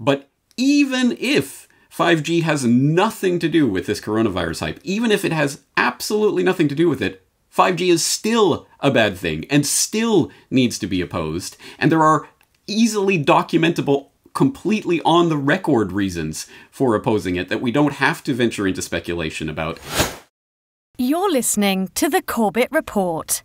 But 0.00 0.30
even 0.56 1.16
if 1.20 1.68
5G 1.92 2.42
has 2.42 2.64
nothing 2.64 3.38
to 3.38 3.48
do 3.48 3.68
with 3.68 3.84
this 3.86 4.00
coronavirus 4.00 4.60
hype, 4.60 4.80
even 4.82 5.12
if 5.12 5.24
it 5.24 5.32
has 5.32 5.62
absolutely 5.76 6.42
nothing 6.42 6.68
to 6.68 6.74
do 6.74 6.88
with 6.88 7.02
it, 7.02 7.22
5G 7.54 7.88
is 7.88 8.04
still 8.04 8.66
a 8.80 8.90
bad 8.90 9.18
thing 9.18 9.44
and 9.50 9.66
still 9.66 10.30
needs 10.50 10.78
to 10.78 10.86
be 10.86 11.02
opposed. 11.02 11.58
And 11.78 11.92
there 11.92 12.02
are 12.02 12.28
easily 12.66 13.22
documentable, 13.22 14.08
completely 14.32 15.02
on 15.04 15.28
the 15.28 15.36
record 15.36 15.92
reasons 15.92 16.46
for 16.70 16.94
opposing 16.94 17.36
it 17.36 17.50
that 17.50 17.60
we 17.60 17.70
don't 17.70 17.94
have 17.94 18.24
to 18.24 18.32
venture 18.32 18.66
into 18.66 18.80
speculation 18.80 19.50
about. 19.50 19.78
You're 20.96 21.30
listening 21.30 21.88
to 21.96 22.08
the 22.08 22.22
Corbett 22.22 22.68
Report. 22.70 23.42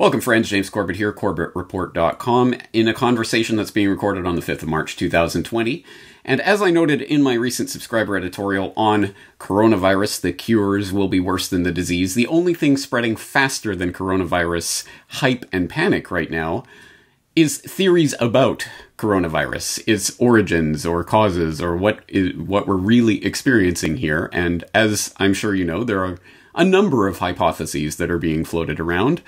Welcome, 0.00 0.22
friends. 0.22 0.48
James 0.48 0.70
Corbett 0.70 0.96
here, 0.96 1.12
CorbettReport.com, 1.12 2.54
in 2.72 2.88
a 2.88 2.94
conversation 2.94 3.56
that's 3.56 3.70
being 3.70 3.90
recorded 3.90 4.24
on 4.24 4.34
the 4.34 4.40
5th 4.40 4.62
of 4.62 4.68
March 4.68 4.96
2020. 4.96 5.84
And 6.24 6.40
as 6.40 6.62
I 6.62 6.70
noted 6.70 7.02
in 7.02 7.22
my 7.22 7.34
recent 7.34 7.68
subscriber 7.68 8.16
editorial 8.16 8.72
on 8.78 9.14
coronavirus, 9.38 10.22
the 10.22 10.32
cures 10.32 10.90
will 10.90 11.08
be 11.08 11.20
worse 11.20 11.48
than 11.48 11.64
the 11.64 11.70
disease. 11.70 12.14
The 12.14 12.26
only 12.28 12.54
thing 12.54 12.78
spreading 12.78 13.14
faster 13.14 13.76
than 13.76 13.92
coronavirus 13.92 14.86
hype 15.08 15.44
and 15.52 15.68
panic 15.68 16.10
right 16.10 16.30
now 16.30 16.64
is 17.36 17.58
theories 17.58 18.14
about 18.20 18.66
coronavirus, 18.96 19.84
its 19.86 20.18
origins 20.18 20.86
or 20.86 21.04
causes, 21.04 21.60
or 21.60 21.76
what 21.76 22.00
is, 22.08 22.34
what 22.36 22.66
we're 22.66 22.76
really 22.76 23.22
experiencing 23.22 23.98
here. 23.98 24.30
And 24.32 24.64
as 24.72 25.12
I'm 25.18 25.34
sure 25.34 25.54
you 25.54 25.66
know, 25.66 25.84
there 25.84 26.02
are 26.02 26.16
a 26.54 26.64
number 26.64 27.06
of 27.06 27.18
hypotheses 27.18 27.96
that 27.96 28.10
are 28.10 28.18
being 28.18 28.46
floated 28.46 28.80
around. 28.80 29.20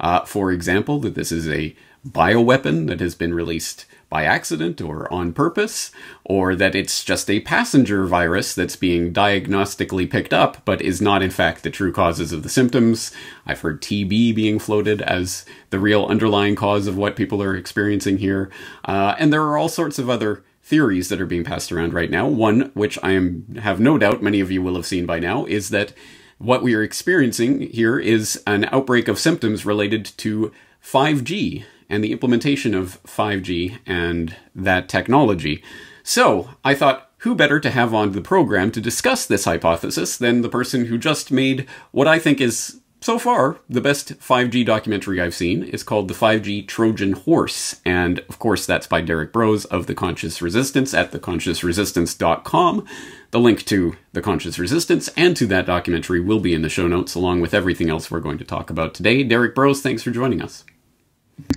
Uh, 0.00 0.24
for 0.24 0.52
example, 0.52 0.98
that 1.00 1.14
this 1.14 1.32
is 1.32 1.48
a 1.48 1.74
bioweapon 2.06 2.86
that 2.86 3.00
has 3.00 3.14
been 3.14 3.34
released 3.34 3.86
by 4.08 4.24
accident 4.24 4.80
or 4.80 5.12
on 5.12 5.32
purpose, 5.32 5.90
or 6.24 6.54
that 6.54 6.76
it's 6.76 7.04
just 7.04 7.28
a 7.28 7.40
passenger 7.40 8.06
virus 8.06 8.54
that's 8.54 8.76
being 8.76 9.12
diagnostically 9.12 10.08
picked 10.08 10.32
up 10.32 10.64
but 10.64 10.80
is 10.80 11.02
not 11.02 11.22
in 11.22 11.30
fact 11.30 11.62
the 11.62 11.70
true 11.70 11.92
causes 11.92 12.32
of 12.32 12.42
the 12.44 12.48
symptoms. 12.48 13.10
I've 13.44 13.60
heard 13.60 13.82
TB 13.82 14.34
being 14.34 14.58
floated 14.60 15.02
as 15.02 15.44
the 15.70 15.80
real 15.80 16.06
underlying 16.06 16.54
cause 16.54 16.86
of 16.86 16.96
what 16.96 17.16
people 17.16 17.42
are 17.42 17.56
experiencing 17.56 18.18
here. 18.18 18.48
Uh, 18.84 19.16
and 19.18 19.32
there 19.32 19.42
are 19.42 19.58
all 19.58 19.68
sorts 19.68 19.98
of 19.98 20.08
other 20.08 20.44
theories 20.62 21.08
that 21.08 21.20
are 21.20 21.26
being 21.26 21.44
passed 21.44 21.72
around 21.72 21.92
right 21.92 22.10
now. 22.10 22.26
One, 22.26 22.70
which 22.74 22.98
I 23.02 23.12
am, 23.12 23.56
have 23.60 23.80
no 23.80 23.98
doubt 23.98 24.22
many 24.22 24.40
of 24.40 24.50
you 24.50 24.62
will 24.62 24.74
have 24.74 24.86
seen 24.86 25.06
by 25.06 25.18
now, 25.18 25.44
is 25.46 25.70
that 25.70 25.92
what 26.38 26.62
we 26.62 26.74
are 26.74 26.82
experiencing 26.82 27.60
here 27.60 27.98
is 27.98 28.42
an 28.46 28.64
outbreak 28.72 29.08
of 29.08 29.18
symptoms 29.18 29.64
related 29.64 30.04
to 30.18 30.52
5G 30.84 31.64
and 31.88 32.02
the 32.02 32.12
implementation 32.12 32.74
of 32.74 33.02
5G 33.04 33.78
and 33.86 34.36
that 34.54 34.88
technology. 34.88 35.62
So 36.02 36.50
I 36.64 36.74
thought, 36.74 37.10
who 37.18 37.34
better 37.34 37.58
to 37.60 37.70
have 37.70 37.94
on 37.94 38.12
the 38.12 38.20
program 38.20 38.70
to 38.72 38.80
discuss 38.80 39.26
this 39.26 39.46
hypothesis 39.46 40.16
than 40.16 40.42
the 40.42 40.48
person 40.48 40.86
who 40.86 40.98
just 40.98 41.32
made 41.32 41.66
what 41.90 42.06
I 42.06 42.18
think 42.18 42.40
is 42.40 42.80
so 43.00 43.18
far, 43.18 43.58
the 43.68 43.80
best 43.80 44.18
5G 44.18 44.64
documentary 44.64 45.20
I've 45.20 45.34
seen 45.34 45.62
is 45.62 45.82
called 45.82 46.08
The 46.08 46.14
5G 46.14 46.66
Trojan 46.66 47.12
Horse. 47.12 47.80
And 47.84 48.20
of 48.28 48.38
course, 48.38 48.66
that's 48.66 48.86
by 48.86 49.00
Derrick 49.00 49.32
Broze 49.32 49.64
of 49.66 49.86
The 49.86 49.94
Conscious 49.94 50.42
Resistance 50.42 50.94
at 50.94 51.12
theconsciousresistance.com. 51.12 52.86
The 53.30 53.40
link 53.40 53.64
to 53.66 53.96
The 54.12 54.22
Conscious 54.22 54.58
Resistance 54.58 55.08
and 55.16 55.36
to 55.36 55.46
that 55.46 55.66
documentary 55.66 56.20
will 56.20 56.40
be 56.40 56.54
in 56.54 56.62
the 56.62 56.68
show 56.68 56.88
notes, 56.88 57.14
along 57.14 57.40
with 57.40 57.54
everything 57.54 57.90
else 57.90 58.10
we're 58.10 58.20
going 58.20 58.38
to 58.38 58.44
talk 58.44 58.70
about 58.70 58.94
today. 58.94 59.22
Derrick 59.22 59.54
Broze, 59.54 59.82
thanks 59.82 60.02
for 60.02 60.10
joining 60.10 60.42
us. 60.42 60.64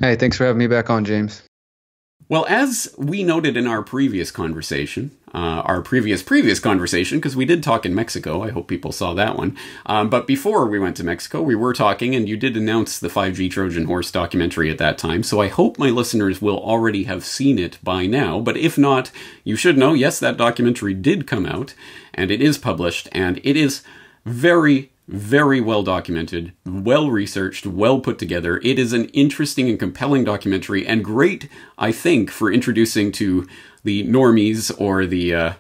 Hey, 0.02 0.16
thanks 0.16 0.38
for 0.38 0.46
having 0.46 0.60
me 0.60 0.68
back 0.68 0.90
on, 0.90 1.06
James. 1.06 1.42
Well, 2.30 2.46
as 2.48 2.94
we 2.96 3.24
noted 3.24 3.58
in 3.58 3.66
our 3.66 3.82
previous 3.82 4.30
conversation, 4.30 5.10
uh, 5.34 5.66
our 5.66 5.82
previous 5.82 6.22
previous 6.22 6.60
conversation, 6.60 7.18
because 7.18 7.36
we 7.36 7.44
did 7.44 7.64
talk 7.64 7.88
in 7.88 7.96
Mexico. 7.96 8.44
I 8.44 8.52
hope 8.52 8.68
people 8.68 8.92
saw 8.92 9.16
that 9.16 9.36
one. 9.36 9.58
Um, 9.88 10.12
but 10.12 10.28
before 10.28 10.68
we 10.68 10.78
went 10.78 10.96
to 10.98 11.04
Mexico, 11.04 11.42
we 11.42 11.56
were 11.56 11.74
talking, 11.74 12.14
and 12.14 12.30
you 12.30 12.38
did 12.38 12.56
announce 12.56 13.00
the 13.00 13.08
5G 13.08 13.50
Trojan 13.50 13.86
Horse 13.86 14.12
documentary 14.12 14.70
at 14.70 14.78
that 14.78 15.00
time. 15.00 15.24
So 15.24 15.42
I 15.42 15.48
hope 15.48 15.80
my 15.80 15.90
listeners 15.90 16.40
will 16.40 16.60
already 16.60 17.06
have 17.06 17.26
seen 17.26 17.58
it 17.58 17.80
by 17.82 18.06
now. 18.06 18.40
But 18.40 18.58
if 18.58 18.78
not, 18.78 19.10
you 19.44 19.56
should 19.56 19.80
know 19.80 19.94
yes, 19.94 20.20
that 20.20 20.38
documentary 20.38 20.94
did 20.94 21.26
come 21.26 21.48
out, 21.48 21.74
and 22.14 22.30
it 22.30 22.44
is 22.44 22.60
published, 22.60 23.10
and 23.12 23.42
it 23.44 23.58
is 23.58 23.82
very, 24.24 24.92
very 25.10 25.60
well 25.60 25.82
documented, 25.82 26.54
well 26.66 27.10
researched, 27.10 27.66
well 27.66 28.00
put 28.00 28.20
together. 28.20 28.58
It 28.64 28.78
is 28.78 28.94
an 28.94 29.06
interesting 29.06 29.68
and 29.68 29.80
compelling 29.80 30.24
documentary, 30.24 30.86
and 30.86 31.04
great, 31.04 31.50
I 31.80 31.92
think, 31.92 32.30
for 32.30 32.52
introducing 32.52 33.12
to 33.14 33.48
the 33.84 34.06
normies 34.08 34.72
or 34.80 35.08
the 35.08 35.34
uh, 35.34 35.54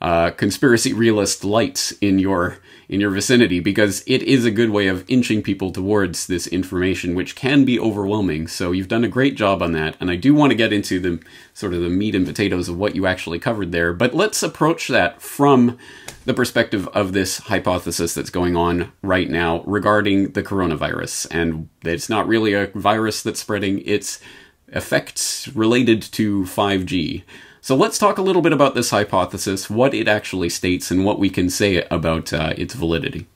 uh, 0.00 0.30
conspiracy 0.30 0.94
realist 0.94 1.44
lights 1.44 1.92
in 2.00 2.18
your 2.18 2.56
in 2.88 3.00
your 3.00 3.10
vicinity 3.10 3.60
because 3.60 4.02
it 4.06 4.22
is 4.22 4.44
a 4.44 4.50
good 4.50 4.70
way 4.70 4.86
of 4.88 5.04
inching 5.08 5.42
people 5.42 5.70
towards 5.70 6.26
this 6.26 6.46
information, 6.46 7.14
which 7.14 7.34
can 7.34 7.64
be 7.64 7.78
overwhelming. 7.78 8.46
So 8.46 8.72
you've 8.72 8.88
done 8.88 9.04
a 9.04 9.08
great 9.08 9.36
job 9.36 9.62
on 9.62 9.72
that, 9.72 9.96
and 10.00 10.10
I 10.10 10.16
do 10.16 10.34
want 10.34 10.50
to 10.50 10.56
get 10.56 10.72
into 10.72 11.00
the 11.00 11.22
sort 11.52 11.74
of 11.74 11.80
the 11.80 11.88
meat 11.88 12.14
and 12.14 12.26
potatoes 12.26 12.68
of 12.68 12.76
what 12.76 12.94
you 12.94 13.06
actually 13.06 13.38
covered 13.38 13.72
there. 13.72 13.92
But 13.92 14.14
let's 14.14 14.42
approach 14.42 14.88
that 14.88 15.22
from 15.22 15.78
the 16.24 16.34
perspective 16.34 16.88
of 16.88 17.12
this 17.12 17.38
hypothesis 17.38 18.14
that's 18.14 18.30
going 18.30 18.56
on 18.56 18.92
right 19.02 19.28
now 19.28 19.62
regarding 19.66 20.32
the 20.32 20.42
coronavirus, 20.42 21.26
and 21.30 21.68
it's 21.84 22.08
not 22.08 22.26
really 22.26 22.54
a 22.54 22.66
virus 22.74 23.22
that's 23.22 23.40
spreading; 23.40 23.82
it's 23.84 24.20
effects 24.68 25.48
related 25.48 26.02
to 26.02 26.44
5G. 26.44 27.22
So 27.64 27.74
let's 27.74 27.96
talk 27.96 28.18
a 28.18 28.22
little 28.22 28.42
bit 28.42 28.52
about 28.52 28.74
this 28.74 28.90
hypothesis, 28.90 29.70
what 29.70 29.94
it 29.94 30.06
actually 30.06 30.50
states, 30.50 30.90
and 30.90 31.02
what 31.02 31.18
we 31.18 31.30
can 31.30 31.48
say 31.48 31.82
about 31.90 32.30
uh, 32.30 32.52
its 32.58 32.74
validity. 32.74 33.26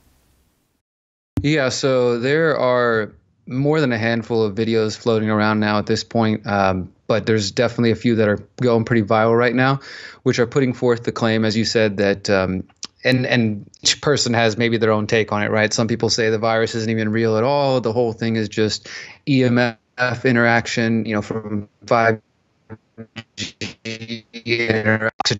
Yeah, 1.41 1.69
so 1.69 2.19
there 2.19 2.55
are 2.55 3.11
more 3.47 3.81
than 3.81 3.91
a 3.91 3.97
handful 3.97 4.43
of 4.43 4.53
videos 4.53 4.95
floating 4.95 5.31
around 5.31 5.59
now 5.59 5.79
at 5.79 5.87
this 5.87 6.03
point, 6.03 6.45
um, 6.45 6.93
but 7.07 7.25
there's 7.25 7.49
definitely 7.49 7.89
a 7.89 7.95
few 7.95 8.17
that 8.17 8.27
are 8.27 8.37
going 8.57 8.85
pretty 8.85 9.01
viral 9.01 9.35
right 9.35 9.55
now, 9.55 9.79
which 10.21 10.37
are 10.37 10.45
putting 10.45 10.73
forth 10.73 11.05
the 11.05 11.11
claim, 11.11 11.43
as 11.43 11.57
you 11.57 11.65
said, 11.65 11.97
that 11.97 12.29
um, 12.29 12.67
and 13.03 13.25
and 13.25 13.67
each 13.81 13.99
person 13.99 14.35
has 14.35 14.59
maybe 14.59 14.77
their 14.77 14.91
own 14.91 15.07
take 15.07 15.31
on 15.31 15.41
it, 15.41 15.49
right? 15.49 15.73
Some 15.73 15.87
people 15.87 16.11
say 16.11 16.29
the 16.29 16.37
virus 16.37 16.75
isn't 16.75 16.91
even 16.91 17.09
real 17.09 17.35
at 17.35 17.43
all. 17.43 17.81
The 17.81 17.93
whole 17.93 18.13
thing 18.13 18.35
is 18.35 18.47
just 18.47 18.89
EMF 19.25 19.77
interaction, 20.23 21.05
you 21.05 21.15
know, 21.15 21.23
from 21.23 21.67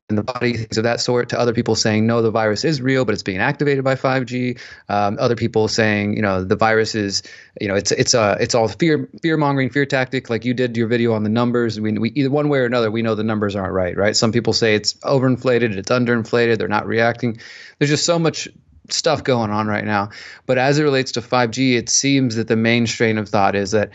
in 0.09 0.15
the 0.15 0.23
body, 0.23 0.57
things 0.57 0.77
of 0.77 0.83
that 0.83 1.01
sort, 1.01 1.29
to 1.29 1.39
other 1.39 1.53
people 1.53 1.75
saying, 1.75 2.05
no, 2.05 2.21
the 2.21 2.31
virus 2.31 2.63
is 2.63 2.81
real, 2.81 3.05
but 3.05 3.13
it's 3.13 3.23
being 3.23 3.39
activated 3.39 3.83
by 3.83 3.95
5G. 3.95 4.59
Um, 4.87 5.17
other 5.19 5.35
people 5.35 5.67
saying, 5.67 6.15
you 6.15 6.21
know, 6.21 6.43
the 6.43 6.55
virus 6.55 6.95
is, 6.95 7.23
you 7.59 7.67
know, 7.67 7.75
it's 7.75 7.91
it's 7.91 8.13
a 8.13 8.37
it's 8.39 8.55
all 8.55 8.67
fear 8.67 9.09
fear 9.21 9.37
mongering, 9.37 9.69
fear 9.69 9.85
tactic. 9.85 10.29
Like 10.29 10.45
you 10.45 10.53
did 10.53 10.77
your 10.77 10.87
video 10.87 11.13
on 11.13 11.23
the 11.23 11.29
numbers. 11.29 11.79
We, 11.79 11.91
we 11.93 12.09
either 12.11 12.29
one 12.29 12.49
way 12.49 12.59
or 12.59 12.65
another, 12.65 12.91
we 12.91 13.01
know 13.01 13.15
the 13.15 13.23
numbers 13.23 13.55
aren't 13.55 13.73
right, 13.73 13.95
right? 13.95 14.15
Some 14.15 14.31
people 14.31 14.53
say 14.53 14.75
it's 14.75 14.93
overinflated, 14.95 15.75
it's 15.75 15.89
underinflated, 15.89 16.57
they're 16.57 16.67
not 16.67 16.87
reacting. 16.87 17.39
There's 17.77 17.89
just 17.89 18.05
so 18.05 18.19
much 18.19 18.47
stuff 18.89 19.23
going 19.23 19.51
on 19.51 19.67
right 19.67 19.85
now. 19.85 20.09
But 20.45 20.57
as 20.57 20.79
it 20.79 20.83
relates 20.83 21.13
to 21.13 21.21
5G, 21.21 21.77
it 21.77 21.89
seems 21.89 22.35
that 22.35 22.47
the 22.47 22.55
main 22.55 22.87
strain 22.87 23.17
of 23.17 23.29
thought 23.29 23.55
is 23.55 23.71
that 23.71 23.91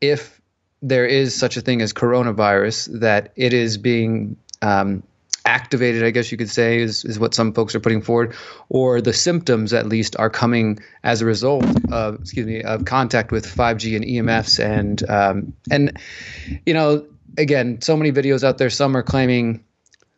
if 0.00 0.35
there 0.82 1.06
is 1.06 1.34
such 1.34 1.56
a 1.56 1.60
thing 1.60 1.82
as 1.82 1.92
coronavirus, 1.92 3.00
that 3.00 3.32
it 3.36 3.52
is 3.52 3.78
being 3.78 4.36
um, 4.62 5.02
activated, 5.46 6.02
I 6.02 6.10
guess 6.10 6.30
you 6.30 6.36
could 6.36 6.50
say, 6.50 6.80
is, 6.80 7.04
is 7.04 7.18
what 7.18 7.34
some 7.34 7.52
folks 7.52 7.74
are 7.74 7.80
putting 7.80 8.02
forward, 8.02 8.34
or 8.68 9.00
the 9.00 9.12
symptoms 9.12 9.72
at 9.72 9.86
least 9.86 10.16
are 10.18 10.28
coming 10.28 10.80
as 11.02 11.22
a 11.22 11.24
result 11.24 11.64
of, 11.90 12.20
excuse 12.20 12.46
me, 12.46 12.62
of 12.62 12.84
contact 12.84 13.30
with 13.30 13.46
5G 13.46 13.96
and 13.96 14.04
EMFs, 14.04 14.62
and 14.62 15.08
um, 15.08 15.52
and 15.70 15.98
you 16.66 16.74
know, 16.74 17.06
again, 17.38 17.80
so 17.80 17.96
many 17.96 18.12
videos 18.12 18.44
out 18.44 18.58
there. 18.58 18.70
Some 18.70 18.96
are 18.96 19.02
claiming, 19.02 19.64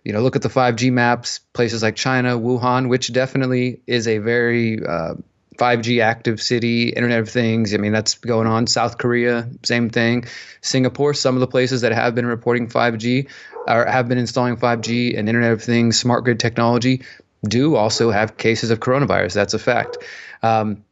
you 0.03 0.13
know, 0.13 0.21
look 0.21 0.35
at 0.35 0.43
the 0.43 0.49
5G 0.49 0.91
maps, 0.91 1.41
places 1.53 1.83
like 1.83 1.95
China, 1.95 2.39
Wuhan, 2.39 2.89
which 2.89 3.13
definitely 3.13 3.83
is 3.87 4.09
a 4.09 4.19
very 4.19 4.85
uh, 4.85 5.15
5G 5.59 6.01
active 6.01 6.41
city, 6.41 6.89
Internet 6.89 7.21
of 7.21 7.29
Things. 7.29 7.75
I 7.75 7.77
mean, 7.79 7.93
that's 7.93 8.15
going 8.15 8.47
on. 8.47 8.67
South 8.67 8.97
Korea, 8.97 9.49
same 9.65 9.91
thing. 9.91 10.25
Singapore, 10.61 11.15
some 11.15 11.35
of 11.35 11.41
the 11.41 11.47
places 11.47 11.81
that 11.83 11.93
have 11.93 12.15
been 12.15 12.27
reporting 12.27 12.69
5G 12.69 13.29
or 13.67 13.85
have 13.85 14.09
been 14.09 14.19
installing 14.19 14.57
5G 14.57 15.19
and 15.19 15.29
Internet 15.29 15.53
of 15.53 15.63
Things, 15.63 15.99
smart 15.99 16.25
grid 16.25 16.41
technology, 16.41 17.03
do 17.47 17.77
also 17.77 18.11
have 18.11 18.37
cases 18.37 18.71
of 18.71 18.81
coronavirus. 18.81 19.35
That's 19.35 19.55
a 19.55 19.59
fact. 19.59 19.99
Um, 20.43 20.85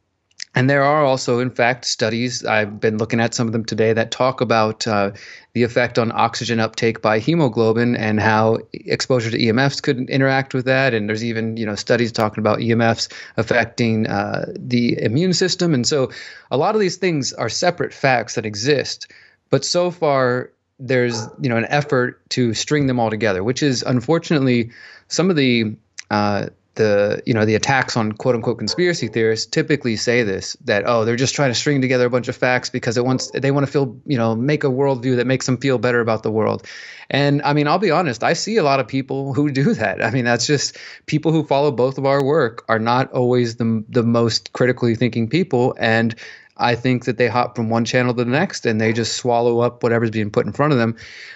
and 0.57 0.67
there 0.67 0.81
are 0.81 1.05
also, 1.05 1.39
in 1.39 1.51
fact, 1.51 1.85
studies, 1.85 2.43
I've 2.43 2.79
been 2.79 2.97
looking 2.97 3.19
at 3.19 3.35
some 3.35 3.45
of 3.45 3.53
them 3.53 3.63
today, 3.63 3.93
that 3.93 4.09
talk 4.09 4.41
about 4.41 4.87
uh, 4.87 5.11
the 5.53 5.61
effect 5.61 5.99
on 5.99 6.11
oxygen 6.11 6.59
uptake 6.59 6.99
by 6.99 7.19
hemoglobin 7.19 7.95
and 7.95 8.19
how 8.19 8.57
exposure 8.73 9.29
to 9.29 9.37
EMFs 9.37 9.83
could 9.83 10.09
interact 10.09 10.55
with 10.55 10.65
that. 10.65 10.95
And 10.95 11.07
there's 11.07 11.23
even, 11.23 11.57
you 11.57 11.65
know, 11.67 11.75
studies 11.75 12.11
talking 12.11 12.41
about 12.41 12.57
EMFs 12.57 13.13
affecting 13.37 14.07
uh, 14.07 14.51
the 14.57 14.99
immune 14.99 15.33
system. 15.33 15.75
And 15.75 15.85
so 15.85 16.09
a 16.49 16.57
lot 16.57 16.73
of 16.73 16.81
these 16.81 16.97
things 16.97 17.33
are 17.33 17.49
separate 17.49 17.93
facts 17.93 18.33
that 18.33 18.45
exist. 18.45 19.11
But 19.51 19.63
so 19.63 19.91
far, 19.91 20.51
there's 20.79 21.27
you 21.41 21.49
know 21.49 21.57
an 21.57 21.65
effort 21.69 22.27
to 22.29 22.53
string 22.53 22.87
them 22.87 22.99
all 22.99 23.09
together, 23.09 23.43
which 23.43 23.63
is 23.63 23.83
unfortunately 23.83 24.71
some 25.07 25.29
of 25.29 25.35
the 25.35 25.75
uh, 26.11 26.47
the 26.77 27.21
you 27.25 27.33
know 27.33 27.45
the 27.45 27.55
attacks 27.55 27.97
on 27.97 28.13
quote 28.13 28.35
unquote 28.35 28.57
conspiracy 28.57 29.07
theorists 29.07 29.45
typically 29.45 29.95
say 29.95 30.23
this 30.23 30.53
that 30.63 30.83
oh 30.87 31.03
they're 31.03 31.15
just 31.15 31.35
trying 31.35 31.49
to 31.49 31.55
string 31.55 31.81
together 31.81 32.05
a 32.05 32.09
bunch 32.09 32.29
of 32.29 32.35
facts 32.35 32.69
because 32.69 32.97
it 32.97 33.05
wants 33.05 33.29
they 33.31 33.51
want 33.51 33.65
to 33.65 33.71
feel 33.71 33.99
you 34.05 34.17
know 34.17 34.35
make 34.35 34.63
a 34.63 34.67
worldview 34.67 35.17
that 35.17 35.27
makes 35.27 35.45
them 35.45 35.57
feel 35.57 35.77
better 35.77 35.99
about 35.99 36.23
the 36.23 36.31
world. 36.31 36.65
And 37.09 37.41
i 37.43 37.53
mean 37.53 37.67
i'll 37.67 37.79
be 37.79 37.91
honest 37.91 38.23
i 38.23 38.33
see 38.33 38.57
a 38.57 38.63
lot 38.63 38.79
of 38.79 38.87
people 38.87 39.33
who 39.33 39.51
do 39.51 39.73
that. 39.73 40.03
I 40.03 40.11
mean 40.11 40.25
that's 40.25 40.47
just 40.47 40.77
people 41.05 41.31
who 41.31 41.43
follow 41.43 41.71
both 41.71 41.97
of 41.97 42.05
our 42.05 42.23
work 42.23 42.63
are 42.69 42.79
not 42.79 43.11
always 43.11 43.57
the 43.57 43.83
the 43.89 44.03
most 44.03 44.53
critically 44.53 44.95
thinking 44.95 45.27
people. 45.27 45.75
And 45.79 46.15
I 46.57 46.75
think 46.75 47.05
that 47.05 47.17
they 47.17 47.27
hop 47.27 47.55
from 47.55 47.69
one 47.69 47.85
channel 47.85 48.13
to 48.13 48.23
the 48.23 48.29
next 48.29 48.65
and 48.65 48.81
they 48.81 48.93
just 48.93 49.15
swallow 49.15 49.59
up 49.59 49.83
whatever's 49.83 50.11
being 50.11 50.31
put 50.31 50.45
in 50.45 50.51
front 50.51 50.73
of 50.73 50.79
them. 50.79 50.95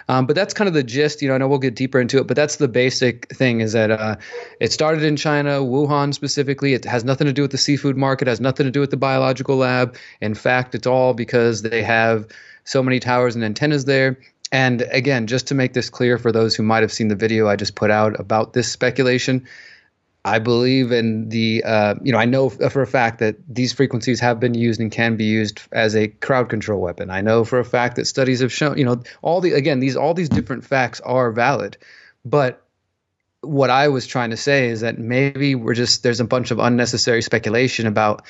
Um, 0.10 0.26
but 0.26 0.36
that's 0.36 0.54
kind 0.54 0.68
of 0.68 0.74
the 0.74 0.84
gist. 0.84 1.22
You 1.22 1.30
know, 1.30 1.36
I 1.36 1.38
know 1.38 1.48
we'll 1.48 1.60
get 1.60 1.76
deeper 1.76 2.00
into 2.00 2.18
it, 2.18 2.28
but 2.28 2.36
that's 2.36 2.58
the 2.58 2.68
basic 2.68 3.30
thing 3.36 3.62
is 3.62 3.74
that 3.74 3.92
uh, 3.92 4.16
it 4.60 4.72
started 4.72 5.04
in 5.04 5.16
China, 5.16 5.60
Wuhan 5.60 6.14
specifically. 6.14 6.74
It 6.74 6.86
has 6.86 7.04
nothing 7.04 7.28
to 7.28 7.34
do 7.34 7.42
with 7.44 7.52
the 7.52 7.58
seafood 7.58 7.98
market, 7.98 8.28
has 8.28 8.42
nothing 8.42 8.66
to 8.66 8.72
do 8.72 8.80
with 8.80 8.92
the 8.92 8.98
biological 8.98 9.58
lab. 9.58 9.96
In 10.22 10.34
fact, 10.34 10.76
it's 10.76 10.88
all 10.88 11.14
because 11.14 11.62
they 11.62 11.84
have 11.84 12.28
so 12.64 12.82
many 12.84 13.00
towers 13.00 13.36
and 13.36 13.44
antennas 13.44 13.86
there. 13.86 14.18
And 14.52 14.82
again, 14.92 15.28
just 15.28 15.48
to 15.48 15.56
make 15.56 15.74
this 15.74 15.90
clear 15.90 16.18
for 16.18 16.32
those 16.32 16.56
who 16.56 16.64
might 16.64 16.82
have 16.82 16.92
seen 16.92 17.08
the 17.08 17.16
video 17.16 17.48
I 17.48 17.56
just 17.56 17.76
put 17.76 17.90
out 17.90 18.20
about 18.20 18.54
this 18.54 18.70
speculation, 18.70 19.48
I 20.24 20.38
believe 20.38 20.92
in 20.92 21.30
the, 21.30 21.64
uh, 21.66 21.96
you 22.04 22.12
know, 22.12 22.20
I 22.20 22.26
know 22.26 22.50
for 22.50 22.82
a 22.82 22.88
fact 22.88 23.20
that 23.20 23.38
these 23.48 23.74
frequencies 23.74 24.20
have 24.20 24.40
been 24.40 24.54
used 24.54 24.80
and 24.80 24.92
can 24.92 25.18
be 25.18 25.26
used 25.26 25.62
as 25.72 25.96
a 25.96 26.10
crowd 26.10 26.48
control 26.50 26.80
weapon. 26.80 27.10
I 27.10 27.22
know 27.22 27.44
for 27.44 27.58
a 27.58 27.66
fact 27.66 27.96
that 27.96 28.06
studies 28.06 28.40
have 28.42 28.54
shown, 28.54 28.78
you 28.78 28.86
know, 28.86 29.02
all 29.24 29.42
the, 29.42 29.54
again, 29.54 29.80
these, 29.80 29.96
all 29.96 30.14
these 30.14 30.30
different 30.30 30.64
facts 30.64 31.02
are 31.02 31.32
valid. 31.32 31.78
But 32.24 32.64
what 33.42 33.72
I 33.72 33.88
was 33.88 34.06
trying 34.06 34.30
to 34.30 34.38
say 34.38 34.68
is 34.68 34.82
that 34.82 35.00
maybe 35.00 35.56
we're 35.56 35.74
just, 35.74 36.04
there's 36.04 36.20
a 36.20 36.26
bunch 36.26 36.52
of 36.52 36.60
unnecessary 36.60 37.24
speculation 37.24 37.88
about, 37.88 38.24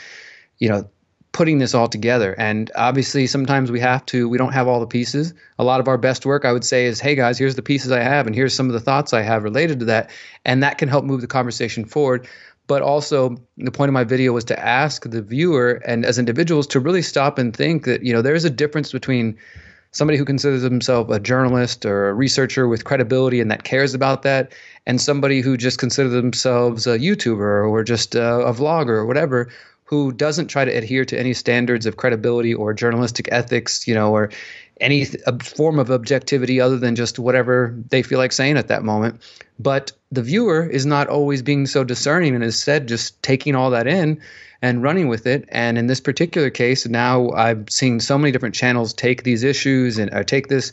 you 0.59 0.69
know, 0.69 0.89
putting 1.31 1.59
this 1.59 1.73
all 1.73 1.87
together. 1.87 2.35
And 2.37 2.69
obviously, 2.75 3.25
sometimes 3.27 3.71
we 3.71 3.79
have 3.79 4.05
to, 4.07 4.27
we 4.27 4.37
don't 4.37 4.53
have 4.53 4.67
all 4.67 4.79
the 4.79 4.87
pieces. 4.87 5.33
A 5.57 5.63
lot 5.63 5.79
of 5.79 5.87
our 5.87 5.97
best 5.97 6.25
work, 6.25 6.43
I 6.43 6.51
would 6.51 6.65
say, 6.65 6.85
is 6.85 6.99
hey 6.99 7.15
guys, 7.15 7.37
here's 7.37 7.55
the 7.55 7.61
pieces 7.61 7.91
I 7.91 8.01
have, 8.01 8.27
and 8.27 8.35
here's 8.35 8.53
some 8.53 8.67
of 8.67 8.73
the 8.73 8.79
thoughts 8.79 9.13
I 9.13 9.21
have 9.21 9.43
related 9.43 9.79
to 9.79 9.85
that. 9.85 10.09
And 10.43 10.63
that 10.63 10.77
can 10.77 10.89
help 10.89 11.05
move 11.05 11.21
the 11.21 11.27
conversation 11.27 11.85
forward. 11.85 12.27
But 12.67 12.81
also, 12.81 13.37
the 13.57 13.71
point 13.71 13.89
of 13.89 13.93
my 13.93 14.03
video 14.03 14.33
was 14.33 14.45
to 14.45 14.59
ask 14.59 15.09
the 15.09 15.21
viewer 15.21 15.81
and 15.85 16.05
as 16.05 16.19
individuals 16.19 16.67
to 16.67 16.79
really 16.79 17.01
stop 17.01 17.37
and 17.37 17.55
think 17.55 17.85
that, 17.85 18.03
you 18.03 18.13
know, 18.13 18.21
there's 18.21 18.45
a 18.45 18.49
difference 18.49 18.91
between 18.91 19.37
somebody 19.91 20.17
who 20.17 20.23
considers 20.23 20.61
themselves 20.61 21.13
a 21.13 21.19
journalist 21.19 21.85
or 21.85 22.09
a 22.09 22.13
researcher 22.13 22.67
with 22.67 22.85
credibility 22.85 23.41
and 23.41 23.51
that 23.51 23.63
cares 23.63 23.93
about 23.93 24.23
that, 24.23 24.53
and 24.85 25.01
somebody 25.01 25.41
who 25.41 25.57
just 25.57 25.79
considers 25.79 26.13
themselves 26.13 26.87
a 26.87 26.97
YouTuber 26.97 27.69
or 27.69 27.83
just 27.83 28.15
a, 28.15 28.39
a 28.39 28.53
vlogger 28.53 28.89
or 28.89 29.05
whatever 29.05 29.49
who 29.91 30.13
doesn't 30.13 30.47
try 30.47 30.63
to 30.63 30.71
adhere 30.71 31.03
to 31.03 31.19
any 31.19 31.33
standards 31.33 31.85
of 31.85 31.97
credibility 31.97 32.53
or 32.53 32.73
journalistic 32.73 33.27
ethics, 33.29 33.85
you 33.85 33.93
know, 33.93 34.13
or 34.15 34.31
any 34.79 35.05
th- 35.05 35.21
form 35.43 35.79
of 35.79 35.91
objectivity 35.91 36.61
other 36.61 36.77
than 36.77 36.95
just 36.95 37.19
whatever 37.19 37.75
they 37.89 38.01
feel 38.01 38.17
like 38.17 38.31
saying 38.31 38.57
at 38.57 38.69
that 38.69 38.83
moment. 38.83 39.21
But 39.59 39.91
the 40.09 40.23
viewer 40.23 40.65
is 40.65 40.85
not 40.85 41.09
always 41.09 41.41
being 41.41 41.67
so 41.67 41.83
discerning 41.83 42.33
and 42.35 42.43
instead 42.43 42.87
just 42.87 43.21
taking 43.21 43.53
all 43.53 43.71
that 43.71 43.85
in 43.85 44.21
and 44.61 44.81
running 44.81 45.09
with 45.09 45.27
it. 45.27 45.43
And 45.49 45.77
in 45.77 45.87
this 45.87 45.99
particular 45.99 46.49
case, 46.49 46.87
now 46.87 47.29
I've 47.31 47.69
seen 47.69 47.99
so 47.99 48.17
many 48.17 48.31
different 48.31 48.55
channels 48.55 48.93
take 48.93 49.23
these 49.23 49.43
issues 49.43 49.97
and 49.97 50.11
or 50.13 50.23
take 50.23 50.47
this 50.47 50.71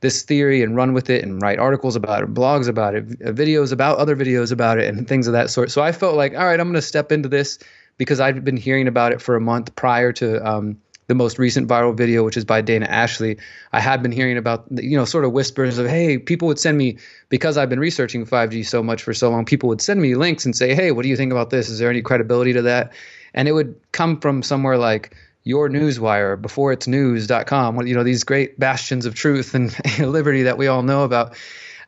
this 0.00 0.22
theory 0.22 0.62
and 0.62 0.76
run 0.76 0.92
with 0.92 1.10
it 1.10 1.24
and 1.24 1.42
write 1.42 1.58
articles 1.58 1.96
about 1.96 2.22
it, 2.22 2.32
blogs 2.32 2.68
about 2.68 2.94
it, 2.94 3.04
uh, 3.24 3.32
videos 3.32 3.72
about 3.72 3.98
other 3.98 4.14
videos 4.14 4.52
about 4.52 4.78
it, 4.78 4.86
and 4.94 5.08
things 5.08 5.26
of 5.26 5.32
that 5.32 5.50
sort. 5.50 5.72
So 5.72 5.82
I 5.82 5.90
felt 5.90 6.14
like, 6.14 6.34
all 6.34 6.44
right, 6.44 6.60
I'm 6.60 6.68
going 6.68 6.74
to 6.74 6.82
step 6.82 7.10
into 7.10 7.28
this 7.28 7.58
because 7.98 8.20
I'd 8.20 8.44
been 8.44 8.56
hearing 8.56 8.88
about 8.88 9.12
it 9.12 9.20
for 9.20 9.36
a 9.36 9.40
month 9.40 9.74
prior 9.76 10.12
to 10.14 10.48
um, 10.48 10.80
the 11.08 11.14
most 11.14 11.38
recent 11.38 11.68
viral 11.68 11.96
video, 11.96 12.24
which 12.24 12.36
is 12.36 12.44
by 12.44 12.60
Dana 12.60 12.86
Ashlie. 12.86 13.38
I 13.72 13.80
had 13.80 14.02
been 14.02 14.12
hearing 14.12 14.36
about, 14.36 14.66
you 14.70 14.96
know, 14.96 15.04
sort 15.04 15.24
of 15.24 15.32
whispers 15.32 15.78
of, 15.78 15.86
hey, 15.86 16.18
people 16.18 16.46
would 16.48 16.58
send 16.58 16.78
me, 16.78 16.98
because 17.28 17.56
I've 17.56 17.68
been 17.68 17.80
researching 17.80 18.24
5G 18.24 18.64
so 18.66 18.82
much 18.82 19.02
for 19.02 19.12
so 19.12 19.30
long, 19.30 19.44
people 19.44 19.68
would 19.70 19.80
send 19.80 20.00
me 20.00 20.14
links 20.14 20.44
and 20.44 20.54
say, 20.54 20.74
hey, 20.74 20.92
what 20.92 21.02
do 21.02 21.08
you 21.08 21.16
think 21.16 21.32
about 21.32 21.50
this? 21.50 21.68
Is 21.68 21.78
there 21.78 21.90
any 21.90 22.02
credibility 22.02 22.52
to 22.52 22.62
that? 22.62 22.92
And 23.34 23.48
it 23.48 23.52
would 23.52 23.74
come 23.92 24.20
from 24.20 24.42
somewhere 24.42 24.78
like, 24.78 25.14
your 25.44 25.70
newswire 25.70 26.40
before 26.40 26.72
it's 26.72 26.86
news.com 26.86 27.86
you 27.86 27.94
know 27.94 28.04
these 28.04 28.22
great 28.22 28.60
bastions 28.60 29.06
of 29.06 29.14
truth 29.14 29.54
and 29.54 29.74
liberty 29.98 30.42
that 30.42 30.58
we 30.58 30.66
all 30.66 30.82
know 30.82 31.04
about 31.04 31.34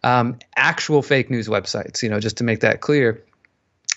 um, 0.03 0.39
actual 0.57 1.03
fake 1.03 1.29
news 1.29 1.47
websites 1.47 2.03
you 2.03 2.09
know 2.09 2.19
just 2.21 2.39
to 2.39 2.45
make 2.45 2.61
that 2.61 2.81
clear 2.81 3.23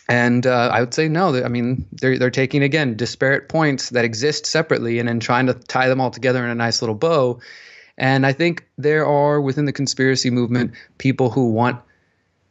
and 0.08 0.46
uh, 0.46 0.70
I 0.74 0.82
would 0.82 0.94
say 0.94 1.08
no. 1.08 1.44
I 1.44 1.48
mean, 1.48 1.88
they're 1.94 2.18
they're 2.18 2.30
taking 2.30 2.64
again 2.64 2.96
disparate 2.96 3.48
points 3.48 3.90
that 3.92 4.06
exist 4.06 4.46
separately 4.46 5.00
and 5.00 5.08
then 5.08 5.20
trying 5.20 5.48
to 5.48 5.54
tie 5.54 5.88
them 5.88 6.02
all 6.02 6.12
together 6.12 6.44
in 6.44 6.50
a 6.50 6.56
nice 6.56 6.82
little 6.82 6.96
bow. 6.96 7.40
And 7.98 8.26
I 8.26 8.34
think 8.34 8.68
there 8.78 9.06
are 9.06 9.40
within 9.40 9.66
the 9.66 9.74
conspiracy 9.74 10.30
movement 10.30 10.74
people 10.98 11.30
who 11.30 11.52
want 11.52 11.82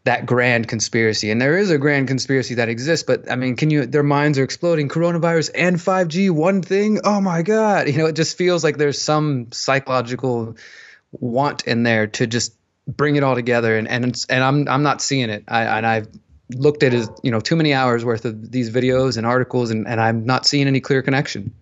that 0.04 0.26
grand 0.26 0.66
conspiracy, 0.66 1.30
and 1.30 1.40
there 1.40 1.56
is 1.56 1.70
a 1.70 1.78
grand 1.78 2.08
conspiracy 2.08 2.54
that 2.54 2.68
exists. 2.68 3.04
But 3.06 3.30
I 3.30 3.36
mean, 3.36 3.56
can 3.56 3.70
you? 3.70 3.86
Their 3.86 4.02
minds 4.02 4.38
are 4.38 4.44
exploding. 4.44 4.88
Coronavirus 4.88 5.50
and 5.54 5.76
5G, 5.76 6.30
one 6.30 6.62
thing. 6.62 7.00
Oh 7.04 7.20
my 7.20 7.42
God! 7.42 7.88
You 7.88 7.98
know, 7.98 8.06
it 8.06 8.16
just 8.16 8.38
feels 8.38 8.64
like 8.64 8.78
there's 8.78 9.00
some 9.00 9.52
psychological 9.52 10.56
want 11.12 11.66
in 11.66 11.82
there 11.82 12.06
to 12.06 12.26
just 12.26 12.54
bring 12.86 13.16
it 13.16 13.22
all 13.22 13.34
together 13.34 13.76
and 13.76 13.86
and 13.86 14.24
and 14.28 14.42
I'm 14.42 14.68
I'm 14.68 14.82
not 14.82 15.02
seeing 15.02 15.30
it. 15.30 15.44
I 15.46 15.64
and 15.64 15.86
I've 15.86 16.08
looked 16.50 16.82
at 16.82 16.92
his, 16.92 17.08
you 17.22 17.30
know, 17.30 17.40
too 17.40 17.56
many 17.56 17.72
hours 17.72 18.04
worth 18.04 18.24
of 18.24 18.50
these 18.50 18.70
videos 18.70 19.16
and 19.16 19.26
articles, 19.26 19.70
and, 19.70 19.86
and 19.86 20.00
I'm 20.00 20.24
not 20.24 20.46
seeing 20.46 20.66
any 20.66 20.80
clear 20.80 21.02
connection. 21.02 21.54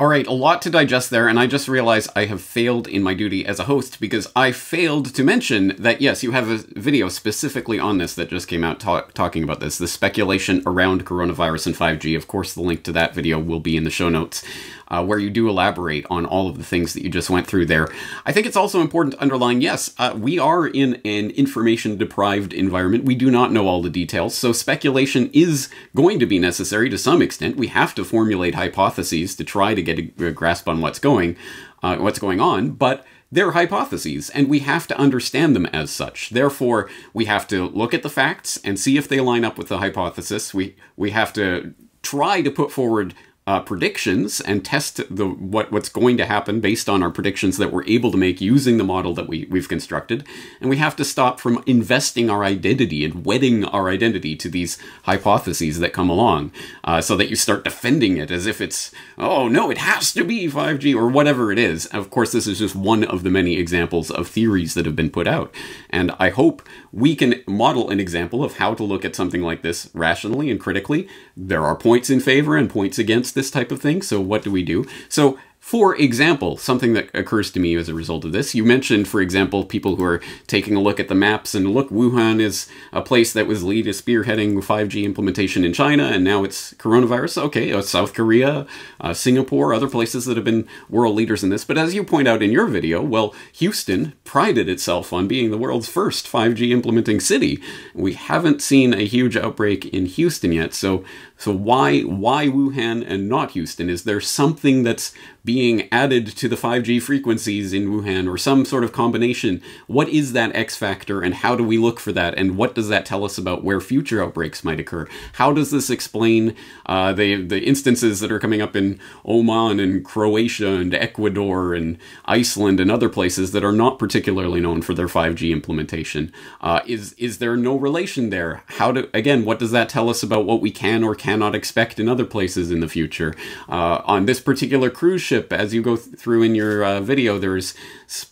All 0.00 0.06
right, 0.06 0.28
a 0.28 0.32
lot 0.32 0.62
to 0.62 0.70
digest 0.70 1.10
there, 1.10 1.26
and 1.26 1.40
I 1.40 1.48
just 1.48 1.66
realized 1.66 2.08
I 2.14 2.26
have 2.26 2.40
failed 2.40 2.86
in 2.86 3.02
my 3.02 3.14
duty 3.14 3.44
as 3.44 3.58
a 3.58 3.64
host 3.64 3.98
because 3.98 4.30
I 4.36 4.52
failed 4.52 5.12
to 5.12 5.24
mention 5.24 5.74
that, 5.76 6.00
yes, 6.00 6.22
you 6.22 6.30
have 6.30 6.48
a 6.48 6.58
video 6.78 7.08
specifically 7.08 7.80
on 7.80 7.98
this 7.98 8.14
that 8.14 8.30
just 8.30 8.46
came 8.46 8.62
out 8.62 8.78
talk, 8.78 9.12
talking 9.12 9.42
about 9.42 9.58
this 9.58 9.76
the 9.76 9.88
speculation 9.88 10.62
around 10.66 11.04
coronavirus 11.04 11.66
and 11.66 11.74
5G. 11.74 12.16
Of 12.16 12.28
course, 12.28 12.54
the 12.54 12.62
link 12.62 12.84
to 12.84 12.92
that 12.92 13.12
video 13.12 13.40
will 13.40 13.58
be 13.58 13.76
in 13.76 13.82
the 13.82 13.90
show 13.90 14.08
notes 14.08 14.44
uh, 14.88 15.04
where 15.04 15.18
you 15.18 15.30
do 15.30 15.48
elaborate 15.48 16.06
on 16.10 16.26
all 16.26 16.48
of 16.48 16.58
the 16.58 16.64
things 16.64 16.94
that 16.94 17.02
you 17.02 17.10
just 17.10 17.30
went 17.30 17.46
through 17.46 17.66
there. 17.66 17.88
I 18.26 18.32
think 18.32 18.46
it's 18.46 18.56
also 18.56 18.80
important 18.80 19.14
to 19.14 19.22
underline 19.22 19.60
yes, 19.60 19.94
uh, 19.98 20.14
we 20.16 20.38
are 20.38 20.66
in 20.66 20.94
an 21.04 21.30
information 21.30 21.96
deprived 21.96 22.52
environment. 22.52 23.04
We 23.04 23.14
do 23.14 23.30
not 23.30 23.52
know 23.52 23.66
all 23.66 23.82
the 23.82 23.90
details, 23.90 24.34
so 24.34 24.52
speculation 24.52 25.30
is 25.32 25.68
going 25.94 26.18
to 26.18 26.26
be 26.26 26.38
necessary 26.38 26.88
to 26.90 26.98
some 26.98 27.22
extent. 27.22 27.56
We 27.56 27.68
have 27.68 27.94
to 27.96 28.04
formulate 28.04 28.54
hypotheses 28.54 29.34
to 29.36 29.44
try 29.44 29.74
to 29.74 29.82
get 29.82 29.98
a, 29.98 30.26
a 30.26 30.32
grasp 30.32 30.68
on 30.68 30.80
what's 30.80 30.98
going, 30.98 31.36
uh, 31.82 31.96
what's 31.96 32.18
going 32.18 32.40
on, 32.40 32.70
but 32.70 33.04
they're 33.30 33.52
hypotheses, 33.52 34.30
and 34.30 34.48
we 34.48 34.60
have 34.60 34.86
to 34.86 34.98
understand 34.98 35.54
them 35.54 35.66
as 35.66 35.90
such. 35.90 36.30
Therefore, 36.30 36.88
we 37.12 37.26
have 37.26 37.46
to 37.48 37.68
look 37.68 37.92
at 37.92 38.02
the 38.02 38.08
facts 38.08 38.58
and 38.64 38.78
see 38.78 38.96
if 38.96 39.06
they 39.06 39.20
line 39.20 39.44
up 39.44 39.58
with 39.58 39.68
the 39.68 39.78
hypothesis. 39.78 40.54
We 40.54 40.76
we 40.96 41.10
have 41.10 41.32
to 41.34 41.74
try 42.02 42.40
to 42.40 42.50
put 42.50 42.72
forward 42.72 43.14
uh, 43.48 43.60
predictions 43.60 44.42
and 44.42 44.62
test 44.62 45.00
the 45.08 45.26
what 45.26 45.72
what's 45.72 45.88
going 45.88 46.18
to 46.18 46.26
happen 46.26 46.60
based 46.60 46.86
on 46.86 47.02
our 47.02 47.08
predictions 47.08 47.56
that 47.56 47.72
we're 47.72 47.86
able 47.86 48.10
to 48.10 48.18
make 48.18 48.42
using 48.42 48.76
the 48.76 48.84
model 48.84 49.14
that 49.14 49.26
we, 49.26 49.46
we've 49.48 49.70
constructed. 49.70 50.22
And 50.60 50.68
we 50.68 50.76
have 50.76 50.94
to 50.96 51.04
stop 51.04 51.40
from 51.40 51.64
investing 51.64 52.28
our 52.28 52.44
identity 52.44 53.06
and 53.06 53.24
wedding 53.24 53.64
our 53.64 53.88
identity 53.88 54.36
to 54.36 54.50
these 54.50 54.76
hypotheses 55.04 55.78
that 55.78 55.94
come 55.94 56.10
along 56.10 56.52
uh, 56.84 57.00
so 57.00 57.16
that 57.16 57.30
you 57.30 57.36
start 57.36 57.64
defending 57.64 58.18
it 58.18 58.30
as 58.30 58.44
if 58.44 58.60
it's, 58.60 58.92
oh 59.16 59.48
no, 59.48 59.70
it 59.70 59.78
has 59.78 60.12
to 60.12 60.24
be 60.24 60.46
5G 60.46 60.94
or 60.94 61.08
whatever 61.08 61.50
it 61.50 61.58
is. 61.58 61.86
Of 61.86 62.10
course, 62.10 62.32
this 62.32 62.46
is 62.46 62.58
just 62.58 62.76
one 62.76 63.02
of 63.02 63.22
the 63.22 63.30
many 63.30 63.56
examples 63.56 64.10
of 64.10 64.28
theories 64.28 64.74
that 64.74 64.84
have 64.84 64.96
been 64.96 65.08
put 65.08 65.26
out. 65.26 65.54
And 65.88 66.14
I 66.18 66.28
hope 66.28 66.60
we 66.92 67.16
can 67.16 67.42
model 67.46 67.88
an 67.88 67.98
example 67.98 68.44
of 68.44 68.58
how 68.58 68.74
to 68.74 68.84
look 68.84 69.06
at 69.06 69.16
something 69.16 69.40
like 69.40 69.62
this 69.62 69.88
rationally 69.94 70.50
and 70.50 70.60
critically. 70.60 71.08
There 71.34 71.64
are 71.64 71.76
points 71.76 72.10
in 72.10 72.20
favor 72.20 72.54
and 72.54 72.68
points 72.68 72.98
against 72.98 73.37
this 73.38 73.50
type 73.50 73.72
of 73.72 73.80
thing. 73.80 74.02
So 74.02 74.20
what 74.20 74.42
do 74.42 74.50
we 74.50 74.62
do? 74.62 74.84
So 75.08 75.38
for 75.68 75.94
example, 75.96 76.56
something 76.56 76.94
that 76.94 77.10
occurs 77.14 77.50
to 77.50 77.60
me 77.60 77.76
as 77.76 77.90
a 77.90 77.94
result 77.94 78.24
of 78.24 78.32
this, 78.32 78.54
you 78.54 78.64
mentioned, 78.64 79.06
for 79.06 79.20
example, 79.20 79.66
people 79.66 79.96
who 79.96 80.04
are 80.04 80.22
taking 80.46 80.74
a 80.74 80.80
look 80.80 80.98
at 80.98 81.08
the 81.08 81.14
maps 81.14 81.54
and 81.54 81.74
look, 81.74 81.90
Wuhan 81.90 82.40
is 82.40 82.70
a 82.90 83.02
place 83.02 83.34
that 83.34 83.46
was 83.46 83.62
lead 83.62 83.84
spearheading 83.84 84.62
5G 84.62 85.04
implementation 85.04 85.66
in 85.66 85.74
China, 85.74 86.04
and 86.04 86.24
now 86.24 86.42
it's 86.42 86.72
coronavirus. 86.74 87.42
Okay, 87.42 87.70
uh, 87.70 87.82
South 87.82 88.14
Korea, 88.14 88.66
uh, 88.98 89.12
Singapore, 89.12 89.74
other 89.74 89.90
places 89.90 90.24
that 90.24 90.38
have 90.38 90.44
been 90.44 90.66
world 90.88 91.14
leaders 91.14 91.44
in 91.44 91.50
this. 91.50 91.66
But 91.66 91.76
as 91.76 91.94
you 91.94 92.02
point 92.02 92.28
out 92.28 92.42
in 92.42 92.50
your 92.50 92.66
video, 92.66 93.02
well, 93.02 93.34
Houston 93.52 94.14
prided 94.24 94.70
itself 94.70 95.12
on 95.12 95.28
being 95.28 95.50
the 95.50 95.58
world's 95.58 95.88
first 95.88 96.26
5G 96.26 96.70
implementing 96.70 97.20
city. 97.20 97.60
We 97.92 98.14
haven't 98.14 98.62
seen 98.62 98.94
a 98.94 99.04
huge 99.04 99.36
outbreak 99.36 99.84
in 99.86 100.06
Houston 100.06 100.52
yet, 100.52 100.72
so 100.72 101.04
So 101.38 101.52
why 101.54 102.00
why 102.00 102.48
Wuhan 102.48 103.04
and 103.08 103.28
not 103.28 103.52
Houston? 103.52 103.88
Is 103.88 104.02
there 104.02 104.20
something 104.20 104.82
that's 104.82 105.14
being 105.44 105.88
added 105.90 106.26
to 106.26 106.46
the 106.46 106.56
5G 106.56 107.00
frequencies 107.00 107.72
in 107.72 107.88
Wuhan 107.88 108.28
or 108.28 108.36
some 108.36 108.66
sort 108.66 108.84
of 108.84 108.92
combination? 108.92 109.62
What 109.86 110.10
is 110.10 110.34
that 110.34 110.54
X 110.54 110.76
factor 110.76 111.22
and 111.22 111.32
how 111.32 111.56
do 111.56 111.64
we 111.64 111.78
look 111.78 112.00
for 112.00 112.12
that? 112.12 112.34
And 112.36 112.56
what 112.56 112.74
does 112.74 112.88
that 112.88 113.06
tell 113.06 113.24
us 113.24 113.38
about 113.38 113.64
where 113.64 113.80
future 113.80 114.22
outbreaks 114.22 114.64
might 114.64 114.80
occur? 114.80 115.08
How 115.34 115.52
does 115.52 115.70
this 115.70 115.88
explain 115.90 116.56
uh, 116.86 117.12
the 117.12 117.40
the 117.42 117.62
instances 117.62 118.18
that 118.18 118.32
are 118.32 118.40
coming 118.40 118.60
up 118.60 118.74
in 118.74 118.98
Oman 119.24 119.78
and 119.78 120.04
Croatia 120.04 120.72
and 120.72 120.92
Ecuador 120.92 121.72
and 121.72 121.98
Iceland 122.24 122.80
and 122.80 122.90
other 122.90 123.08
places 123.08 123.52
that 123.52 123.64
are 123.64 123.72
not 123.72 123.98
particularly 123.98 124.60
known 124.60 124.82
for 124.82 124.92
their 124.92 125.06
5G 125.06 125.52
implementation? 125.52 126.32
Uh, 126.60 126.80
is 126.84 127.12
is 127.12 127.38
there 127.38 127.56
no 127.56 127.76
relation 127.76 128.30
there? 128.30 128.64
How 128.66 128.90
do 128.90 129.08
again? 129.14 129.44
What 129.44 129.60
does 129.60 129.70
that 129.70 129.88
tell 129.88 130.10
us 130.10 130.24
about 130.24 130.44
what 130.44 130.60
we 130.60 130.72
can 130.72 131.04
or 131.04 131.14
cannot 131.28 131.54
expect 131.54 132.00
in 132.00 132.08
other 132.08 132.24
places 132.24 132.70
in 132.70 132.80
the 132.80 132.88
future? 132.88 133.34
Uh, 133.68 134.00
on 134.04 134.26
this 134.26 134.40
particular 134.40 134.90
cruise 134.90 135.20
ship, 135.20 135.52
as 135.52 135.74
you 135.74 135.82
go 135.82 135.96
th- 135.96 136.16
through 136.16 136.42
in 136.42 136.54
your 136.54 136.82
uh, 136.84 137.00
video, 137.00 137.38
there's 137.38 137.74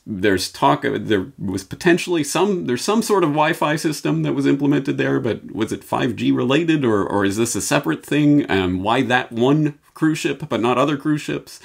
there's 0.06 0.50
talk. 0.50 0.84
Of 0.84 1.08
there 1.08 1.26
was 1.38 1.62
potentially 1.64 2.24
some 2.24 2.66
there's 2.66 2.82
some 2.82 3.02
sort 3.02 3.22
of 3.22 3.30
Wi-Fi 3.30 3.76
system 3.76 4.22
that 4.22 4.32
was 4.32 4.46
implemented 4.46 4.96
there, 4.96 5.20
but 5.20 5.52
was 5.52 5.72
it 5.72 5.82
5G 5.82 6.34
related 6.34 6.84
or 6.84 7.06
or 7.06 7.24
is 7.24 7.36
this 7.36 7.54
a 7.54 7.60
separate 7.60 8.04
thing? 8.04 8.50
Um, 8.50 8.82
why 8.82 9.02
that 9.02 9.30
one 9.30 9.78
cruise 9.94 10.18
ship 10.18 10.48
but 10.48 10.60
not 10.60 10.78
other 10.78 10.96
cruise 10.96 11.22
ships? 11.22 11.60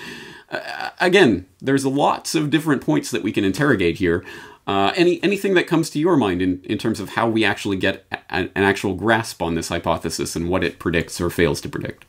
Uh, 0.50 0.90
again, 1.00 1.46
there's 1.62 1.86
lots 1.86 2.36
of 2.36 2.50
different 2.50 2.82
points 2.82 3.10
that 3.12 3.24
we 3.24 3.32
can 3.32 3.46
interrogate 3.46 3.98
here. 3.98 4.26
Uh, 4.68 4.92
any 4.96 5.22
anything 5.24 5.54
that 5.56 5.66
comes 5.66 5.90
to 5.90 6.00
your 6.00 6.16
mind 6.16 6.42
in, 6.42 6.62
in 6.64 6.78
terms 6.78 7.00
of 7.00 7.10
how 7.10 7.28
we 7.28 7.44
actually 7.44 7.78
get 7.78 8.06
a, 8.32 8.50
an 8.56 8.64
actual 8.64 8.94
grasp 8.96 9.42
on 9.42 9.56
this 9.56 9.70
hypothesis 9.70 10.36
and 10.36 10.50
what 10.50 10.64
it 10.64 10.80
predicts 10.80 11.20
or 11.20 11.30
fails 11.30 11.62
to 11.62 11.70
predict? 11.70 12.06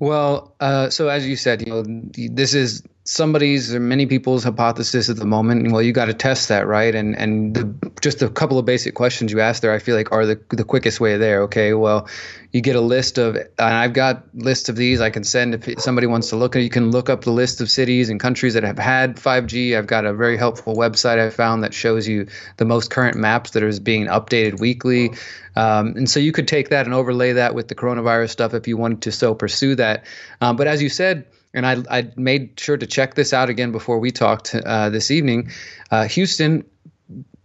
Well, 0.00 0.54
uh, 0.60 0.90
so 0.90 1.08
as 1.08 1.26
you 1.26 1.36
said, 1.36 1.66
you 1.66 1.72
know, 1.72 1.84
this 2.30 2.54
is 2.54 2.82
somebody's 3.04 3.74
or 3.74 3.80
many 3.80 4.06
people's 4.06 4.44
hypothesis 4.44 5.10
at 5.10 5.16
the 5.16 5.26
moment. 5.26 5.70
Well, 5.70 5.82
you 5.82 5.92
got 5.92 6.06
to 6.06 6.14
test 6.14 6.48
that, 6.48 6.66
right? 6.66 6.94
And 6.94 7.14
and 7.16 7.54
the, 7.54 7.92
just 8.00 8.22
a 8.22 8.28
couple 8.28 8.58
of 8.58 8.64
basic 8.64 8.94
questions 8.94 9.30
you 9.30 9.40
asked 9.40 9.62
there, 9.62 9.72
I 9.72 9.78
feel 9.78 9.94
like 9.94 10.10
are 10.10 10.26
the 10.26 10.40
the 10.50 10.64
quickest 10.64 11.00
way 11.00 11.18
there. 11.18 11.42
Okay, 11.42 11.74
well, 11.74 12.08
you 12.50 12.62
get 12.62 12.76
a 12.76 12.80
list 12.80 13.18
of, 13.18 13.36
and 13.36 13.48
I've 13.58 13.92
got 13.92 14.24
lists 14.34 14.68
of 14.68 14.76
these 14.76 15.00
I 15.00 15.10
can 15.10 15.24
send 15.24 15.54
if 15.54 15.80
somebody 15.80 16.06
wants 16.06 16.30
to 16.30 16.36
look 16.36 16.56
at. 16.56 16.62
You 16.62 16.70
can 16.70 16.90
look 16.90 17.10
up 17.10 17.24
the 17.24 17.32
list 17.32 17.60
of 17.60 17.70
cities 17.70 18.08
and 18.08 18.18
countries 18.18 18.54
that 18.54 18.62
have 18.62 18.78
had 18.78 19.16
5G. 19.16 19.76
I've 19.76 19.86
got 19.86 20.06
a 20.06 20.14
very 20.14 20.36
helpful 20.38 20.74
website 20.74 21.18
I 21.18 21.30
found 21.30 21.64
that 21.64 21.74
shows 21.74 22.08
you 22.08 22.28
the 22.56 22.64
most 22.64 22.90
current 22.90 23.16
maps 23.16 23.50
that 23.50 23.62
are 23.62 23.80
being 23.80 24.06
updated 24.06 24.60
weekly. 24.60 25.10
Um, 25.56 25.94
and 25.96 26.08
so 26.08 26.20
you 26.20 26.32
could 26.32 26.48
take 26.48 26.70
that 26.70 26.86
and 26.86 26.94
overlay 26.94 27.34
that 27.34 27.54
with 27.54 27.68
the 27.68 27.74
coronavirus 27.74 28.30
stuff 28.30 28.54
if 28.54 28.66
you 28.66 28.76
wanted 28.76 29.02
to 29.02 29.12
so 29.12 29.34
pursue 29.34 29.74
that. 29.74 30.04
Um, 30.40 30.56
but 30.56 30.66
as 30.66 30.80
you 30.80 30.88
said, 30.88 31.26
and 31.54 31.66
I, 31.66 31.82
I 31.90 32.10
made 32.16 32.60
sure 32.60 32.76
to 32.76 32.86
check 32.86 33.14
this 33.14 33.32
out 33.32 33.48
again 33.48 33.72
before 33.72 33.98
we 33.98 34.10
talked 34.10 34.54
uh, 34.54 34.90
this 34.90 35.10
evening. 35.10 35.50
Uh, 35.90 36.04
Houston 36.04 36.64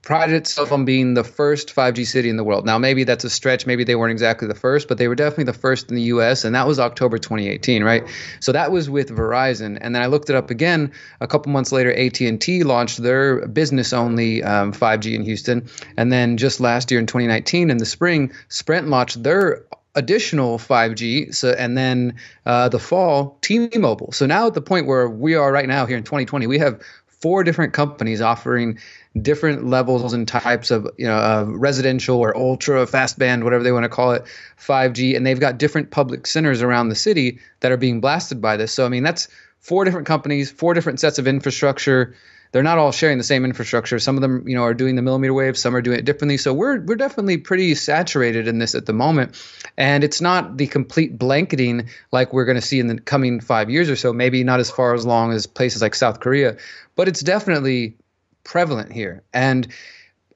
prided 0.02 0.36
itself 0.36 0.72
on 0.72 0.86
being 0.86 1.14
the 1.14 1.24
first 1.24 1.76
5G 1.76 2.04
city 2.04 2.30
in 2.30 2.36
the 2.36 2.44
world. 2.44 2.66
Now, 2.66 2.80
maybe 2.80 3.04
that's 3.04 3.26
a 3.26 3.30
stretch. 3.30 3.68
Maybe 3.68 3.84
they 3.84 3.96
weren't 3.96 4.12
exactly 4.12 4.48
the 4.48 4.56
first, 4.56 4.88
but 4.88 4.98
they 4.98 5.08
were 5.08 5.14
definitely 5.14 5.44
the 5.44 5.54
first 5.54 5.90
in 5.90 5.96
the 5.96 6.02
U.S., 6.04 6.46
and 6.46 6.56
that 6.56 6.66
was 6.66 6.80
October 6.80 7.20
2018, 7.20 7.84
right? 7.84 8.08
So 8.40 8.52
that 8.54 8.72
was 8.72 8.90
with 8.90 9.10
Verizon, 9.10 9.78
and 9.80 9.94
then 9.94 10.02
I 10.02 10.08
looked 10.08 10.32
it 10.32 10.36
up 10.36 10.50
again 10.50 10.94
a 11.22 11.28
couple 11.28 11.52
months 11.52 11.72
later. 11.72 11.94
AT&T 11.94 12.64
launched 12.64 13.04
their 13.04 13.48
business-only 13.48 14.42
um, 14.42 14.74
5G 14.74 15.14
in 15.14 15.24
Houston, 15.24 15.70
and 15.96 16.12
then 16.12 16.38
just 16.38 16.60
last 16.60 16.90
year 16.90 17.00
in 17.00 17.06
2019, 17.06 17.70
in 17.70 17.78
the 17.78 17.86
spring, 17.86 18.32
Sprint 18.48 18.88
launched 18.88 19.22
their 19.22 19.66
additional 20.00 20.58
5G. 20.58 21.36
So 21.36 21.52
and 21.52 21.78
then 21.78 22.16
uh, 22.46 22.70
the 22.70 22.80
fall, 22.80 23.38
T-Mobile. 23.42 24.14
So 24.14 24.26
now 24.26 24.48
at 24.48 24.54
the 24.54 24.62
point 24.62 24.88
where 24.88 25.08
we 25.10 25.36
are 25.36 25.52
right 25.52 25.68
now 25.68 25.86
here 25.86 25.98
in 25.98 26.04
2020, 26.04 26.48
we 26.48 26.58
have 26.60 26.82
four 27.08 27.44
different 27.44 27.74
companies 27.74 28.22
offering 28.22 28.80
different 29.22 29.66
levels 29.66 30.14
and 30.14 30.26
types 30.26 30.72
of 30.72 30.88
you 30.98 31.06
know 31.06 31.18
uh, 31.18 31.46
residential 31.50 32.18
or 32.18 32.36
ultra 32.38 32.88
fast 32.88 33.20
band 33.20 33.44
whatever 33.44 33.62
they 33.62 33.74
want 33.74 33.84
to 33.84 33.90
call 33.90 34.14
it 34.14 34.24
5G 34.58 35.18
and 35.18 35.28
they've 35.28 35.40
got 35.40 35.58
different 35.58 35.92
public 35.92 36.26
centers 36.26 36.62
around 36.62 36.88
the 36.88 36.96
city 36.96 37.40
that 37.60 37.74
are 37.74 37.78
being 37.78 38.00
blasted 38.00 38.42
by 38.42 38.56
this 38.56 38.72
so 38.72 38.86
I 38.86 38.90
mean 38.90 39.04
that's 39.04 39.28
four 39.60 39.84
different 39.84 40.08
companies 40.08 40.50
four 40.50 40.74
different 40.74 41.02
sets 41.02 41.20
of 41.20 41.28
infrastructure 41.28 42.16
they're 42.52 42.64
not 42.64 42.78
all 42.78 42.92
sharing 42.92 43.18
the 43.18 43.24
same 43.24 43.46
infrastructure. 43.46 44.00
Some 44.00 44.16
of 44.16 44.22
them, 44.22 44.48
you 44.48 44.56
know, 44.56 44.64
are 44.64 44.74
doing 44.74 44.96
the 44.96 45.02
millimeter 45.02 45.34
wave, 45.34 45.58
some 45.58 45.76
are 45.76 45.82
doing 45.82 46.00
it 46.00 46.06
differently. 46.06 46.38
So 46.38 46.54
we're 46.54 46.80
we're 46.82 46.96
definitely 46.96 47.38
pretty 47.38 47.76
saturated 47.76 48.48
in 48.48 48.58
this 48.58 48.76
at 48.76 48.86
the 48.86 48.94
moment. 48.94 49.42
And 49.78 50.04
it's 50.04 50.22
not 50.22 50.58
the 50.58 50.68
complete 50.68 51.18
blanketing 51.18 51.90
like 52.12 52.34
we're 52.34 52.46
going 52.46 52.56
to 52.56 52.62
see 52.62 52.80
in 52.80 52.88
the 52.88 53.00
coming 53.00 53.40
5 53.40 53.70
years 53.70 53.90
or 53.90 53.96
so, 53.96 54.14
maybe 54.14 54.44
not 54.44 54.60
as 54.60 54.72
far 54.72 54.96
as 54.96 55.06
long 55.06 55.32
as 55.32 55.46
places 55.48 55.82
like 55.82 55.96
South 55.96 56.20
Korea, 56.20 56.58
but 56.96 57.08
it's 57.08 57.22
definitely 57.22 57.98
prevalent 58.44 58.92
here. 58.92 59.24
And 59.34 59.68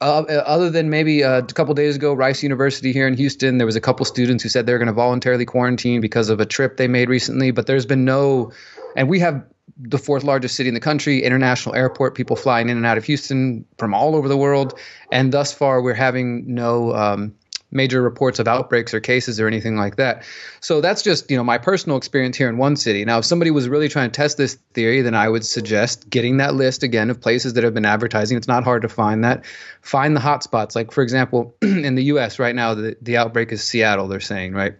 uh, 0.00 0.22
other 0.28 0.70
than 0.70 0.90
maybe 0.90 1.24
uh, 1.24 1.38
a 1.38 1.42
couple 1.42 1.74
days 1.74 1.96
ago, 1.96 2.12
Rice 2.12 2.42
University 2.42 2.92
here 2.92 3.06
in 3.06 3.14
Houston, 3.14 3.58
there 3.58 3.66
was 3.66 3.76
a 3.76 3.80
couple 3.80 4.04
students 4.04 4.42
who 4.42 4.48
said 4.48 4.66
they're 4.66 4.78
going 4.78 4.88
to 4.88 4.92
voluntarily 4.92 5.46
quarantine 5.46 6.00
because 6.00 6.28
of 6.28 6.40
a 6.40 6.46
trip 6.46 6.76
they 6.76 6.88
made 6.88 7.08
recently. 7.08 7.52
But 7.52 7.66
there's 7.66 7.86
been 7.86 8.04
no, 8.04 8.52
and 8.96 9.08
we 9.08 9.20
have 9.20 9.44
the 9.76 9.98
fourth 9.98 10.24
largest 10.24 10.56
city 10.56 10.68
in 10.68 10.74
the 10.74 10.80
country, 10.80 11.22
international 11.22 11.74
airport, 11.74 12.14
people 12.14 12.36
flying 12.36 12.68
in 12.68 12.76
and 12.76 12.86
out 12.86 12.98
of 12.98 13.04
Houston 13.04 13.64
from 13.78 13.94
all 13.94 14.14
over 14.14 14.28
the 14.28 14.36
world. 14.36 14.78
And 15.10 15.32
thus 15.32 15.52
far, 15.52 15.82
we're 15.82 15.94
having 15.94 16.54
no 16.54 16.94
um, 16.94 17.34
major 17.74 18.00
reports 18.00 18.38
of 18.38 18.46
outbreaks 18.46 18.94
or 18.94 19.00
cases 19.00 19.40
or 19.40 19.48
anything 19.48 19.76
like 19.76 19.96
that. 19.96 20.22
So 20.60 20.80
that's 20.80 21.02
just, 21.02 21.30
you 21.30 21.36
know, 21.36 21.42
my 21.42 21.58
personal 21.58 21.98
experience 21.98 22.36
here 22.36 22.48
in 22.48 22.56
one 22.56 22.76
city. 22.76 23.04
Now, 23.04 23.18
if 23.18 23.24
somebody 23.24 23.50
was 23.50 23.68
really 23.68 23.88
trying 23.88 24.10
to 24.10 24.16
test 24.16 24.36
this 24.36 24.54
theory, 24.72 25.02
then 25.02 25.14
I 25.14 25.28
would 25.28 25.44
suggest 25.44 26.08
getting 26.08 26.36
that 26.36 26.54
list 26.54 26.84
again 26.84 27.10
of 27.10 27.20
places 27.20 27.54
that 27.54 27.64
have 27.64 27.74
been 27.74 27.84
advertising. 27.84 28.38
It's 28.38 28.48
not 28.48 28.62
hard 28.62 28.82
to 28.82 28.88
find 28.88 29.24
that. 29.24 29.44
Find 29.82 30.16
the 30.16 30.20
hotspots. 30.20 30.76
Like, 30.76 30.92
for 30.92 31.02
example, 31.02 31.56
in 31.62 31.96
the 31.96 32.04
US 32.04 32.38
right 32.38 32.54
now, 32.54 32.74
the, 32.74 32.96
the 33.02 33.16
outbreak 33.16 33.50
is 33.50 33.62
Seattle, 33.64 34.06
they're 34.06 34.20
saying, 34.20 34.52
right? 34.52 34.76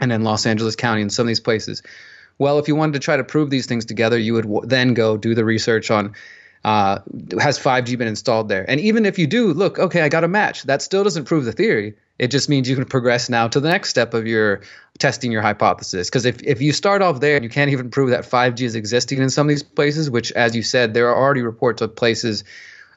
And 0.00 0.10
then 0.10 0.22
Los 0.22 0.46
Angeles 0.46 0.76
County 0.76 1.02
and 1.02 1.12
some 1.12 1.24
of 1.24 1.28
these 1.28 1.40
places. 1.40 1.82
Well, 2.38 2.58
if 2.58 2.68
you 2.68 2.76
wanted 2.76 2.94
to 2.94 3.00
try 3.00 3.16
to 3.16 3.24
prove 3.24 3.50
these 3.50 3.66
things 3.66 3.84
together, 3.84 4.18
you 4.18 4.34
would 4.34 4.44
w- 4.44 4.66
then 4.66 4.94
go 4.94 5.16
do 5.16 5.34
the 5.34 5.44
research 5.44 5.90
on 5.90 6.14
uh, 6.64 6.98
has 7.40 7.58
5G 7.58 7.96
been 7.98 8.08
installed 8.08 8.48
there? 8.48 8.68
And 8.68 8.80
even 8.80 9.06
if 9.06 9.18
you 9.18 9.26
do, 9.26 9.52
look, 9.52 9.78
okay, 9.78 10.02
I 10.02 10.08
got 10.08 10.24
a 10.24 10.28
match. 10.28 10.64
That 10.64 10.82
still 10.82 11.04
doesn't 11.04 11.24
prove 11.24 11.44
the 11.44 11.52
theory. 11.52 11.94
It 12.18 12.28
just 12.28 12.48
means 12.48 12.68
you 12.68 12.74
can 12.74 12.84
progress 12.84 13.28
now 13.28 13.46
to 13.48 13.60
the 13.60 13.68
next 13.68 13.90
step 13.90 14.12
of 14.12 14.26
your 14.26 14.62
testing 14.98 15.30
your 15.30 15.42
hypothesis. 15.42 16.10
Because 16.10 16.24
if, 16.24 16.42
if 16.42 16.60
you 16.60 16.72
start 16.72 17.00
off 17.00 17.20
there 17.20 17.36
and 17.36 17.44
you 17.44 17.50
can't 17.50 17.70
even 17.70 17.90
prove 17.90 18.10
that 18.10 18.24
5G 18.24 18.62
is 18.62 18.74
existing 18.74 19.18
in 19.18 19.30
some 19.30 19.46
of 19.46 19.50
these 19.50 19.62
places, 19.62 20.10
which, 20.10 20.32
as 20.32 20.56
you 20.56 20.62
said, 20.62 20.94
there 20.94 21.08
are 21.08 21.16
already 21.16 21.42
reports 21.42 21.80
of 21.80 21.94
places 21.94 22.42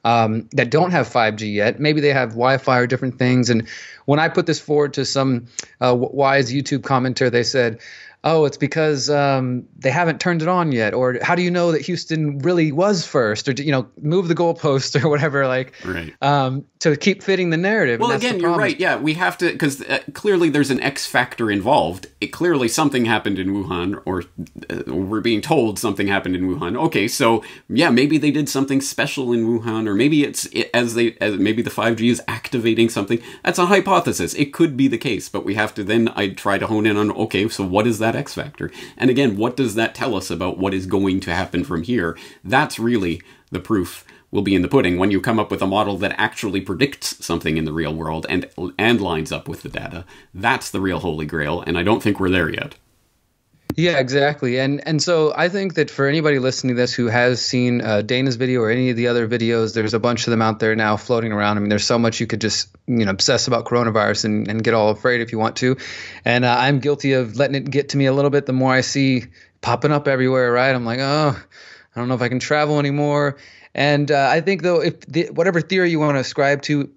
um, 0.03 0.49
that 0.53 0.71
don't 0.71 0.89
have 0.89 1.07
5G 1.07 1.53
yet. 1.53 1.79
Maybe 1.79 2.01
they 2.01 2.13
have 2.13 2.29
Wi-Fi 2.29 2.79
or 2.79 2.87
different 2.87 3.19
things. 3.19 3.51
And 3.51 3.67
when 4.05 4.19
I 4.19 4.29
put 4.29 4.47
this 4.47 4.59
forward 4.59 4.93
to 4.95 5.05
some 5.05 5.45
uh, 5.79 5.95
wise 5.95 6.51
YouTube 6.51 6.79
commenter, 6.79 7.31
they 7.31 7.43
said, 7.43 7.79
oh, 8.23 8.45
it's 8.45 8.57
because 8.57 9.09
um, 9.09 9.65
they 9.77 9.89
haven't 9.89 10.19
turned 10.21 10.41
it 10.41 10.47
on 10.47 10.71
yet, 10.71 10.93
or 10.93 11.17
how 11.21 11.33
do 11.33 11.41
you 11.41 11.49
know 11.49 11.71
that 11.71 11.81
Houston 11.81 12.37
really 12.39 12.71
was 12.71 13.05
first, 13.05 13.49
or 13.49 13.51
you 13.53 13.71
know, 13.71 13.87
move 14.01 14.27
the 14.27 14.35
goalpost 14.35 15.01
or 15.03 15.09
whatever, 15.09 15.47
like, 15.47 15.73
right. 15.83 16.13
um, 16.21 16.65
to 16.79 16.95
keep 16.95 17.23
fitting 17.23 17.49
the 17.49 17.57
narrative. 17.57 17.99
Well, 17.99 18.11
again, 18.11 18.39
you're 18.39 18.55
right. 18.55 18.79
Yeah, 18.79 18.97
we 18.97 19.15
have 19.15 19.37
to 19.39 19.51
because 19.51 19.81
uh, 19.81 19.99
clearly 20.13 20.49
there's 20.49 20.69
an 20.69 20.81
X 20.81 21.05
factor 21.05 21.49
involved. 21.49 22.07
It 22.19 22.27
clearly 22.27 22.67
something 22.67 23.05
happened 23.05 23.39
in 23.39 23.49
Wuhan, 23.49 24.01
or 24.05 24.23
uh, 24.69 24.93
we're 24.93 25.21
being 25.21 25.41
told 25.41 25.79
something 25.79 26.07
happened 26.07 26.35
in 26.35 26.43
Wuhan. 26.43 26.77
Okay, 26.77 27.07
so 27.07 27.43
yeah, 27.69 27.89
maybe 27.89 28.17
they 28.17 28.31
did 28.31 28.49
something 28.49 28.81
special 28.81 29.33
in 29.33 29.45
Wuhan, 29.47 29.87
or 29.87 29.95
maybe 29.95 30.23
it's 30.23 30.45
it, 30.47 30.69
as 30.73 30.93
they 30.93 31.17
as 31.19 31.37
maybe 31.37 31.61
the 31.61 31.69
5G 31.71 32.09
is 32.11 32.21
activating 32.27 32.89
something. 32.89 33.21
That's 33.43 33.59
a 33.59 33.65
hypothesis. 33.65 34.35
It 34.35 34.53
could 34.53 34.77
be 34.77 34.87
the 34.87 34.97
case, 34.97 35.27
but 35.27 35.43
we 35.43 35.55
have 35.55 35.73
to 35.75 35.83
then 35.83 36.09
I 36.15 36.29
try 36.29 36.59
to 36.59 36.67
hone 36.67 36.85
in 36.85 36.97
on 36.97 37.11
okay, 37.11 37.47
so 37.47 37.65
what 37.65 37.87
is 37.87 37.99
that 37.99 38.10
that 38.11 38.19
X 38.19 38.33
factor. 38.33 38.71
And 38.97 39.09
again, 39.09 39.37
what 39.37 39.55
does 39.55 39.75
that 39.75 39.95
tell 39.95 40.15
us 40.15 40.29
about 40.29 40.57
what 40.57 40.73
is 40.73 40.85
going 40.85 41.19
to 41.21 41.33
happen 41.33 41.63
from 41.63 41.83
here? 41.83 42.17
That's 42.43 42.79
really 42.79 43.21
the 43.51 43.59
proof 43.59 44.05
will 44.31 44.41
be 44.41 44.55
in 44.55 44.61
the 44.61 44.67
pudding 44.67 44.97
when 44.97 45.11
you 45.11 45.19
come 45.19 45.39
up 45.39 45.51
with 45.51 45.61
a 45.61 45.67
model 45.67 45.97
that 45.97 46.15
actually 46.17 46.61
predicts 46.61 47.23
something 47.23 47.57
in 47.57 47.65
the 47.65 47.73
real 47.73 47.93
world 47.93 48.25
and 48.29 48.49
and 48.77 49.01
lines 49.01 49.31
up 49.31 49.47
with 49.47 49.61
the 49.61 49.69
data. 49.69 50.05
That's 50.33 50.71
the 50.71 50.81
real 50.81 50.99
holy 50.99 51.25
grail, 51.25 51.61
and 51.61 51.77
I 51.77 51.83
don't 51.83 52.01
think 52.01 52.19
we're 52.19 52.29
there 52.29 52.49
yet. 52.49 52.75
Yeah, 53.75 53.99
exactly. 53.99 54.59
And 54.59 54.85
and 54.87 55.01
so 55.01 55.33
I 55.35 55.49
think 55.49 55.75
that 55.75 55.89
for 55.89 56.07
anybody 56.07 56.39
listening 56.39 56.75
to 56.75 56.81
this 56.81 56.93
who 56.93 57.07
has 57.07 57.41
seen 57.41 57.81
uh, 57.81 58.01
Dana's 58.01 58.35
video 58.35 58.61
or 58.61 58.69
any 58.69 58.89
of 58.89 58.97
the 58.97 59.07
other 59.07 59.27
videos, 59.27 59.73
there's 59.73 59.93
a 59.93 59.99
bunch 59.99 60.27
of 60.27 60.31
them 60.31 60.41
out 60.41 60.59
there 60.59 60.75
now 60.75 60.97
floating 60.97 61.31
around. 61.31 61.57
I 61.57 61.59
mean, 61.61 61.69
there's 61.69 61.85
so 61.85 61.97
much 61.97 62.19
you 62.19 62.27
could 62.27 62.41
just 62.41 62.69
you 62.87 63.05
know 63.05 63.11
obsess 63.11 63.47
about 63.47 63.65
coronavirus 63.65 64.25
and, 64.25 64.47
and 64.47 64.63
get 64.63 64.73
all 64.73 64.89
afraid 64.89 65.21
if 65.21 65.31
you 65.31 65.39
want 65.39 65.57
to. 65.57 65.77
And 66.25 66.43
uh, 66.43 66.55
I'm 66.57 66.79
guilty 66.79 67.13
of 67.13 67.37
letting 67.37 67.55
it 67.55 67.69
get 67.69 67.89
to 67.89 67.97
me 67.97 68.07
a 68.07 68.13
little 68.13 68.31
bit. 68.31 68.45
The 68.45 68.53
more 68.53 68.73
I 68.73 68.81
see 68.81 69.25
popping 69.61 69.91
up 69.91 70.07
everywhere, 70.07 70.51
right? 70.51 70.73
I'm 70.73 70.85
like, 70.85 70.99
oh, 70.99 71.39
I 71.95 71.99
don't 71.99 72.07
know 72.07 72.15
if 72.15 72.21
I 72.21 72.29
can 72.29 72.39
travel 72.39 72.79
anymore. 72.79 73.37
And 73.73 74.11
uh, 74.11 74.27
I 74.29 74.41
think 74.41 74.63
though, 74.63 74.81
if 74.81 74.99
the, 75.01 75.29
whatever 75.31 75.61
theory 75.61 75.91
you 75.91 75.99
want 75.99 76.15
to 76.15 76.19
ascribe 76.19 76.61
to, 76.63 76.89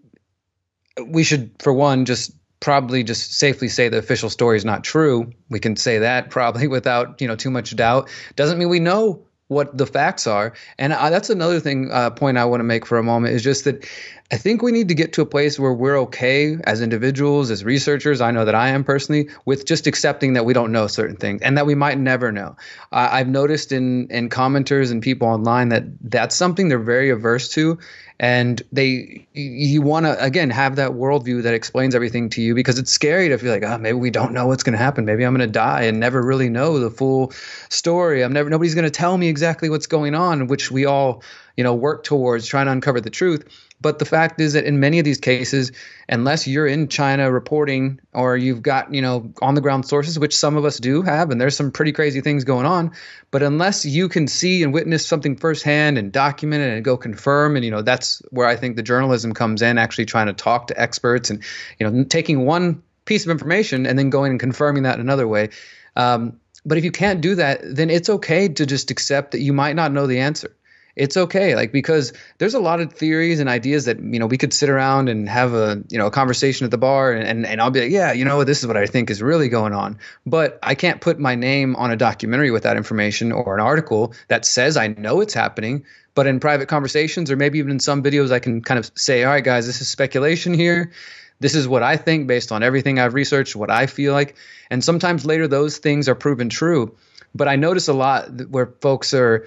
we 1.06 1.24
should 1.24 1.52
for 1.60 1.72
one 1.72 2.04
just 2.04 2.32
probably 2.64 3.04
just 3.04 3.34
safely 3.34 3.68
say 3.68 3.90
the 3.90 3.98
official 3.98 4.30
story 4.30 4.56
is 4.56 4.64
not 4.64 4.82
true. 4.82 5.30
We 5.50 5.60
can 5.60 5.76
say 5.76 5.98
that 5.98 6.30
probably 6.36 6.66
without 6.66 7.20
you 7.20 7.28
know 7.28 7.36
too 7.36 7.50
much 7.50 7.76
doubt. 7.76 8.08
Doesn't 8.36 8.58
mean 8.58 8.70
we 8.70 8.80
know 8.80 9.22
what 9.48 9.76
the 9.76 9.86
facts 9.86 10.26
are. 10.26 10.54
And 10.78 10.94
I, 10.94 11.10
that's 11.10 11.28
another 11.28 11.60
thing 11.60 11.90
uh, 11.92 12.08
point 12.10 12.38
I 12.38 12.46
want 12.46 12.60
to 12.60 12.64
make 12.64 12.86
for 12.86 12.96
a 12.96 13.02
moment 13.02 13.34
is 13.34 13.44
just 13.44 13.64
that 13.64 13.86
I 14.32 14.38
think 14.38 14.62
we 14.62 14.72
need 14.72 14.88
to 14.88 14.94
get 14.94 15.12
to 15.14 15.22
a 15.22 15.26
place 15.26 15.58
where 15.58 15.72
we're 15.72 15.98
okay 16.00 16.56
as 16.64 16.80
individuals, 16.80 17.50
as 17.50 17.62
researchers. 17.62 18.22
I 18.22 18.30
know 18.30 18.46
that 18.46 18.54
I 18.54 18.70
am 18.70 18.82
personally 18.82 19.28
with 19.44 19.66
just 19.66 19.86
accepting 19.86 20.32
that 20.32 20.46
we 20.46 20.54
don't 20.54 20.72
know 20.72 20.86
certain 20.86 21.16
things 21.16 21.42
and 21.42 21.58
that 21.58 21.66
we 21.66 21.74
might 21.74 21.98
never 21.98 22.32
know. 22.32 22.56
Uh, 22.90 23.08
I've 23.12 23.28
noticed 23.28 23.70
in 23.70 24.08
in 24.08 24.30
commenters 24.30 24.90
and 24.90 25.02
people 25.02 25.28
online 25.28 25.68
that 25.68 25.84
that's 26.00 26.34
something 26.34 26.68
they're 26.68 26.78
very 26.78 27.10
averse 27.10 27.50
to, 27.50 27.78
and 28.18 28.62
they 28.72 29.26
you 29.34 29.82
want 29.82 30.06
to 30.06 30.22
again 30.24 30.48
have 30.48 30.76
that 30.76 30.92
worldview 30.92 31.42
that 31.42 31.52
explains 31.52 31.94
everything 31.94 32.30
to 32.30 32.40
you 32.40 32.54
because 32.54 32.78
it's 32.78 32.92
scary 32.92 33.28
to 33.28 33.38
feel 33.38 33.52
like 33.52 33.64
oh 33.64 33.76
maybe 33.76 33.98
we 33.98 34.10
don't 34.10 34.32
know 34.32 34.46
what's 34.46 34.62
going 34.62 34.72
to 34.72 34.78
happen 34.78 35.04
maybe 35.04 35.24
i'm 35.24 35.34
going 35.34 35.46
to 35.46 35.52
die 35.52 35.82
and 35.82 35.98
never 35.98 36.22
really 36.22 36.48
know 36.48 36.78
the 36.78 36.90
full 36.90 37.32
story 37.70 38.22
i'm 38.22 38.32
never 38.32 38.48
nobody's 38.48 38.74
going 38.74 38.84
to 38.84 38.90
tell 38.90 39.18
me 39.18 39.28
exactly 39.28 39.68
what's 39.68 39.88
going 39.88 40.14
on 40.14 40.46
which 40.46 40.70
we 40.70 40.84
all 40.84 41.24
you 41.56 41.64
know 41.64 41.74
work 41.74 42.04
towards 42.04 42.46
trying 42.46 42.66
to 42.66 42.72
uncover 42.72 43.00
the 43.00 43.10
truth 43.10 43.44
but 43.84 43.98
the 43.98 44.06
fact 44.06 44.40
is 44.40 44.54
that 44.54 44.64
in 44.64 44.80
many 44.80 44.98
of 44.98 45.04
these 45.04 45.18
cases, 45.18 45.70
unless 46.08 46.46
you're 46.46 46.66
in 46.66 46.88
China 46.88 47.30
reporting 47.30 48.00
or 48.14 48.34
you've 48.34 48.62
got, 48.62 48.94
you 48.94 49.02
know, 49.02 49.30
on 49.42 49.54
the 49.54 49.60
ground 49.60 49.86
sources, 49.86 50.18
which 50.18 50.34
some 50.34 50.56
of 50.56 50.64
us 50.64 50.78
do 50.78 51.02
have, 51.02 51.30
and 51.30 51.38
there's 51.38 51.54
some 51.54 51.70
pretty 51.70 51.92
crazy 51.92 52.22
things 52.22 52.44
going 52.44 52.64
on, 52.64 52.92
but 53.30 53.42
unless 53.42 53.84
you 53.84 54.08
can 54.08 54.26
see 54.26 54.62
and 54.62 54.72
witness 54.72 55.04
something 55.04 55.36
firsthand 55.36 55.98
and 55.98 56.12
document 56.12 56.62
it 56.62 56.72
and 56.72 56.82
go 56.82 56.96
confirm, 56.96 57.56
and, 57.56 57.64
you 57.64 57.70
know, 57.70 57.82
that's 57.82 58.22
where 58.30 58.46
I 58.46 58.56
think 58.56 58.76
the 58.76 58.82
journalism 58.82 59.34
comes 59.34 59.60
in, 59.60 59.76
actually 59.76 60.06
trying 60.06 60.28
to 60.28 60.32
talk 60.32 60.68
to 60.68 60.80
experts 60.80 61.28
and, 61.28 61.42
you 61.78 61.86
know, 61.86 62.04
taking 62.04 62.46
one 62.46 62.82
piece 63.04 63.26
of 63.26 63.30
information 63.30 63.84
and 63.84 63.98
then 63.98 64.08
going 64.08 64.30
and 64.30 64.40
confirming 64.40 64.84
that 64.84 64.98
another 64.98 65.28
way. 65.28 65.50
Um, 65.94 66.40
but 66.64 66.78
if 66.78 66.84
you 66.84 66.90
can't 66.90 67.20
do 67.20 67.34
that, 67.34 67.60
then 67.62 67.90
it's 67.90 68.08
okay 68.08 68.48
to 68.48 68.64
just 68.64 68.90
accept 68.90 69.32
that 69.32 69.40
you 69.40 69.52
might 69.52 69.76
not 69.76 69.92
know 69.92 70.06
the 70.06 70.20
answer 70.20 70.56
it's 70.96 71.16
okay 71.16 71.56
like 71.56 71.72
because 71.72 72.12
there's 72.38 72.54
a 72.54 72.60
lot 72.60 72.80
of 72.80 72.92
theories 72.92 73.40
and 73.40 73.48
ideas 73.48 73.86
that 73.86 73.98
you 74.00 74.18
know 74.18 74.26
we 74.26 74.38
could 74.38 74.52
sit 74.52 74.68
around 74.68 75.08
and 75.08 75.28
have 75.28 75.52
a 75.52 75.82
you 75.90 75.98
know 75.98 76.06
a 76.06 76.10
conversation 76.10 76.64
at 76.64 76.70
the 76.70 76.78
bar 76.78 77.12
and, 77.12 77.26
and, 77.26 77.46
and 77.46 77.60
i'll 77.60 77.70
be 77.70 77.80
like 77.80 77.90
yeah 77.90 78.12
you 78.12 78.24
know 78.24 78.44
this 78.44 78.60
is 78.60 78.66
what 78.66 78.76
i 78.76 78.86
think 78.86 79.10
is 79.10 79.22
really 79.22 79.48
going 79.48 79.72
on. 79.72 79.98
But 80.26 80.58
i 80.62 80.74
can't 80.74 81.00
put 81.00 81.18
my 81.18 81.34
name 81.34 81.76
on 81.76 81.90
a 81.90 81.96
documentary 81.96 82.50
with 82.50 82.62
that 82.62 82.76
information 82.76 83.32
or 83.32 83.54
an 83.54 83.60
article 83.60 84.14
that 84.28 84.44
says 84.44 84.76
i 84.76 84.88
know 84.88 85.20
it's 85.20 85.34
happening 85.34 85.84
but 86.14 86.26
in 86.26 86.38
private 86.38 86.68
conversations 86.68 87.30
or 87.30 87.36
maybe 87.36 87.58
even 87.58 87.72
in 87.72 87.80
some 87.80 88.02
videos 88.02 88.30
i 88.30 88.38
can 88.38 88.62
kind 88.62 88.78
of 88.78 88.90
say 88.94 89.24
all 89.24 89.32
right 89.32 89.44
guys 89.44 89.66
this 89.66 89.80
is 89.80 89.88
speculation 89.88 90.54
here. 90.54 90.92
This 91.40 91.56
is 91.56 91.66
what 91.66 91.82
i 91.82 91.96
think 91.96 92.28
based 92.28 92.52
on 92.52 92.62
everything 92.62 93.00
i've 93.00 93.14
researched 93.14 93.56
what 93.56 93.70
i 93.70 93.86
feel 93.86 94.12
like. 94.12 94.36
And 94.70 94.82
sometimes 94.82 95.26
later 95.26 95.48
those 95.48 95.78
things 95.78 96.08
are 96.08 96.14
proven 96.14 96.48
true 96.48 96.96
but 97.34 97.48
i 97.48 97.56
notice 97.56 97.88
a 97.88 97.92
lot 97.92 98.28
where 98.48 98.72
folks 98.80 99.12
are 99.12 99.46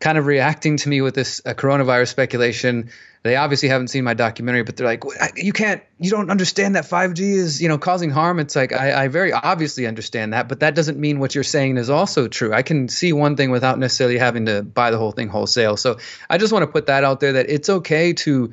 kind 0.00 0.18
of 0.18 0.26
reacting 0.26 0.76
to 0.78 0.88
me 0.88 1.00
with 1.00 1.14
this 1.14 1.40
uh, 1.44 1.54
coronavirus 1.54 2.08
speculation. 2.08 2.90
They 3.22 3.36
obviously 3.36 3.70
haven't 3.70 3.88
seen 3.88 4.04
my 4.04 4.12
documentary, 4.12 4.64
but 4.64 4.76
they're 4.76 4.86
like, 4.86 5.02
"You 5.36 5.52
can't, 5.52 5.82
you 5.98 6.10
don't 6.10 6.30
understand 6.30 6.76
that 6.76 6.84
5G 6.84 7.20
is, 7.20 7.62
you 7.62 7.68
know, 7.68 7.78
causing 7.78 8.10
harm." 8.10 8.38
It's 8.38 8.54
like 8.54 8.72
I, 8.72 9.04
I 9.04 9.08
very 9.08 9.32
obviously 9.32 9.86
understand 9.86 10.34
that, 10.34 10.48
but 10.48 10.60
that 10.60 10.74
doesn't 10.74 10.98
mean 10.98 11.20
what 11.20 11.34
you're 11.34 11.44
saying 11.44 11.78
is 11.78 11.88
also 11.88 12.28
true. 12.28 12.52
I 12.52 12.62
can 12.62 12.88
see 12.88 13.12
one 13.12 13.36
thing 13.36 13.50
without 13.50 13.78
necessarily 13.78 14.18
having 14.18 14.46
to 14.46 14.62
buy 14.62 14.90
the 14.90 14.98
whole 14.98 15.12
thing 15.12 15.28
wholesale. 15.28 15.78
So 15.78 15.98
I 16.28 16.36
just 16.36 16.52
want 16.52 16.64
to 16.64 16.66
put 16.66 16.86
that 16.86 17.04
out 17.04 17.20
there 17.20 17.34
that 17.34 17.48
it's 17.48 17.70
okay 17.70 18.12
to 18.12 18.52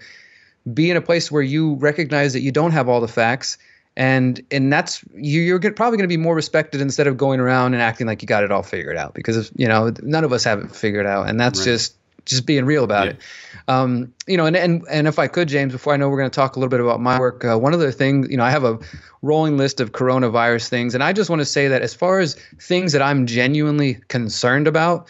be 0.71 0.89
in 0.89 0.95
a 0.95 1.01
place 1.01 1.31
where 1.31 1.41
you 1.41 1.75
recognize 1.75 2.33
that 2.33 2.41
you 2.41 2.51
don't 2.51 2.71
have 2.71 2.88
all 2.88 3.01
the 3.01 3.07
facts 3.07 3.57
and 3.98 4.41
and 4.51 4.71
that's 4.71 5.03
you, 5.15 5.55
are 5.55 5.60
probably 5.60 5.98
going 5.98 6.07
to 6.07 6.07
be 6.07 6.17
more 6.17 6.36
respected 6.36 6.81
instead 6.81 7.07
of 7.07 7.17
going 7.17 7.39
around 7.39 7.74
and 7.74 7.81
acting 7.81 8.07
like 8.07 8.21
you 8.21 8.27
got 8.27 8.43
it 8.43 8.51
all 8.51 8.63
figured 8.63 8.98
out 8.98 9.13
because 9.13 9.51
you 9.55 9.67
know 9.67 9.91
none 10.01 10.24
of 10.24 10.31
us 10.31 10.43
have 10.45 10.60
it 10.60 10.75
figured 10.75 11.05
out. 11.05 11.27
And 11.27 11.39
that's 11.39 11.60
right. 11.60 11.65
just 11.65 11.95
just 12.25 12.45
being 12.45 12.65
real 12.65 12.83
about 12.83 13.07
yeah. 13.07 13.12
it. 13.13 13.19
Um, 13.67 14.13
you 14.27 14.38
know 14.38 14.45
and, 14.45 14.55
and 14.55 14.83
and 14.89 15.07
if 15.07 15.17
i 15.19 15.27
could 15.27 15.48
james 15.48 15.71
before 15.71 15.93
i 15.93 15.98
know 15.98 16.10
we're 16.10 16.17
going 16.17 16.29
to 16.29 16.36
talk 16.36 16.55
a 16.55 16.60
little 16.60 16.69
bit 16.69 16.79
about 16.79 17.00
my 17.00 17.19
work 17.19 17.43
uh, 17.45 17.57
one 17.57 17.74
of 17.74 17.79
the 17.79 17.91
things 17.91 18.29
you 18.29 18.37
know 18.37 18.44
i 18.44 18.50
have 18.50 18.63
a 18.63 18.79
rolling 19.22 19.57
list 19.57 19.79
of 19.79 19.92
coronavirus 19.92 20.68
things. 20.68 20.94
And 20.96 21.03
i 21.03 21.13
just 21.13 21.29
want 21.29 21.42
to 21.42 21.46
say 21.46 21.70
that 21.70 21.81
as 21.81 21.94
far 21.94 22.20
as 22.20 22.35
things 22.59 22.94
that 22.94 23.01
i'm 23.01 23.25
genuinely 23.27 23.96
concerned 24.07 24.68
about 24.68 25.07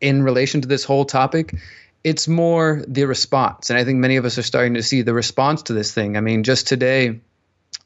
in 0.00 0.22
relation 0.22 0.60
to 0.60 0.68
this 0.68 0.84
whole 0.84 1.04
topic 1.04 1.56
it's 2.02 2.26
more 2.26 2.82
the 2.88 3.04
response. 3.04 3.70
And 3.70 3.78
i 3.78 3.84
think 3.84 3.98
many 3.98 4.16
of 4.16 4.24
us 4.24 4.38
are 4.38 4.42
starting 4.42 4.74
to 4.74 4.82
see 4.82 5.02
the 5.02 5.14
response 5.14 5.64
to 5.64 5.72
this 5.72 5.92
thing. 5.92 6.16
I 6.16 6.20
mean 6.20 6.44
just 6.44 6.66
today 6.66 7.20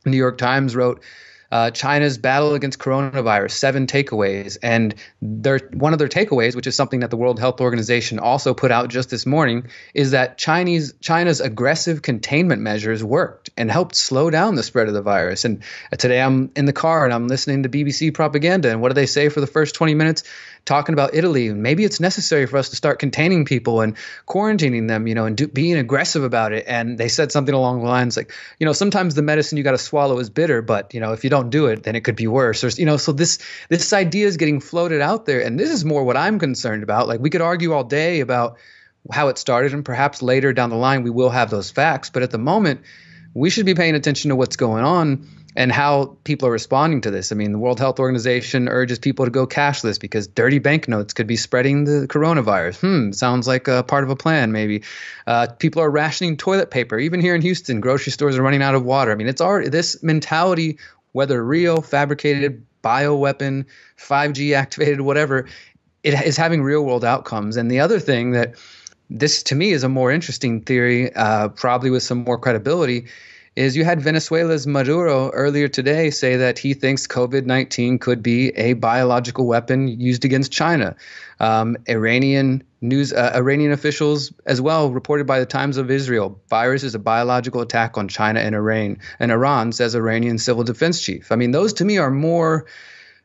New 0.05 0.17
York 0.17 0.39
Times 0.39 0.77
wrote 0.77 1.03
uh, 1.55 1.71
China's 1.71 2.19
battle 2.19 2.55
against 2.55 2.81
coronavirus, 2.81 3.53
seven 3.53 3.87
takeaways. 3.87 4.59
And 4.61 4.93
their, 5.23 5.61
one 5.73 5.93
of 5.93 6.01
their 6.01 6.09
takeaways, 6.09 6.57
which 6.57 6.67
is 6.67 6.75
something 6.75 6.99
that 7.01 7.11
the 7.11 7.17
World 7.17 7.39
Health 7.39 7.61
Organization 7.61 8.19
also 8.19 8.55
put 8.55 8.73
out 8.73 8.89
just 8.89 9.09
this 9.09 9.25
morning, 9.25 9.69
is 9.95 10.11
that 10.11 10.37
Chinese 10.37 10.95
China's 11.01 11.41
aggressive 11.41 12.03
containment 12.03 12.61
measures 12.61 13.05
worked 13.05 13.51
and 13.57 13.71
helped 13.71 13.95
slow 13.95 14.31
down 14.31 14.57
the 14.57 14.65
spread 14.65 14.89
of 14.89 14.95
the 14.95 15.03
virus. 15.03 15.45
And 15.45 15.63
today 15.97 16.21
I'm 16.21 16.51
in 16.57 16.65
the 16.65 16.73
car 16.73 17.05
and 17.05 17.15
I'm 17.15 17.29
listening 17.29 17.63
to 17.63 17.69
BBC 17.69 18.13
propaganda. 18.13 18.71
And 18.71 18.81
what 18.81 18.89
do 18.89 18.95
they 18.95 19.07
say 19.07 19.29
for 19.29 19.41
the 19.41 19.47
first 19.47 19.77
20 19.77 19.95
minutes? 19.95 20.25
Talking 20.65 20.95
about 20.95 21.15
Italy. 21.15 21.53
Maybe 21.53 21.85
it's 21.85 22.01
necessary 22.01 22.47
for 22.47 22.57
us 22.57 22.71
to 22.71 22.77
start 22.77 22.99
containing 22.99 23.45
people 23.45 23.81
and 23.81 23.97
quarantining 24.27 24.89
them, 24.89 25.07
you 25.07 25.15
know, 25.15 25.27
and 25.27 25.37
do, 25.37 25.47
being 25.47 25.77
aggressive 25.77 26.25
about 26.25 26.53
it. 26.53 26.65
And 26.67 26.97
they 26.97 27.09
said 27.09 27.33
something 27.33 27.55
along 27.55 27.81
the 27.81 27.87
lines 27.87 28.17
like, 28.17 28.33
you 28.59 28.67
know, 28.67 28.73
sometimes 28.73 29.15
the 29.15 29.23
medicine 29.23 29.59
you 29.59 29.65
got 29.65 29.73
to 29.73 29.79
swallow 29.79 30.19
is 30.19 30.31
bitter, 30.31 30.63
but 30.63 30.95
you 30.95 31.01
know, 31.01 31.13
if 31.13 31.25
you 31.25 31.31
don't 31.31 31.51
do 31.51 31.67
it, 31.67 31.83
then 31.83 31.97
it 31.97 32.05
could 32.05 32.17
be 32.17 32.27
worse. 32.27 32.65
Or 32.65 32.69
you 32.69 32.87
know, 32.87 32.97
so 32.97 33.13
this 33.13 33.39
this 33.69 33.93
idea 33.93 34.27
is 34.27 34.37
getting 34.37 34.61
floated 34.61 35.01
out 35.01 35.27
there, 35.27 35.41
and 35.41 35.59
this 35.59 35.71
is 35.71 35.85
more 35.85 36.05
what 36.05 36.17
I'm 36.17 36.39
concerned 36.39 36.83
about. 36.83 37.09
Like 37.09 37.21
we 37.21 37.31
could 37.31 37.43
argue 37.43 37.73
all 37.73 37.85
day 37.85 38.21
about 38.21 38.59
how 39.13 39.29
it 39.29 39.37
started, 39.37 39.75
and 39.75 39.85
perhaps 39.85 40.23
later 40.23 40.53
down 40.53 40.71
the 40.71 40.77
line 40.77 41.03
we 41.03 41.11
will 41.11 41.31
have 41.31 41.51
those 41.51 41.71
facts. 41.71 42.09
But 42.11 42.23
at 42.23 42.31
the 42.31 42.39
moment, 42.39 42.81
we 43.35 43.51
should 43.51 43.67
be 43.67 43.75
paying 43.75 43.95
attention 43.95 44.31
to 44.31 44.37
what's 44.37 44.57
going 44.57 44.85
on 44.85 45.29
and 45.57 45.71
how 45.71 46.17
people 46.25 46.49
are 46.49 46.53
responding 46.53 47.01
to 47.03 47.11
this. 47.11 47.31
I 47.31 47.37
mean, 47.37 47.53
the 47.53 47.59
World 47.59 47.79
Health 47.79 48.01
Organization 48.01 48.69
urges 48.69 48.99
people 48.99 49.25
to 49.25 49.31
go 49.31 49.47
cashless 49.47 50.01
because 50.01 50.27
dirty 50.27 50.59
banknotes 50.59 51.13
could 51.13 51.27
be 51.27 51.37
spreading 51.37 51.85
the 51.85 52.09
coronavirus. 52.09 52.81
Hmm, 52.81 53.13
sounds 53.13 53.47
like 53.47 53.69
a 53.69 53.85
part 53.85 54.03
of 54.05 54.11
a 54.11 54.17
plan, 54.17 54.51
maybe. 54.51 54.83
Uh, 55.27 55.47
people 55.59 55.81
are 55.83 55.91
rationing 55.91 56.37
toilet 56.37 56.71
paper. 56.71 56.99
Even 56.99 57.21
here 57.21 57.35
in 57.35 57.43
Houston, 57.43 57.81
grocery 57.81 58.13
stores 58.13 58.37
are 58.37 58.43
running 58.43 58.63
out 58.63 58.75
of 58.75 58.85
water. 58.85 59.13
I 59.13 59.15
mean, 59.15 59.29
it's 59.29 59.41
already 59.41 59.69
this 59.69 60.03
mentality, 60.03 60.79
whether 61.13 61.43
real, 61.43 61.81
fabricated, 61.81 62.67
bioweapon, 62.83 63.67
5G 63.97 64.55
activated, 64.55 65.01
whatever, 65.01 65.47
it 66.03 66.15
is 66.27 66.37
having 66.37 66.63
real 66.63 66.85
world 66.85 67.05
outcomes. 67.05 67.57
And 67.57 67.71
the 67.71 67.81
other 67.81 68.01
thing 68.01 68.33
that 68.33 68.57
this 69.09 69.45
to 69.45 69.55
me 69.55 69.71
is 69.71 69.85
a 69.85 69.89
more 69.89 70.11
interesting 70.11 70.63
theory, 70.63 71.15
uh, 71.15 71.49
probably 71.49 71.91
with 71.91 72.03
some 72.03 72.25
more 72.25 72.39
credibility 72.39 73.07
is 73.57 73.77
you 73.77 73.85
had 73.85 74.01
Venezuela's 74.01 74.67
Maduro 74.67 75.31
earlier 75.31 75.69
today 75.69 76.11
say 76.11 76.37
that 76.37 76.59
he 76.59 76.75
thinks 76.75 77.07
COVID 77.07 77.47
19 77.47 77.99
could 77.99 78.23
be 78.23 78.49
a 78.49 78.73
biological 78.73 79.47
weapon 79.47 79.89
used 79.89 80.25
against 80.25 80.51
China. 80.51 80.97
Um, 81.39 81.77
Iranian 81.89 82.65
news, 82.81 83.13
uh, 83.13 83.33
Iranian 83.35 83.73
officials 83.73 84.33
as 84.45 84.61
well 84.61 84.91
reported 84.91 85.27
by 85.27 85.39
the 85.39 85.47
Times 85.47 85.77
of 85.77 85.91
Israel, 85.91 86.41
virus 86.49 86.83
is 86.83 86.95
a 86.95 86.99
biological 86.99 87.61
attack 87.61 87.97
on 87.97 88.09
China 88.09 88.41
and 88.41 88.55
Iran. 88.55 88.99
And 89.21 89.31
Iran 89.31 89.73
says 89.73 89.95
Iranian 89.95 90.39
civil 90.39 90.65
defense 90.65 91.01
chief. 91.01 91.31
I 91.31 91.37
mean, 91.37 91.53
those 91.53 91.75
to 91.75 91.85
me 91.85 91.99
are 91.99 92.11
more. 92.11 92.67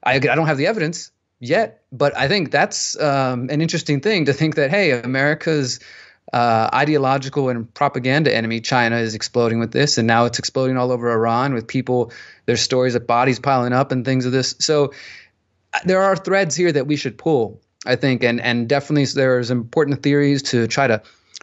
I, 0.03 0.15
I 0.15 0.19
don't 0.19 0.47
have 0.47 0.57
the 0.57 0.67
evidence 0.67 1.11
yet, 1.39 1.83
but 1.91 2.15
I 2.15 2.27
think 2.27 2.51
that's 2.51 2.99
um, 2.99 3.49
an 3.49 3.61
interesting 3.61 3.99
thing 3.99 4.25
to 4.25 4.33
think 4.33 4.55
that 4.55 4.69
hey, 4.69 4.91
America's 4.91 5.79
uh, 6.31 6.69
ideological 6.73 7.49
and 7.49 7.73
propaganda 7.73 8.35
enemy, 8.35 8.61
China, 8.61 8.97
is 8.97 9.15
exploding 9.15 9.59
with 9.59 9.71
this, 9.71 9.97
and 9.97 10.07
now 10.07 10.25
it's 10.25 10.39
exploding 10.39 10.77
all 10.77 10.91
over 10.91 11.11
Iran 11.11 11.53
with 11.53 11.67
people. 11.67 12.11
There's 12.45 12.61
stories 12.61 12.95
of 12.95 13.07
bodies 13.07 13.39
piling 13.39 13.73
up 13.73 13.91
and 13.91 14.05
things 14.05 14.25
of 14.25 14.31
this. 14.31 14.55
So 14.59 14.93
uh, 15.73 15.79
there 15.85 16.01
are 16.01 16.15
threads 16.15 16.55
here 16.55 16.71
that 16.71 16.87
we 16.87 16.95
should 16.95 17.17
pull, 17.17 17.61
I 17.85 17.95
think, 17.95 18.23
and 18.23 18.39
and 18.41 18.67
definitely 18.67 19.05
there's 19.05 19.51
important 19.51 20.03
theories 20.03 20.43
to 20.43 20.67
try 20.67 20.87
to 20.87 21.01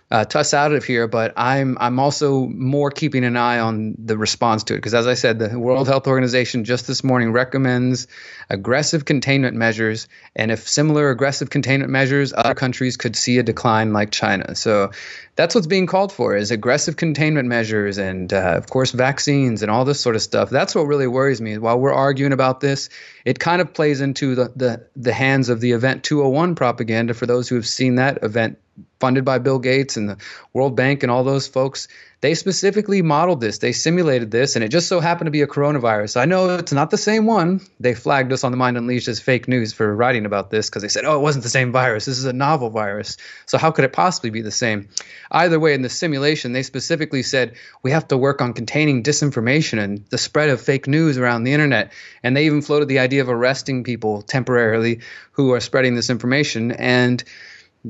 uh, 0.08 0.24
tuss 0.24 0.54
out 0.54 0.72
of 0.72 0.84
here, 0.84 1.08
but 1.08 1.32
I'm 1.36 1.76
I'm 1.80 1.98
also 1.98 2.46
more 2.46 2.92
keeping 2.92 3.24
an 3.24 3.36
eye 3.36 3.58
on 3.58 3.96
the 3.98 4.16
response 4.16 4.62
to 4.64 4.74
it 4.74 4.76
because, 4.76 4.94
as 4.94 5.08
I 5.08 5.14
said, 5.14 5.40
the 5.40 5.58
World 5.58 5.88
Health 5.88 6.06
Organization 6.06 6.64
just 6.64 6.86
this 6.86 7.02
morning 7.02 7.32
recommends 7.32 8.06
aggressive 8.48 9.04
containment 9.04 9.56
measures, 9.56 10.06
and 10.36 10.52
if 10.52 10.68
similar 10.68 11.10
aggressive 11.10 11.50
containment 11.50 11.90
measures, 11.90 12.32
other 12.32 12.54
countries 12.54 12.96
could 12.96 13.16
see 13.16 13.38
a 13.38 13.42
decline 13.42 13.92
like 13.92 14.12
China. 14.12 14.54
So 14.54 14.92
that's 15.34 15.56
what's 15.56 15.66
being 15.66 15.86
called 15.86 16.12
for: 16.12 16.36
is 16.36 16.52
aggressive 16.52 16.96
containment 16.96 17.48
measures, 17.48 17.98
and 17.98 18.32
uh, 18.32 18.54
of 18.56 18.68
course, 18.68 18.92
vaccines 18.92 19.62
and 19.62 19.72
all 19.72 19.84
this 19.84 20.00
sort 20.00 20.14
of 20.14 20.22
stuff. 20.22 20.50
That's 20.50 20.72
what 20.72 20.82
really 20.82 21.08
worries 21.08 21.40
me. 21.40 21.58
While 21.58 21.80
we're 21.80 21.92
arguing 21.92 22.32
about 22.32 22.60
this, 22.60 22.90
it 23.24 23.40
kind 23.40 23.60
of 23.60 23.74
plays 23.74 24.00
into 24.00 24.36
the 24.36 24.52
the, 24.54 24.86
the 24.94 25.12
hands 25.12 25.48
of 25.48 25.60
the 25.60 25.72
Event 25.72 26.04
201 26.04 26.54
propaganda 26.54 27.12
for 27.12 27.26
those 27.26 27.48
who 27.48 27.56
have 27.56 27.66
seen 27.66 27.96
that 27.96 28.22
event 28.22 28.60
funded 29.00 29.24
by 29.24 29.38
Bill 29.38 29.58
Gates 29.58 29.96
and 29.96 30.08
the 30.08 30.16
World 30.52 30.76
Bank 30.76 31.02
and 31.02 31.12
all 31.12 31.24
those 31.24 31.48
folks, 31.48 31.88
they 32.22 32.34
specifically 32.34 33.02
modeled 33.02 33.42
this. 33.42 33.58
They 33.58 33.72
simulated 33.72 34.30
this, 34.30 34.56
and 34.56 34.64
it 34.64 34.70
just 34.70 34.88
so 34.88 35.00
happened 35.00 35.26
to 35.26 35.30
be 35.30 35.42
a 35.42 35.46
coronavirus. 35.46 36.16
I 36.16 36.24
know 36.24 36.56
it's 36.56 36.72
not 36.72 36.90
the 36.90 36.96
same 36.96 37.26
one. 37.26 37.60
They 37.78 37.94
flagged 37.94 38.32
us 38.32 38.42
on 38.42 38.52
the 38.52 38.56
Mind 38.56 38.78
Unleashed 38.78 39.08
as 39.08 39.20
fake 39.20 39.48
news 39.48 39.74
for 39.74 39.94
writing 39.94 40.24
about 40.24 40.50
this 40.50 40.70
because 40.70 40.80
they 40.80 40.88
said, 40.88 41.04
oh, 41.04 41.16
it 41.16 41.22
wasn't 41.22 41.42
the 41.42 41.50
same 41.50 41.72
virus. 41.72 42.06
This 42.06 42.18
is 42.18 42.24
a 42.24 42.32
novel 42.32 42.70
virus. 42.70 43.18
So 43.44 43.58
how 43.58 43.70
could 43.70 43.84
it 43.84 43.92
possibly 43.92 44.30
be 44.30 44.40
the 44.40 44.50
same? 44.50 44.88
Either 45.30 45.60
way, 45.60 45.74
in 45.74 45.82
the 45.82 45.90
simulation, 45.90 46.52
they 46.52 46.62
specifically 46.62 47.22
said 47.22 47.56
we 47.82 47.90
have 47.90 48.08
to 48.08 48.16
work 48.16 48.40
on 48.40 48.54
containing 48.54 49.02
disinformation 49.02 49.78
and 49.78 50.06
the 50.08 50.18
spread 50.18 50.48
of 50.48 50.60
fake 50.60 50.88
news 50.88 51.18
around 51.18 51.44
the 51.44 51.52
internet. 51.52 51.92
And 52.22 52.34
they 52.34 52.46
even 52.46 52.62
floated 52.62 52.88
the 52.88 53.00
idea 53.00 53.20
of 53.20 53.28
arresting 53.28 53.84
people 53.84 54.22
temporarily 54.22 55.00
who 55.32 55.52
are 55.52 55.60
spreading 55.60 55.94
this 55.94 56.08
information. 56.08 56.72
And 56.72 57.22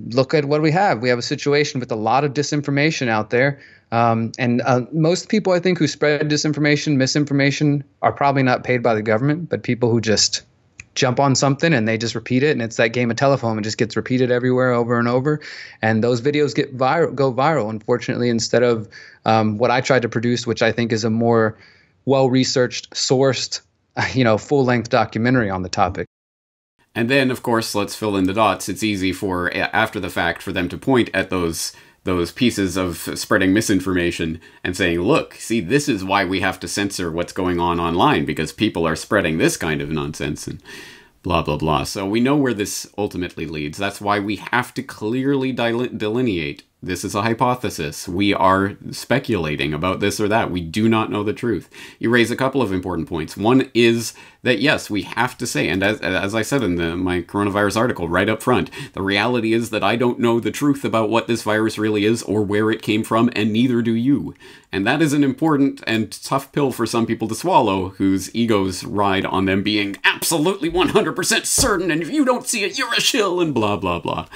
look 0.08 0.34
at 0.34 0.44
what 0.44 0.62
we 0.62 0.70
have. 0.72 1.00
We 1.00 1.08
have 1.08 1.18
a 1.18 1.22
situation 1.22 1.80
with 1.80 1.90
a 1.90 1.96
lot 1.96 2.24
of 2.24 2.32
disinformation 2.34 3.08
out 3.08 3.30
there. 3.30 3.60
Um, 3.92 4.32
and 4.38 4.60
uh, 4.62 4.82
most 4.92 5.28
people, 5.28 5.52
I 5.52 5.60
think, 5.60 5.78
who 5.78 5.86
spread 5.86 6.28
disinformation, 6.28 6.96
misinformation, 6.96 7.84
are 8.02 8.12
probably 8.12 8.42
not 8.42 8.64
paid 8.64 8.82
by 8.82 8.94
the 8.94 9.02
government, 9.02 9.48
but 9.48 9.62
people 9.62 9.90
who 9.90 10.00
just 10.00 10.42
jump 10.94 11.20
on 11.20 11.34
something 11.34 11.72
and 11.72 11.86
they 11.86 11.98
just 11.98 12.14
repeat 12.14 12.42
it. 12.42 12.50
And 12.50 12.62
it's 12.62 12.76
that 12.76 12.88
game 12.88 13.10
of 13.10 13.16
telephone. 13.16 13.58
It 13.58 13.62
just 13.62 13.78
gets 13.78 13.96
repeated 13.96 14.30
everywhere 14.30 14.72
over 14.72 14.98
and 14.98 15.08
over. 15.08 15.40
And 15.82 16.02
those 16.02 16.20
videos 16.20 16.54
get 16.54 16.76
viral, 16.76 17.14
go 17.14 17.32
viral, 17.32 17.70
unfortunately, 17.70 18.28
instead 18.28 18.62
of 18.62 18.88
um, 19.24 19.58
what 19.58 19.70
I 19.70 19.80
tried 19.80 20.02
to 20.02 20.08
produce, 20.08 20.46
which 20.46 20.62
I 20.62 20.72
think 20.72 20.92
is 20.92 21.04
a 21.04 21.10
more 21.10 21.56
well 22.06 22.28
researched, 22.28 22.90
sourced, 22.90 23.60
you 24.14 24.24
know, 24.24 24.38
full 24.38 24.64
length 24.64 24.90
documentary 24.90 25.50
on 25.50 25.62
the 25.62 25.68
topic. 25.68 26.06
And 26.96 27.10
then, 27.10 27.30
of 27.30 27.42
course, 27.42 27.74
let's 27.74 27.94
fill 27.94 28.16
in 28.16 28.24
the 28.24 28.32
dots. 28.32 28.70
It's 28.70 28.82
easy 28.82 29.12
for 29.12 29.54
after 29.54 30.00
the 30.00 30.08
fact 30.08 30.40
for 30.40 30.50
them 30.50 30.68
to 30.70 30.78
point 30.78 31.10
at 31.12 31.28
those 31.28 31.72
those 32.04 32.30
pieces 32.30 32.76
of 32.76 32.96
spreading 33.14 33.52
misinformation 33.52 34.40
and 34.64 34.74
saying, 34.74 35.00
"Look, 35.02 35.34
see, 35.34 35.60
this 35.60 35.88
is 35.88 36.02
why 36.02 36.24
we 36.24 36.40
have 36.40 36.58
to 36.60 36.68
censor 36.68 37.10
what's 37.12 37.32
going 37.34 37.60
on 37.60 37.78
online 37.78 38.24
because 38.24 38.52
people 38.52 38.86
are 38.86 38.96
spreading 38.96 39.36
this 39.36 39.58
kind 39.58 39.82
of 39.82 39.90
nonsense." 39.90 40.48
And 40.48 40.62
blah 41.22 41.42
blah 41.42 41.58
blah. 41.58 41.84
So 41.84 42.06
we 42.06 42.20
know 42.20 42.36
where 42.36 42.54
this 42.54 42.86
ultimately 42.96 43.46
leads. 43.46 43.76
That's 43.76 44.00
why 44.00 44.18
we 44.18 44.36
have 44.36 44.72
to 44.74 44.82
clearly 44.82 45.52
delineate 45.52 46.62
this 46.86 47.04
is 47.04 47.14
a 47.14 47.22
hypothesis. 47.22 48.08
We 48.08 48.32
are 48.32 48.76
speculating 48.90 49.74
about 49.74 50.00
this 50.00 50.20
or 50.20 50.28
that. 50.28 50.50
We 50.50 50.60
do 50.60 50.88
not 50.88 51.10
know 51.10 51.22
the 51.22 51.32
truth. 51.32 51.68
You 51.98 52.10
raise 52.10 52.30
a 52.30 52.36
couple 52.36 52.62
of 52.62 52.72
important 52.72 53.08
points. 53.08 53.36
One 53.36 53.70
is 53.74 54.14
that 54.42 54.60
yes, 54.60 54.88
we 54.88 55.02
have 55.02 55.36
to 55.38 55.46
say, 55.46 55.68
and 55.68 55.82
as, 55.82 56.00
as 56.00 56.34
I 56.34 56.42
said 56.42 56.62
in 56.62 56.76
the, 56.76 56.96
my 56.96 57.20
coronavirus 57.20 57.76
article 57.76 58.08
right 58.08 58.28
up 58.28 58.42
front, 58.42 58.70
the 58.92 59.02
reality 59.02 59.52
is 59.52 59.70
that 59.70 59.82
I 59.82 59.96
don't 59.96 60.20
know 60.20 60.38
the 60.38 60.52
truth 60.52 60.84
about 60.84 61.10
what 61.10 61.26
this 61.26 61.42
virus 61.42 61.78
really 61.78 62.04
is 62.04 62.22
or 62.22 62.42
where 62.42 62.70
it 62.70 62.80
came 62.80 63.02
from, 63.02 63.28
and 63.34 63.52
neither 63.52 63.82
do 63.82 63.92
you. 63.92 64.34
And 64.70 64.86
that 64.86 65.02
is 65.02 65.12
an 65.12 65.24
important 65.24 65.82
and 65.86 66.12
tough 66.22 66.52
pill 66.52 66.70
for 66.70 66.86
some 66.86 67.06
people 67.06 67.26
to 67.26 67.34
swallow 67.34 67.90
whose 67.90 68.32
egos 68.34 68.84
ride 68.84 69.26
on 69.26 69.46
them 69.46 69.64
being 69.64 69.96
absolutely 70.04 70.70
100% 70.70 71.44
certain, 71.44 71.90
and 71.90 72.00
if 72.00 72.10
you 72.10 72.24
don't 72.24 72.46
see 72.46 72.62
it, 72.62 72.78
you're 72.78 72.94
a 72.94 73.00
shill, 73.00 73.40
and 73.40 73.52
blah, 73.52 73.76
blah, 73.76 73.98
blah. 73.98 74.28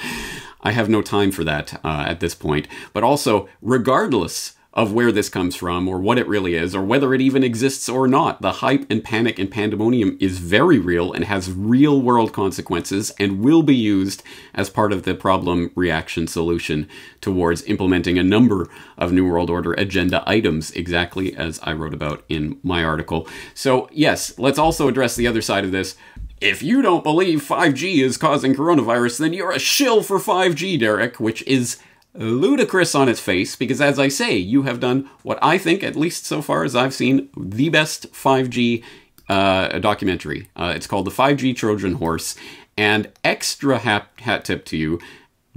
I 0.63 0.71
have 0.71 0.89
no 0.89 1.01
time 1.01 1.31
for 1.31 1.43
that 1.43 1.79
uh, 1.83 2.05
at 2.07 2.19
this 2.19 2.35
point. 2.35 2.67
But 2.93 3.03
also, 3.03 3.49
regardless 3.61 4.53
of 4.73 4.93
where 4.93 5.11
this 5.11 5.27
comes 5.27 5.55
from 5.55 5.87
or 5.87 5.99
what 5.99 6.17
it 6.17 6.27
really 6.27 6.55
is 6.55 6.73
or 6.73 6.81
whether 6.81 7.13
it 7.13 7.19
even 7.19 7.43
exists 7.43 7.89
or 7.89 8.07
not. 8.07 8.41
The 8.41 8.53
hype 8.53 8.85
and 8.89 9.03
panic 9.03 9.37
and 9.37 9.51
pandemonium 9.51 10.17
is 10.21 10.39
very 10.39 10.79
real 10.79 11.11
and 11.11 11.25
has 11.25 11.51
real 11.51 12.01
world 12.01 12.31
consequences 12.31 13.11
and 13.19 13.41
will 13.41 13.63
be 13.63 13.75
used 13.75 14.23
as 14.53 14.69
part 14.69 14.93
of 14.93 15.03
the 15.03 15.13
problem 15.13 15.71
reaction 15.75 16.25
solution 16.25 16.87
towards 17.19 17.63
implementing 17.63 18.17
a 18.17 18.23
number 18.23 18.69
of 18.97 19.11
New 19.11 19.29
World 19.29 19.49
Order 19.49 19.73
agenda 19.73 20.23
items, 20.25 20.71
exactly 20.71 21.35
as 21.35 21.59
I 21.63 21.73
wrote 21.73 21.93
about 21.93 22.23
in 22.29 22.57
my 22.63 22.83
article. 22.83 23.27
So, 23.53 23.89
yes, 23.91 24.37
let's 24.39 24.59
also 24.59 24.87
address 24.87 25.17
the 25.17 25.27
other 25.27 25.41
side 25.41 25.65
of 25.65 25.71
this 25.71 25.97
if 26.41 26.63
you 26.63 26.81
don't 26.81 27.03
believe 27.03 27.41
5G 27.41 28.03
is 28.03 28.17
causing 28.17 28.55
coronavirus, 28.55 29.19
then 29.19 29.33
you're 29.33 29.51
a 29.51 29.59
shill 29.59 30.01
for 30.01 30.17
5G, 30.17 30.79
Derrick, 30.79 31.19
which 31.19 31.43
is 31.43 31.77
ludicrous 32.13 32.95
on 32.95 33.07
its 33.07 33.19
face 33.19 33.55
because, 33.55 33.79
as 33.79 33.99
I 33.99 34.07
say, 34.07 34.35
you 34.35 34.63
have 34.63 34.79
done 34.79 35.09
what 35.21 35.39
I 35.41 35.59
think, 35.59 35.83
at 35.83 35.95
least 35.95 36.25
so 36.25 36.41
far 36.41 36.63
as 36.63 36.75
I've 36.75 36.95
seen, 36.95 37.29
the 37.37 37.69
best 37.69 38.11
5G 38.11 38.83
uh, 39.29 39.79
documentary. 39.79 40.49
Uh, 40.55 40.73
it's 40.75 40.87
called 40.87 41.05
The 41.05 41.11
5G 41.11 41.55
Trojan 41.55 41.93
Horse. 41.93 42.35
And 42.75 43.11
extra 43.23 43.77
hat, 43.77 44.07
hat 44.17 44.43
tip 44.45 44.65
to 44.65 44.77
you 44.77 44.99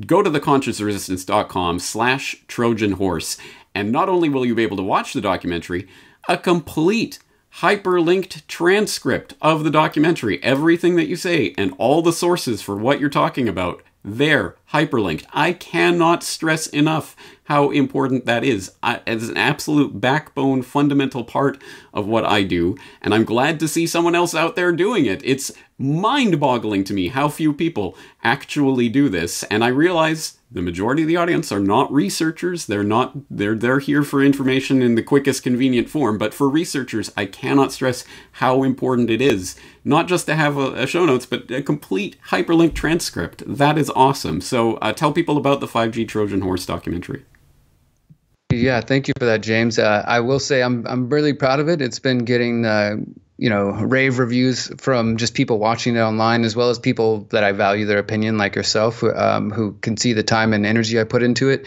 go 0.07 0.23
to 0.23 0.31
theconsciousresistance.com 0.31 1.79
slash 1.79 2.37
Trojan 2.47 2.93
Horse. 2.93 3.39
And 3.75 3.91
not 3.91 4.09
only 4.09 4.29
will 4.29 4.45
you 4.45 4.55
be 4.55 4.63
able 4.63 4.77
to 4.77 4.83
watch 4.83 5.13
the 5.13 5.21
documentary, 5.21 5.89
a 6.29 6.37
complete 6.37 7.19
hyperlinked 7.61 8.47
transcript 8.49 9.35
of 9.41 9.63
the 9.63 9.71
documentary, 9.71 10.43
everything 10.43 10.97
that 10.97 11.07
you 11.07 11.15
say, 11.15 11.55
and 11.57 11.73
all 11.79 12.03
the 12.03 12.13
sources 12.13 12.61
for 12.61 12.77
what 12.77 12.99
you're 12.99 13.09
talking 13.09 13.49
about 13.49 13.83
there, 14.05 14.57
hyperlinked. 14.75 15.25
I 15.33 15.53
cannot 15.53 16.25
stress 16.25 16.67
enough 16.67 17.15
how 17.45 17.71
important 17.71 18.27
that 18.27 18.43
is. 18.43 18.73
It's 18.83 19.29
an 19.29 19.37
absolute 19.37 20.01
backbone, 20.01 20.63
fundamental 20.63 21.23
part 21.23 21.63
of 21.93 22.07
what 22.09 22.25
I 22.25 22.43
do, 22.43 22.77
and 23.01 23.15
I'm 23.15 23.25
glad 23.25 23.61
to 23.61 23.69
see 23.69 23.87
someone 23.87 24.17
else 24.17 24.35
out 24.35 24.57
there 24.57 24.73
doing 24.73 25.07
it. 25.07 25.23
It's 25.25 25.53
mind 25.79 26.41
boggling 26.41 26.83
to 26.85 26.95
me 26.95 27.09
how 27.09 27.29
few 27.29 27.53
people 27.53 27.97
actually 28.25 28.89
do 28.89 29.09
this, 29.09 29.45
and 29.45 29.63
I 29.63 29.69
realize 29.69 30.39
the 30.55 30.63
majority 30.63 31.03
of 31.03 31.09
the 31.09 31.17
audience 31.17 31.51
are 31.51 31.61
not 31.61 31.93
researchers 31.93 32.67
they're 32.67 32.85
not 32.85 33.13
they're 33.29 33.57
they're 33.57 33.81
here 33.81 34.05
for 34.05 34.23
information 34.23 34.81
in 34.81 34.95
the 34.95 35.03
quickest 35.03 35.43
convenient 35.43 35.91
form 35.91 36.17
but 36.17 36.33
for 36.33 36.49
researchers 36.49 37.13
i 37.17 37.27
cannot 37.27 37.73
stress 37.73 38.05
how 38.33 38.63
important 38.63 39.11
it 39.11 39.21
is 39.21 39.57
not 39.85 40.07
just 40.07 40.27
to 40.27 40.35
have 40.35 40.57
a, 40.57 40.73
a 40.75 40.87
show 40.87 41.05
notes 41.05 41.27
but 41.27 41.51
a 41.51 41.61
complete 41.61 42.17
hyperlink 42.29 42.73
transcript 42.73 43.43
that 43.47 43.77
is 43.77 43.91
awesome 43.91 44.41
so 44.41 44.64
uh, 44.73 44.93
tell 44.93 45.13
people 45.13 45.37
about 45.37 45.61
the 45.61 45.67
5g 45.67 46.09
trojan 46.09 46.41
horse 46.41 46.67
documentary 46.67 47.25
yeah, 48.53 48.83
thank 48.83 49.09
you 49.09 49.15
for 49.19 49.25
that, 49.25 49.41
James. 49.41 49.81
Uh, 49.81 50.05
I 50.07 50.21
will 50.21 50.39
say 50.39 50.63
I'm 50.63 50.87
I'm 50.87 51.09
really 51.09 51.33
proud 51.33 51.59
of 51.59 51.69
it. 51.69 51.83
It's 51.83 51.99
been 51.99 52.19
getting 52.19 52.65
uh, 52.65 52.99
you 53.37 53.51
know 53.51 53.71
rave 53.71 54.19
reviews 54.19 54.71
from 54.79 55.17
just 55.17 55.35
people 55.35 55.59
watching 55.59 55.97
it 55.97 56.01
online 56.01 56.45
as 56.45 56.55
well 56.55 56.71
as 56.71 56.79
people 56.79 57.27
that 57.31 57.43
i 57.43 57.53
value 57.53 57.85
their 57.85 57.99
opinion 57.99 58.39
like 58.39 58.55
yourself 58.55 59.03
um, 59.03 59.51
who 59.51 59.73
can 59.81 59.97
see 59.97 60.13
the 60.13 60.23
time 60.23 60.53
and 60.53 60.65
energy 60.65 61.01
i 61.01 61.05
put 61.05 61.23
into 61.23 61.49
it 61.49 61.67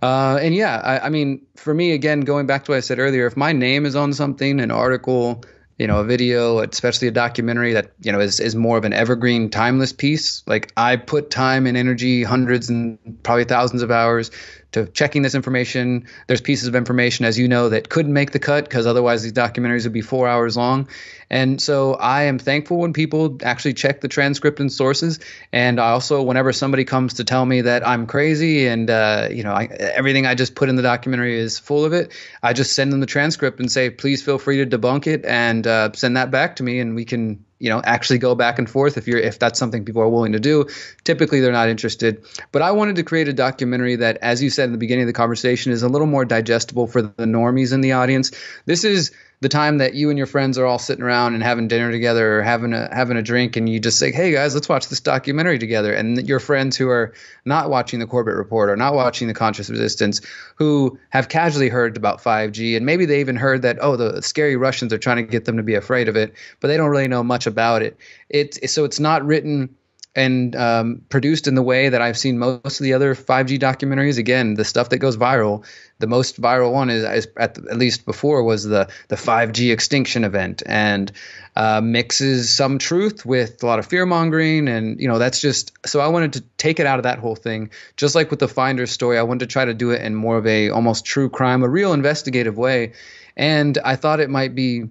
uh, 0.00 0.38
and 0.40 0.54
yeah 0.54 0.80
I, 0.82 1.06
I, 1.06 1.08
mean 1.10 1.46
for 1.56 1.72
me 1.72 1.92
again 1.92 2.20
going 2.20 2.46
back 2.46 2.64
to 2.64 2.72
what 2.72 2.78
i 2.78 2.80
said 2.80 2.98
earlier 2.98 3.26
if 3.26 3.36
my 3.36 3.52
name 3.52 3.84
is 3.84 3.94
on 3.94 4.12
something 4.14 4.60
an 4.60 4.70
article 4.70 5.44
you 5.82 5.88
know 5.88 5.98
a 5.98 6.04
video 6.04 6.60
especially 6.60 7.08
a 7.08 7.10
documentary 7.10 7.72
that 7.72 7.90
you 8.00 8.12
know 8.12 8.20
is, 8.20 8.38
is 8.38 8.54
more 8.54 8.78
of 8.78 8.84
an 8.84 8.92
evergreen 8.92 9.50
timeless 9.50 9.92
piece. 9.92 10.44
Like 10.46 10.72
i 10.76 10.94
put 10.94 11.28
time 11.28 11.66
and 11.66 11.76
energy 11.76 12.22
hundreds 12.22 12.70
and 12.70 12.98
probably 13.24 13.44
thousands 13.44 13.82
of 13.82 13.90
hours 13.90 14.30
to 14.72 14.86
checking 14.86 15.22
this 15.22 15.34
information. 15.34 16.06
There's 16.26 16.40
pieces 16.40 16.66
of 16.66 16.74
information, 16.74 17.24
as 17.24 17.38
you 17.38 17.46
know, 17.46 17.68
that 17.68 17.88
couldn't 17.88 18.12
make 18.12 18.32
the 18.32 18.38
cut 18.38 18.64
because 18.64 18.86
otherwise 18.86 19.22
these 19.22 19.32
documentaries 19.32 19.84
would 19.84 19.92
be 19.92 20.00
four 20.00 20.28
hours 20.28 20.56
long. 20.56 20.88
And 21.30 21.62
so 21.62 21.94
I 21.94 22.24
am 22.24 22.38
thankful 22.38 22.78
when 22.78 22.92
people 22.92 23.38
actually 23.42 23.72
check 23.72 24.02
the 24.02 24.08
transcript 24.08 24.60
and 24.60 24.70
sources. 24.70 25.18
And 25.52 25.80
I 25.80 25.90
also, 25.90 26.22
whenever 26.22 26.52
somebody 26.52 26.84
comes 26.84 27.14
to 27.14 27.24
tell 27.24 27.46
me 27.46 27.62
that 27.62 27.86
I'm 27.86 28.06
crazy 28.06 28.66
and 28.66 28.90
uh, 28.90 29.28
you 29.30 29.42
know 29.42 29.52
I, 29.52 29.64
everything 29.80 30.26
I 30.26 30.34
just 30.34 30.54
put 30.54 30.68
in 30.68 30.76
the 30.76 30.82
documentary 30.82 31.38
is 31.38 31.58
full 31.58 31.84
of 31.84 31.92
it, 31.92 32.12
I 32.42 32.52
just 32.52 32.74
send 32.74 32.92
them 32.92 33.00
the 33.00 33.06
transcript 33.06 33.60
and 33.60 33.72
say, 33.72 33.88
please 33.88 34.22
feel 34.22 34.38
free 34.38 34.62
to 34.62 34.78
debunk 34.78 35.06
it 35.06 35.24
and 35.24 35.66
uh, 35.66 35.90
send 35.94 36.16
that 36.16 36.30
back 36.30 36.56
to 36.56 36.62
me, 36.62 36.80
and 36.80 36.94
we 36.94 37.04
can 37.04 37.44
you 37.62 37.70
know 37.70 37.80
actually 37.84 38.18
go 38.18 38.34
back 38.34 38.58
and 38.58 38.68
forth 38.68 38.98
if 38.98 39.06
you're 39.06 39.20
if 39.20 39.38
that's 39.38 39.56
something 39.56 39.84
people 39.84 40.02
are 40.02 40.08
willing 40.08 40.32
to 40.32 40.40
do. 40.40 40.66
Typically 41.04 41.40
they're 41.40 41.52
not 41.52 41.68
interested. 41.68 42.24
But 42.50 42.60
i 42.60 42.72
wanted 42.72 42.96
to 42.96 43.04
create 43.04 43.28
a 43.28 43.32
documentary 43.32 43.96
that 43.96 44.16
as 44.16 44.42
you 44.42 44.50
said 44.50 44.64
in 44.64 44.72
the 44.72 44.78
beginning 44.78 45.04
of 45.04 45.06
the 45.06 45.12
conversation 45.12 45.70
is 45.70 45.84
a 45.84 45.88
little 45.88 46.08
more 46.08 46.24
digestible 46.24 46.88
for 46.88 47.02
the 47.02 47.24
normies 47.24 47.72
in 47.72 47.80
the 47.80 47.92
audience. 47.92 48.32
This 48.66 48.82
is 48.82 49.12
the 49.42 49.48
time 49.48 49.78
that 49.78 49.94
you 49.94 50.08
and 50.08 50.16
your 50.16 50.28
friends 50.28 50.56
are 50.56 50.64
all 50.64 50.78
sitting 50.78 51.04
around 51.04 51.34
and 51.34 51.42
having 51.42 51.66
dinner 51.66 51.90
together 51.90 52.38
or 52.38 52.42
having 52.42 52.72
a 52.72 52.88
having 52.94 53.16
a 53.16 53.22
drink 53.22 53.56
and 53.56 53.68
you 53.68 53.80
just 53.80 53.98
say 53.98 54.12
hey 54.12 54.30
guys 54.30 54.54
let's 54.54 54.68
watch 54.68 54.88
this 54.88 55.00
documentary 55.00 55.58
together. 55.58 55.92
And 55.92 56.28
your 56.28 56.38
friends 56.38 56.76
who 56.76 56.88
are 56.88 57.12
not 57.44 57.68
watching 57.68 57.98
the 57.98 58.06
corbett 58.06 58.36
report 58.36 58.70
or 58.70 58.76
not 58.76 58.94
watching 58.94 59.26
the 59.26 59.34
conscious 59.34 59.68
resistance 59.68 60.20
who 60.54 60.96
have 61.10 61.28
casually 61.28 61.68
heard 61.68 61.96
about 61.96 62.22
5g 62.22 62.76
and 62.76 62.86
maybe 62.86 63.04
they 63.04 63.18
even 63.18 63.34
heard 63.34 63.62
that 63.62 63.78
oh 63.80 63.96
the 63.96 64.22
scary 64.22 64.56
russians 64.56 64.92
are 64.92 64.98
trying 64.98 65.16
to 65.16 65.24
get 65.24 65.44
them 65.44 65.56
to 65.56 65.62
be 65.64 65.74
afraid 65.74 66.08
of 66.08 66.14
it 66.14 66.32
but 66.60 66.68
they 66.68 66.76
don't 66.76 66.90
really 66.90 67.08
know 67.08 67.24
much 67.24 67.44
about 67.48 67.82
it. 67.82 67.96
It 68.30 68.70
so 68.70 68.84
it's 68.84 69.00
not 69.00 69.26
written 69.26 69.74
and 70.14 70.54
um, 70.56 71.02
produced 71.08 71.48
in 71.48 71.54
the 71.54 71.62
way 71.62 71.88
that 71.88 72.02
I've 72.02 72.18
seen 72.18 72.38
most 72.38 72.80
of 72.80 72.84
the 72.84 72.92
other 72.92 73.14
5G 73.14 73.58
documentaries. 73.58 74.18
Again, 74.18 74.54
the 74.54 74.64
stuff 74.64 74.90
that 74.90 74.98
goes 74.98 75.16
viral, 75.16 75.64
the 76.00 76.06
most 76.06 76.40
viral 76.40 76.72
one 76.72 76.90
is, 76.90 77.02
is 77.02 77.28
at, 77.38 77.54
the, 77.54 77.70
at, 77.70 77.78
least 77.78 78.04
before 78.04 78.42
was 78.42 78.64
the 78.64 78.90
the 79.08 79.16
5G 79.16 79.72
extinction 79.72 80.24
event, 80.24 80.62
and 80.66 81.10
uh, 81.56 81.80
mixes 81.80 82.52
some 82.52 82.78
truth 82.78 83.24
with 83.24 83.62
a 83.62 83.66
lot 83.66 83.78
of 83.78 83.86
fear 83.86 84.04
mongering, 84.04 84.68
and 84.68 85.00
you 85.00 85.08
know 85.08 85.18
that's 85.18 85.40
just 85.40 85.72
so 85.86 86.00
I 86.00 86.08
wanted 86.08 86.34
to 86.34 86.40
take 86.58 86.78
it 86.78 86.86
out 86.86 86.98
of 86.98 87.04
that 87.04 87.18
whole 87.18 87.36
thing. 87.36 87.70
Just 87.96 88.14
like 88.14 88.30
with 88.30 88.40
the 88.40 88.48
Finder 88.48 88.86
story, 88.86 89.16
I 89.18 89.22
wanted 89.22 89.48
to 89.48 89.52
try 89.52 89.64
to 89.64 89.74
do 89.74 89.92
it 89.92 90.02
in 90.02 90.14
more 90.14 90.36
of 90.36 90.46
a 90.46 90.68
almost 90.68 91.06
true 91.06 91.30
crime, 91.30 91.62
a 91.62 91.68
real 91.68 91.94
investigative 91.94 92.58
way, 92.58 92.92
and 93.34 93.78
I 93.82 93.96
thought 93.96 94.20
it 94.20 94.28
might 94.28 94.54
be 94.54 94.90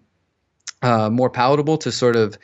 uh, 0.81 1.11
more 1.11 1.29
palatable 1.29 1.77
to 1.79 1.91
sort 1.91 2.15
of 2.15 2.39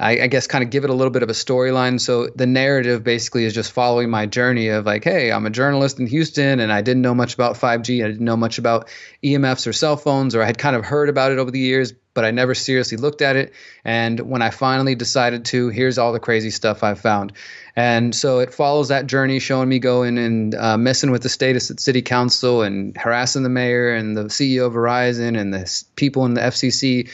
I, 0.00 0.20
I, 0.20 0.26
guess 0.28 0.46
kind 0.46 0.62
of 0.62 0.70
give 0.70 0.84
it 0.84 0.90
a 0.90 0.94
little 0.94 1.10
bit 1.10 1.24
of 1.24 1.28
a 1.28 1.32
storyline. 1.32 2.00
So 2.00 2.28
the 2.28 2.46
narrative 2.46 3.02
basically 3.02 3.44
is 3.44 3.52
just 3.52 3.72
following 3.72 4.10
my 4.10 4.26
journey 4.26 4.68
of 4.68 4.86
like, 4.86 5.02
hey, 5.02 5.32
I'm 5.32 5.44
a 5.44 5.50
journalist 5.50 5.98
in 5.98 6.06
Houston 6.06 6.60
and 6.60 6.72
I 6.72 6.82
didn't 6.82 7.02
know 7.02 7.14
much 7.14 7.34
about 7.34 7.56
5G. 7.56 8.04
I 8.04 8.08
didn't 8.08 8.24
know 8.24 8.36
much 8.36 8.58
about 8.58 8.88
EMFs 9.24 9.66
or 9.66 9.72
cell 9.72 9.96
phones, 9.96 10.36
or 10.36 10.42
I 10.42 10.46
had 10.46 10.56
kind 10.56 10.76
of 10.76 10.84
heard 10.84 11.08
about 11.08 11.32
it 11.32 11.38
over 11.38 11.50
the 11.50 11.58
years, 11.58 11.92
but 12.14 12.24
I 12.24 12.30
never 12.30 12.54
seriously 12.54 12.96
looked 12.96 13.22
at 13.22 13.34
it. 13.34 13.52
And 13.84 14.20
when 14.20 14.40
I 14.40 14.50
finally 14.50 14.94
decided 14.94 15.44
to, 15.46 15.68
here's 15.68 15.98
all 15.98 16.12
the 16.12 16.20
crazy 16.20 16.50
stuff 16.50 16.84
I've 16.84 17.00
found. 17.00 17.32
And 17.74 18.14
so 18.14 18.38
it 18.38 18.54
follows 18.54 18.88
that 18.88 19.08
journey, 19.08 19.40
showing 19.40 19.68
me 19.68 19.80
going 19.80 20.16
and 20.18 20.54
uh, 20.54 20.78
messing 20.78 21.10
with 21.10 21.22
the 21.22 21.28
status 21.28 21.72
at 21.72 21.80
city 21.80 22.02
council 22.02 22.62
and 22.62 22.96
harassing 22.96 23.42
the 23.42 23.48
mayor 23.48 23.94
and 23.94 24.16
the 24.16 24.24
CEO 24.24 24.66
of 24.66 24.74
Verizon 24.74 25.36
and 25.36 25.52
the 25.52 25.84
people 25.96 26.24
in 26.24 26.34
the 26.34 26.40
FCC 26.40 27.08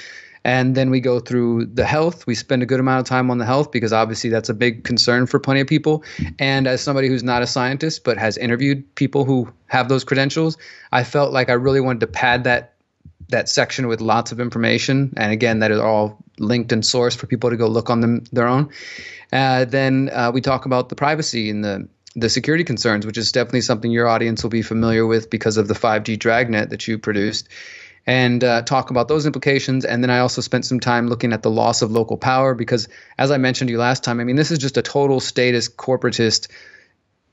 and 0.45 0.75
then 0.75 0.91
we 0.91 1.01
go 1.01 1.21
through 1.21 1.67
the 1.67 1.87
health. 1.87 2.27
We 2.27 2.35
spend 2.35 2.63
a 2.63 2.67
good 2.67 2.81
amount 2.81 3.01
of 3.01 3.07
time 3.07 3.31
on 3.31 3.39
the 3.39 3.47
health 3.47 3.73
because 3.73 3.93
obviously 3.93 4.29
that's 4.29 4.51
a 4.51 4.55
big 4.55 4.85
concern 4.85 5.27
for 5.27 5.41
plenty 5.41 5.61
of 5.61 5.67
people. 5.67 6.05
And 6.39 6.67
as 6.67 6.83
somebody 6.83 7.09
who's 7.09 7.25
not 7.25 7.43
a 7.43 7.47
scientist 7.47 8.05
but 8.05 8.19
has 8.19 8.37
interviewed 8.37 8.95
people 8.95 9.25
who 9.25 9.51
have 9.67 9.89
those 9.89 10.05
credentials, 10.05 10.59
I 10.93 11.05
felt 11.05 11.33
like 11.33 11.49
I 11.49 11.55
really 11.55 11.81
wanted 11.81 12.01
to 12.01 12.07
pad 12.09 12.45
that 12.45 12.75
that 13.31 13.49
section 13.49 13.87
with 13.87 14.03
lots 14.03 14.33
of 14.33 14.41
information. 14.41 15.15
And 15.17 15.33
again, 15.33 15.61
that 15.61 15.71
is 15.71 15.81
all 15.81 16.19
linked 16.39 16.73
and 16.73 16.83
sourced 16.83 17.17
for 17.17 17.27
people 17.27 17.49
to 17.49 17.57
go 17.57 17.67
look 17.67 17.89
on 17.89 18.01
them 18.01 18.25
their 18.31 18.47
own. 18.47 18.69
Uh, 19.33 19.65
then 19.65 20.11
uh, 20.13 20.31
we 20.33 20.43
talk 20.43 20.67
about 20.67 20.91
the 20.91 20.95
privacy 20.95 21.49
and 21.49 21.65
the 21.65 21.89
the 22.17 22.29
security 22.29 22.63
concerns, 22.63 23.07
which 23.07 23.19
is 23.19 23.33
definitely 23.33 23.63
something 23.63 23.91
your 23.91 24.07
audience 24.07 24.43
will 24.43 24.51
be 24.51 24.63
familiar 24.63 25.05
with 25.05 25.31
because 25.31 25.57
of 25.57 25.67
the 25.67 25.75
5G 25.75 26.17
dragnet 26.17 26.71
that 26.71 26.87
you 26.87 26.97
produced 26.97 27.49
and 28.07 28.45
uh, 28.45 28.63
talk 28.63 28.91
about 28.91 29.09
those 29.09 29.27
implications. 29.27 29.85
And 29.85 30.03
then 30.03 30.11
I 30.11 30.19
also 30.19 30.41
spent 30.41 30.65
some 30.65 30.81
time 30.81 31.09
looking 31.09 31.33
at 31.33 31.43
the 31.43 31.51
loss 31.51 31.83
of 31.83 31.91
local 31.91 32.17
power 32.17 32.55
because, 32.55 32.89
as 33.19 33.31
I 33.31 33.39
mentioned 33.39 33.69
to 33.69 33.73
you 33.73 33.79
last 33.79 34.05
time, 34.05 34.21
I 34.21 34.25
mean, 34.25 34.37
this 34.37 34.51
is 34.51 34.59
just 34.59 34.77
a 34.77 34.83
total 34.83 35.21
statist, 35.21 35.77
corporatist 35.77 36.49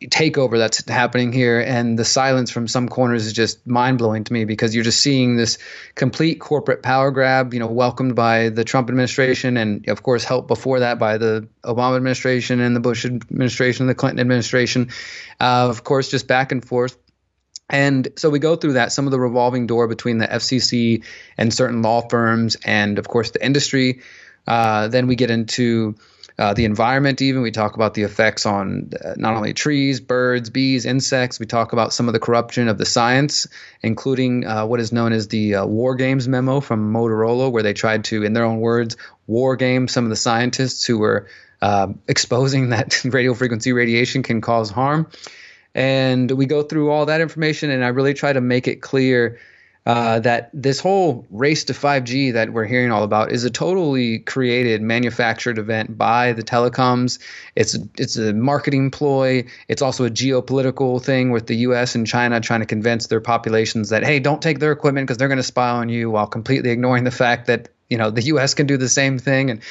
takeover 0.10 0.58
that's 0.58 0.88
happening 0.90 1.32
here. 1.32 1.60
And 1.60 1.98
the 1.98 2.06
silence 2.06 2.50
from 2.50 2.68
some 2.68 2.90
corners 2.90 3.28
is 3.28 3.34
just 3.34 3.66
mind 3.68 4.00
blowing 4.00 4.24
to 4.24 4.34
me 4.34 4.46
because 4.46 4.74
you're 4.74 4.84
just 4.84 5.00
seeing 5.00 5.36
this 5.36 5.60
complete 5.94 6.40
corporate 6.40 6.82
power 6.82 7.12
grab, 7.12 7.54
you 7.54 7.60
know, 7.60 7.68
welcomed 7.68 8.16
by 8.16 8.50
the 8.50 8.64
Trump 8.64 8.90
administration 8.90 9.58
and, 9.58 9.88
of 9.90 10.02
course, 10.02 10.24
helped 10.24 10.48
before 10.48 10.80
that 10.80 10.98
by 10.98 11.18
the 11.18 11.48
Obama 11.64 11.98
administration 11.98 12.60
and 12.62 12.76
the 12.76 12.80
Bush 12.80 13.06
administration, 13.06 13.84
and 13.84 13.90
the 13.90 13.96
Clinton 13.96 14.20
administration. 14.20 14.90
Uh, 15.40 15.68
of 15.70 15.84
course, 15.84 16.10
just 16.10 16.28
back 16.28 16.52
and 16.52 16.66
forth 16.66 16.98
and 17.72 18.10
so 18.18 18.30
we 18.30 18.40
go 18.40 18.56
through 18.58 18.74
that, 18.74 18.92
some 18.92 19.08
of 19.08 19.12
the 19.12 19.20
revolving 19.20 19.66
door 19.66 19.88
between 19.88 20.18
the 20.18 20.28
FCC 20.28 21.06
and 21.38 21.54
certain 21.54 21.82
law 21.82 22.02
firms, 22.08 22.58
and 22.64 23.00
of 23.00 23.08
course 23.08 23.32
the 23.32 23.44
industry. 23.44 24.02
Uh, 24.46 24.90
then 24.90 25.08
we 25.08 25.16
get 25.16 25.32
into 25.32 25.96
uh, 26.38 26.54
the 26.54 26.66
environment, 26.66 27.22
even. 27.22 27.42
We 27.42 27.52
talk 27.52 27.76
about 27.76 27.94
the 27.94 28.04
effects 28.04 28.46
on 28.46 28.92
uh, 29.04 29.14
not 29.16 29.36
only 29.36 29.54
trees, 29.54 30.02
birds, 30.02 30.50
bees, 30.50 30.86
insects. 30.86 31.40
We 31.40 31.46
talk 31.46 31.72
about 31.72 31.94
some 31.94 32.08
of 32.10 32.14
the 32.14 32.20
corruption 32.20 32.68
of 32.68 32.78
the 32.78 32.86
science, 32.86 33.48
including 33.82 34.46
uh, 34.46 34.66
what 34.66 34.80
is 34.80 34.92
known 34.92 35.14
as 35.14 35.30
the 35.30 35.56
uh, 35.56 35.66
War 35.66 35.96
Games 35.96 36.28
memo 36.28 36.60
from 36.60 36.92
Motorola, 36.92 37.52
where 37.52 37.64
they 37.64 37.74
tried 37.74 38.06
to, 38.06 38.24
in 38.24 38.34
their 38.34 38.44
own 38.44 38.60
words, 38.60 38.98
war 39.28 39.56
game 39.56 39.88
some 39.88 40.04
of 40.04 40.10
the 40.10 40.16
scientists 40.16 40.86
who 40.86 40.98
were 40.98 41.28
uh, 41.62 41.88
exposing 42.08 42.70
that 42.72 43.06
radio 43.06 43.34
frequency 43.34 43.72
radiation 43.72 44.24
can 44.24 44.42
cause 44.42 44.70
harm. 44.70 45.08
And 45.74 46.30
we 46.32 46.46
go 46.46 46.64
through 46.64 46.92
all 46.92 47.06
that 47.06 47.22
information, 47.22 47.70
and 47.70 47.84
I 47.84 47.90
really 47.90 48.14
try 48.14 48.34
to 48.34 48.42
make 48.42 48.68
it 48.68 48.82
clear 48.82 49.40
uh, 49.84 50.20
that 50.20 50.52
this 50.54 50.80
whole 50.80 51.26
race 51.32 51.64
to 51.64 51.74
5G 51.74 52.34
that 52.34 52.54
we're 52.54 52.66
hearing 52.66 52.92
all 52.92 53.04
about 53.04 53.32
is 53.32 53.46
a 53.46 53.50
totally 53.50 54.20
created, 54.20 54.80
manufactured 54.82 55.58
event 55.58 55.98
by 55.98 56.34
the 56.34 56.44
telecoms. 56.44 57.18
It's 57.56 57.76
it's 57.98 58.16
a 58.16 58.32
marketing 58.32 58.92
ploy. 58.92 59.46
It's 59.68 59.82
also 59.82 60.06
a 60.06 60.10
geopolitical 60.12 61.02
thing 61.02 61.32
with 61.32 61.48
the 61.48 61.56
U.S. 61.58 61.96
and 61.96 62.06
China 62.06 62.40
trying 62.42 62.60
to 62.60 62.68
convince 62.68 63.08
their 63.08 63.22
populations 63.22 63.90
that 63.90 64.04
hey, 64.04 64.20
don't 64.20 64.42
take 64.42 64.60
their 64.60 64.72
equipment 64.72 65.08
because 65.08 65.18
they're 65.18 65.28
going 65.28 65.38
to 65.38 65.44
spy 65.44 65.72
on 65.72 65.90
you, 65.90 66.12
while 66.12 66.28
completely 66.28 66.70
ignoring 66.70 67.04
the 67.04 67.12
fact 67.12 67.48
that 67.48 67.70
you 67.90 67.98
know 67.98 68.12
the 68.12 68.24
U.S. 68.24 68.54
can 68.54 68.68
do 68.68 68.78
the 68.78 68.90
same 68.90 69.18
thing. 69.18 69.50
And 69.50 69.62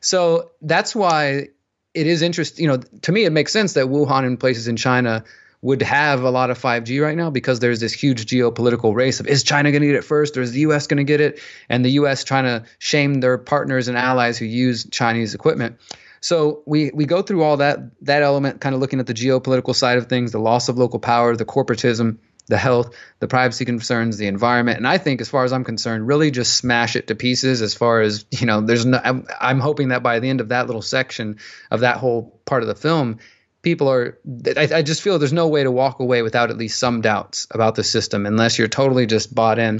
so 0.00 0.50
that's 0.60 0.92
why 0.92 1.50
it 1.94 2.06
is 2.08 2.22
interesting. 2.22 2.64
You 2.64 2.70
know, 2.72 2.76
to 3.02 3.12
me, 3.12 3.26
it 3.26 3.30
makes 3.30 3.52
sense 3.52 3.74
that 3.74 3.86
Wuhan 3.86 4.26
and 4.26 4.40
places 4.40 4.66
in 4.66 4.76
China 4.76 5.22
would 5.62 5.80
have 5.80 6.24
a 6.24 6.30
lot 6.30 6.50
of 6.50 6.60
5G 6.60 7.00
right 7.02 7.16
now 7.16 7.30
because 7.30 7.60
there's 7.60 7.78
this 7.78 7.92
huge 7.92 8.26
geopolitical 8.26 8.94
race 8.94 9.20
of 9.20 9.28
is 9.28 9.44
China 9.44 9.70
going 9.70 9.82
to 9.82 9.86
get 9.86 9.94
it 9.94 10.04
first 10.04 10.36
or 10.36 10.42
is 10.42 10.50
the 10.50 10.60
US 10.60 10.88
going 10.88 10.98
to 10.98 11.04
get 11.04 11.20
it? 11.20 11.40
And 11.68 11.84
the 11.84 11.92
US 11.92 12.24
trying 12.24 12.44
to 12.44 12.64
shame 12.78 13.20
their 13.20 13.38
partners 13.38 13.86
and 13.86 13.96
allies 13.96 14.36
who 14.36 14.44
use 14.44 14.88
Chinese 14.90 15.34
equipment. 15.34 15.78
So 16.20 16.62
we 16.66 16.90
we 16.92 17.06
go 17.06 17.22
through 17.22 17.42
all 17.42 17.56
that 17.58 17.78
that 18.04 18.22
element, 18.22 18.60
kind 18.60 18.74
of 18.74 18.80
looking 18.80 19.00
at 19.00 19.06
the 19.06 19.14
geopolitical 19.14 19.74
side 19.74 19.98
of 19.98 20.08
things, 20.08 20.32
the 20.32 20.38
loss 20.38 20.68
of 20.68 20.78
local 20.78 20.98
power, 20.98 21.34
the 21.36 21.44
corporatism, 21.44 22.18
the 22.48 22.58
health, 22.58 22.94
the 23.20 23.26
privacy 23.28 23.64
concerns, 23.64 24.18
the 24.18 24.26
environment, 24.26 24.78
and 24.78 24.86
I 24.86 24.98
think, 24.98 25.20
as 25.20 25.28
far 25.28 25.44
as 25.44 25.52
I'm 25.52 25.64
concerned, 25.64 26.06
really 26.06 26.30
just 26.30 26.56
smash 26.56 26.96
it 26.96 27.08
to 27.08 27.14
pieces. 27.14 27.62
As 27.62 27.74
far 27.74 28.00
as 28.00 28.24
you 28.30 28.46
know, 28.46 28.60
there's 28.60 28.86
no. 28.86 29.00
I'm, 29.02 29.26
I'm 29.40 29.60
hoping 29.60 29.88
that 29.88 30.02
by 30.02 30.20
the 30.20 30.28
end 30.28 30.40
of 30.40 30.50
that 30.50 30.66
little 30.66 30.82
section 30.82 31.38
of 31.70 31.80
that 31.80 31.96
whole 31.96 32.40
part 32.44 32.62
of 32.62 32.68
the 32.68 32.74
film, 32.74 33.18
people 33.62 33.90
are 33.90 34.18
I, 34.56 34.68
I, 34.74 34.82
just 34.82 35.02
feel 35.02 35.18
there's 35.18 35.32
no 35.32 35.48
way 35.48 35.62
to 35.62 35.70
walk 35.70 36.00
away 36.00 36.22
without 36.22 36.50
at 36.50 36.58
least 36.58 36.78
some 36.78 37.00
doubts 37.00 37.46
about 37.50 37.76
the 37.76 37.84
system 37.84 38.26
unless 38.26 38.58
you're 38.58 38.68
totally 38.68 39.06
just 39.06 39.34
bought 39.34 39.58
in. 39.58 39.78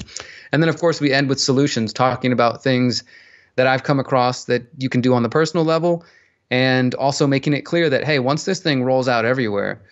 And 0.53 0.63
then 0.63 0.69
of 0.69 0.79
course 0.79 1.01
we 1.01 1.13
end 1.13 1.29
with 1.29 1.41
solutions 1.41 1.93
talking 1.93 2.33
about 2.33 2.63
things 2.63 3.05
that 3.57 3.67
i've 3.67 3.83
come 3.83 4.01
across 4.01 4.47
that 4.47 4.63
you 4.79 4.89
can 4.89 5.03
do 5.03 5.13
on 5.13 5.23
the 5.23 5.29
personal 5.29 5.65
level 5.65 6.05
and 6.51 6.95
also 6.95 7.27
making 7.27 7.53
it 7.53 7.63
clear 7.63 7.91
that 7.91 8.05
hey 8.05 8.19
once 8.19 8.45
this 8.47 8.61
thing 8.61 8.83
rolls 8.83 9.09
out 9.09 9.27
everywhere 9.27 9.83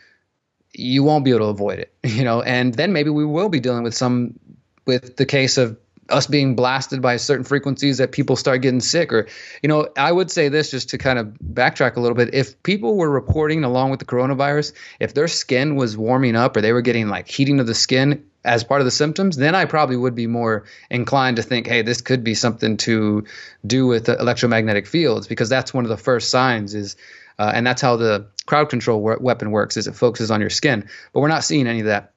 you 0.72 1.02
won't 1.02 1.24
be 1.24 1.30
able 1.30 1.40
to 1.40 1.46
avoid 1.46 1.78
it 1.78 1.92
you 2.04 2.24
know? 2.24 2.42
And 2.42 2.74
then 2.74 2.92
maybe 2.92 3.10
we 3.10 3.24
will 3.24 3.48
be 3.48 3.60
dealing 3.60 3.82
with 3.82 3.94
some 3.94 4.38
with 4.86 5.16
the 5.16 5.26
case 5.26 5.58
of 5.58 5.78
us 6.12 6.26
being 6.26 6.54
blasted 6.54 7.00
by 7.02 7.16
certain 7.16 7.44
frequencies 7.44 7.98
that 7.98 8.12
people 8.12 8.36
start 8.36 8.62
getting 8.62 8.80
sick 8.80 9.12
or 9.12 9.26
you 9.62 9.68
know 9.68 9.88
i 9.96 10.10
would 10.10 10.30
say 10.30 10.48
this 10.48 10.70
just 10.70 10.90
to 10.90 10.98
kind 10.98 11.18
of 11.18 11.26
backtrack 11.52 11.96
a 11.96 12.00
little 12.00 12.16
bit. 12.16 12.34
If 12.34 12.62
people 12.62 12.96
were 12.96 13.10
reporting 13.10 13.64
along 13.64 13.90
with 13.90 14.00
the 14.00 14.06
coronavirus 14.06 14.72
if 15.00 15.14
their 15.14 15.28
skin 15.28 15.76
was 15.76 15.96
warming 15.96 16.36
up 16.36 16.56
or 16.56 16.60
they 16.60 16.72
were 16.72 16.82
getting 16.82 17.08
like 17.08 17.28
heating 17.28 17.60
of 17.60 17.66
the 17.66 17.74
skin 17.74 18.24
as 18.44 18.64
part 18.64 18.80
of 18.80 18.86
the 18.86 18.90
symptoms 18.90 19.36
then 19.36 19.54
i 19.54 19.64
probably 19.64 19.96
would 19.96 20.14
be 20.14 20.26
more 20.26 20.64
inclined 20.90 21.36
to 21.36 21.42
think 21.42 21.66
hey 21.66 21.82
this 21.82 22.00
could 22.00 22.24
be 22.24 22.34
something 22.34 22.76
to 22.78 23.24
do 23.66 23.86
with 23.86 24.08
electromagnetic 24.08 24.86
fields 24.86 25.26
because 25.26 25.48
that's 25.48 25.74
one 25.74 25.84
of 25.84 25.90
the 25.90 25.96
first 25.96 26.30
signs 26.30 26.74
is 26.74 26.96
uh, 27.40 27.50
and 27.54 27.66
that's 27.66 27.80
how 27.80 27.96
the 27.96 28.26
crowd 28.44 28.68
control 28.68 29.00
weapon 29.00 29.50
works 29.50 29.78
is 29.78 29.86
it 29.86 29.94
focuses 29.94 30.30
on 30.30 30.42
your 30.42 30.50
skin. 30.50 30.86
But 31.12 31.20
we're 31.20 31.28
not 31.28 31.42
seeing 31.42 31.66
any 31.66 31.80
of 31.80 31.86
that 31.86 32.12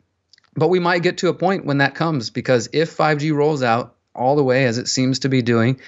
but 0.56 0.70
we 0.70 0.80
might 0.80 1.04
get 1.04 1.20
to 1.20 1.30
a 1.30 1.34
point 1.34 1.66
when 1.66 1.80
that 1.80 1.96
comes 1.96 2.30
because 2.30 2.70
if 2.74 2.96
5G 2.96 3.34
rolls 3.34 3.64
out 3.64 3.96
all 4.16 4.36
the 4.36 4.44
way 4.44 4.66
as 4.66 4.78
it 4.78 4.88
seems 4.88 5.20
to 5.20 5.30
be 5.30 5.42
doing, 5.42 5.80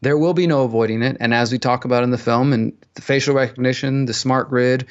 there 0.00 0.18
will 0.18 0.34
be 0.34 0.46
no 0.46 0.64
avoiding 0.64 1.02
it. 1.02 1.16
And 1.20 1.34
as 1.34 1.50
we 1.52 1.58
talk 1.58 1.84
about 1.84 2.04
in 2.04 2.10
the 2.10 2.18
film, 2.18 2.52
and 2.52 2.72
the 2.94 3.02
facial 3.02 3.34
recognition, 3.34 4.06
the 4.06 4.14
smart 4.14 4.48
grid, 4.48 4.86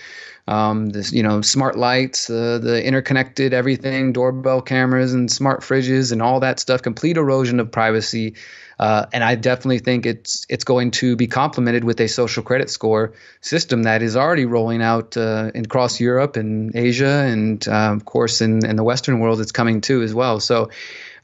um, 0.48 0.90
this 0.90 1.12
you 1.12 1.24
know 1.24 1.42
smart 1.42 1.78
lights, 1.78 2.30
uh, 2.30 2.60
the 2.60 2.84
interconnected 2.84 3.54
everything, 3.54 4.14
doorbell 4.14 4.62
cameras, 4.62 5.14
and 5.14 5.32
smart 5.32 5.62
fridges, 5.62 6.12
and 6.12 6.22
all 6.22 6.40
that 6.40 6.60
stuff, 6.60 6.82
complete 6.82 7.18
erosion 7.18 7.60
of 7.60 7.72
privacy. 7.72 8.36
Uh, 8.80 9.08
and 9.12 9.24
I 9.24 9.36
definitely 9.36 9.80
think 9.80 10.06
it's 10.06 10.46
it's 10.50 10.64
going 10.64 10.92
to 10.92 11.16
be 11.16 11.28
complemented 11.28 11.84
with 11.84 12.00
a 12.00 12.08
social 12.08 12.44
credit 12.44 12.70
score 12.70 13.14
system 13.42 13.84
that 13.84 14.02
is 14.02 14.16
already 14.16 14.46
rolling 14.46 14.82
out 14.82 15.18
uh, 15.18 15.52
across 15.56 16.00
Europe 16.00 16.36
and 16.36 16.76
Asia, 16.76 17.26
and 17.28 17.68
uh, 17.68 17.94
of 17.96 18.06
course 18.06 18.42
in, 18.42 18.66
in 18.66 18.76
the 18.76 18.84
Western 18.84 19.20
world, 19.20 19.42
it's 19.42 19.52
coming 19.52 19.82
too 19.82 20.02
as 20.02 20.14
well. 20.14 20.40
So. 20.40 20.70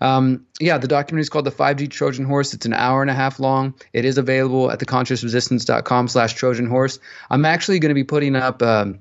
Um, 0.02 0.48
yeah, 0.60 0.80
the 0.80 0.90
documentary 0.90 1.22
is 1.22 1.30
called 1.30 1.46
The 1.46 1.52
5G 1.52 1.90
Trojan 1.90 2.26
Horse. 2.26 2.54
It's 2.54 2.66
an 2.66 2.74
hour 2.74 3.02
and 3.02 3.10
a 3.10 3.14
half 3.14 3.40
long. 3.40 3.74
It 3.94 4.04
is 4.04 4.18
available 4.18 4.70
at 4.70 4.80
theconsciousresistance.com 4.80 6.10
slash 6.10 6.34
Trojan 6.34 6.68
Horse. 6.68 7.00
I'm 7.30 7.46
actually 7.46 7.80
going 7.80 7.92
to 7.92 7.96
be 7.96 8.04
putting 8.04 8.36
up, 8.36 8.62
um, 8.62 9.00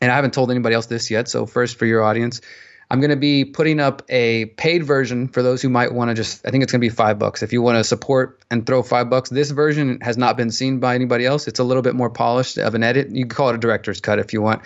and 0.00 0.10
I 0.10 0.16
haven't 0.16 0.34
told 0.34 0.50
anybody 0.50 0.74
else 0.74 0.86
this 0.86 1.10
yet, 1.10 1.28
so 1.28 1.46
first 1.46 1.78
for 1.78 1.86
your 1.86 2.02
audience, 2.02 2.40
I'm 2.92 3.00
going 3.00 3.10
to 3.10 3.16
be 3.16 3.46
putting 3.46 3.80
up 3.80 4.02
a 4.10 4.44
paid 4.44 4.84
version 4.84 5.28
for 5.28 5.42
those 5.42 5.62
who 5.62 5.70
might 5.70 5.94
want 5.94 6.10
to 6.10 6.14
just, 6.14 6.46
I 6.46 6.50
think 6.50 6.62
it's 6.62 6.72
going 6.72 6.80
to 6.80 6.84
be 6.84 6.94
five 6.94 7.18
bucks. 7.18 7.42
If 7.42 7.54
you 7.54 7.62
want 7.62 7.78
to 7.78 7.84
support 7.84 8.42
and 8.50 8.66
throw 8.66 8.82
five 8.82 9.08
bucks, 9.08 9.30
this 9.30 9.50
version 9.50 9.98
has 10.02 10.18
not 10.18 10.36
been 10.36 10.50
seen 10.50 10.78
by 10.78 10.94
anybody 10.94 11.24
else. 11.24 11.48
It's 11.48 11.58
a 11.58 11.64
little 11.64 11.82
bit 11.82 11.94
more 11.94 12.10
polished 12.10 12.58
of 12.58 12.74
an 12.74 12.82
edit. 12.82 13.08
You 13.10 13.24
can 13.24 13.34
call 13.34 13.48
it 13.48 13.54
a 13.54 13.58
director's 13.58 14.02
cut 14.02 14.18
if 14.18 14.34
you 14.34 14.42
want. 14.42 14.60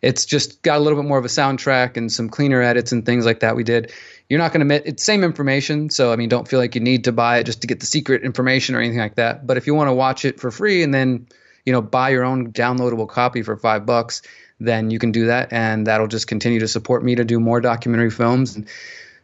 It's 0.00 0.26
just 0.26 0.62
got 0.62 0.78
a 0.78 0.80
little 0.80 0.96
bit 0.96 1.08
more 1.08 1.18
of 1.18 1.24
a 1.24 1.28
soundtrack 1.28 1.96
and 1.96 2.12
some 2.12 2.28
cleaner 2.28 2.62
edits 2.62 2.92
and 2.92 3.04
things 3.04 3.26
like 3.26 3.40
that 3.40 3.56
we 3.56 3.64
did. 3.64 3.92
You're 4.28 4.38
not 4.38 4.52
going 4.52 4.68
to 4.68 4.88
it's 4.88 5.02
same 5.02 5.24
information, 5.24 5.90
so 5.90 6.12
I 6.12 6.16
mean, 6.16 6.28
don't 6.28 6.46
feel 6.46 6.60
like 6.60 6.76
you 6.76 6.80
need 6.80 7.04
to 7.04 7.12
buy 7.12 7.38
it 7.38 7.44
just 7.44 7.62
to 7.62 7.66
get 7.66 7.80
the 7.80 7.86
secret 7.86 8.22
information 8.22 8.76
or 8.76 8.78
anything 8.78 9.00
like 9.00 9.16
that. 9.16 9.44
But 9.44 9.56
if 9.56 9.66
you 9.66 9.74
want 9.74 9.88
to 9.88 9.92
watch 9.92 10.24
it 10.24 10.38
for 10.38 10.52
free 10.52 10.84
and 10.84 10.94
then, 10.94 11.26
you 11.66 11.72
know, 11.72 11.82
buy 11.82 12.10
your 12.10 12.22
own 12.22 12.52
downloadable 12.52 13.08
copy 13.08 13.42
for 13.42 13.56
five 13.56 13.86
bucks, 13.86 14.22
then 14.64 14.90
you 14.90 14.98
can 14.98 15.12
do 15.12 15.26
that, 15.26 15.52
and 15.52 15.86
that'll 15.86 16.08
just 16.08 16.26
continue 16.26 16.60
to 16.60 16.68
support 16.68 17.04
me 17.04 17.14
to 17.16 17.24
do 17.24 17.40
more 17.40 17.60
documentary 17.60 18.10
films 18.10 18.56
and 18.56 18.68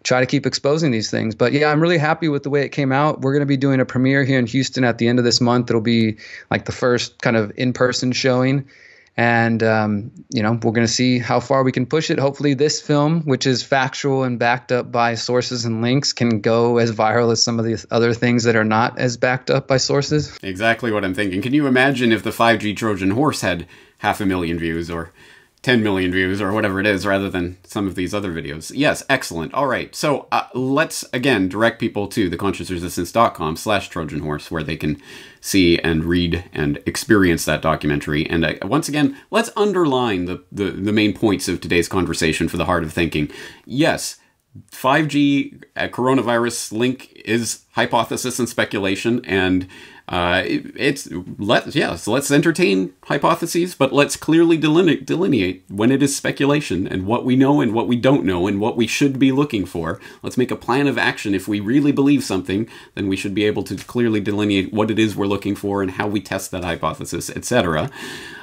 try 0.04 0.20
to 0.20 0.26
keep 0.26 0.46
exposing 0.46 0.90
these 0.90 1.10
things. 1.10 1.34
But 1.34 1.52
yeah, 1.52 1.70
I'm 1.70 1.80
really 1.80 1.98
happy 1.98 2.28
with 2.28 2.42
the 2.42 2.50
way 2.50 2.62
it 2.62 2.70
came 2.70 2.92
out. 2.92 3.20
We're 3.20 3.32
going 3.32 3.40
to 3.40 3.46
be 3.46 3.56
doing 3.56 3.80
a 3.80 3.84
premiere 3.84 4.24
here 4.24 4.38
in 4.38 4.46
Houston 4.46 4.84
at 4.84 4.98
the 4.98 5.08
end 5.08 5.18
of 5.18 5.24
this 5.24 5.40
month. 5.40 5.70
It'll 5.70 5.80
be 5.80 6.18
like 6.50 6.64
the 6.64 6.72
first 6.72 7.20
kind 7.20 7.36
of 7.36 7.52
in-person 7.56 8.12
showing 8.12 8.68
and 9.18 9.64
um, 9.64 10.12
you 10.32 10.42
know 10.42 10.52
we're 10.52 10.72
going 10.72 10.86
to 10.86 10.92
see 10.92 11.18
how 11.18 11.40
far 11.40 11.64
we 11.64 11.72
can 11.72 11.84
push 11.84 12.08
it 12.08 12.18
hopefully 12.18 12.54
this 12.54 12.80
film 12.80 13.22
which 13.22 13.46
is 13.46 13.62
factual 13.62 14.22
and 14.22 14.38
backed 14.38 14.70
up 14.70 14.90
by 14.90 15.16
sources 15.16 15.64
and 15.64 15.82
links 15.82 16.12
can 16.12 16.40
go 16.40 16.78
as 16.78 16.92
viral 16.92 17.32
as 17.32 17.42
some 17.42 17.58
of 17.58 17.66
the 17.66 17.84
other 17.90 18.14
things 18.14 18.44
that 18.44 18.54
are 18.56 18.64
not 18.64 18.96
as 18.98 19.16
backed 19.16 19.50
up 19.50 19.66
by 19.66 19.76
sources 19.76 20.38
exactly 20.42 20.92
what 20.92 21.04
i'm 21.04 21.14
thinking 21.14 21.42
can 21.42 21.52
you 21.52 21.66
imagine 21.66 22.12
if 22.12 22.22
the 22.22 22.30
5g 22.30 22.76
trojan 22.76 23.10
horse 23.10 23.40
had 23.40 23.66
half 23.98 24.20
a 24.20 24.26
million 24.26 24.58
views 24.58 24.90
or 24.90 25.12
10 25.62 25.82
million 25.82 26.12
views 26.12 26.40
or 26.40 26.52
whatever 26.52 26.78
it 26.78 26.86
is 26.86 27.04
rather 27.04 27.28
than 27.28 27.58
some 27.64 27.88
of 27.88 27.96
these 27.96 28.14
other 28.14 28.32
videos. 28.32 28.70
Yes, 28.74 29.04
excellent. 29.08 29.52
All 29.54 29.66
right. 29.66 29.94
So 29.94 30.28
uh, 30.30 30.46
let's 30.54 31.04
again 31.12 31.48
direct 31.48 31.80
people 31.80 32.06
to 32.08 32.30
theconsciousresistance.com 32.30 33.56
slash 33.56 33.88
Trojan 33.88 34.20
Horse 34.20 34.50
where 34.50 34.62
they 34.62 34.76
can 34.76 35.00
see 35.40 35.78
and 35.80 36.04
read 36.04 36.44
and 36.52 36.80
experience 36.86 37.44
that 37.44 37.62
documentary. 37.62 38.28
And 38.28 38.44
uh, 38.44 38.54
once 38.62 38.88
again, 38.88 39.16
let's 39.30 39.50
underline 39.56 40.26
the, 40.26 40.44
the, 40.52 40.70
the 40.70 40.92
main 40.92 41.12
points 41.12 41.48
of 41.48 41.60
today's 41.60 41.88
conversation 41.88 42.48
for 42.48 42.56
the 42.56 42.66
heart 42.66 42.84
of 42.84 42.92
thinking. 42.92 43.28
Yes, 43.66 44.18
5G 44.70 45.64
uh, 45.76 45.88
coronavirus 45.88 46.72
link 46.72 47.12
is 47.24 47.64
hypothesis 47.72 48.38
and 48.38 48.48
speculation, 48.48 49.24
and 49.24 49.66
uh, 50.08 50.42
it, 50.46 50.72
it's 50.74 51.08
let 51.38 51.74
yeah. 51.74 51.94
So 51.96 52.12
let's 52.12 52.30
entertain 52.30 52.94
hypotheses, 53.04 53.74
but 53.74 53.92
let's 53.92 54.16
clearly 54.16 54.56
delineate, 54.56 55.04
delineate 55.04 55.64
when 55.68 55.90
it 55.90 56.02
is 56.02 56.16
speculation 56.16 56.88
and 56.88 57.06
what 57.06 57.26
we 57.26 57.36
know 57.36 57.60
and 57.60 57.74
what 57.74 57.88
we 57.88 57.96
don't 57.96 58.24
know 58.24 58.46
and 58.46 58.58
what 58.58 58.76
we 58.76 58.86
should 58.86 59.18
be 59.18 59.32
looking 59.32 59.66
for. 59.66 60.00
Let's 60.22 60.38
make 60.38 60.50
a 60.50 60.56
plan 60.56 60.86
of 60.86 60.96
action. 60.96 61.34
If 61.34 61.46
we 61.46 61.60
really 61.60 61.92
believe 61.92 62.24
something, 62.24 62.68
then 62.94 63.08
we 63.08 63.16
should 63.16 63.34
be 63.34 63.44
able 63.44 63.64
to 63.64 63.76
clearly 63.76 64.20
delineate 64.20 64.72
what 64.72 64.90
it 64.90 64.98
is 64.98 65.14
we're 65.14 65.26
looking 65.26 65.54
for 65.54 65.82
and 65.82 65.90
how 65.92 66.08
we 66.08 66.20
test 66.20 66.50
that 66.52 66.64
hypothesis, 66.64 67.28
etc. 67.28 67.90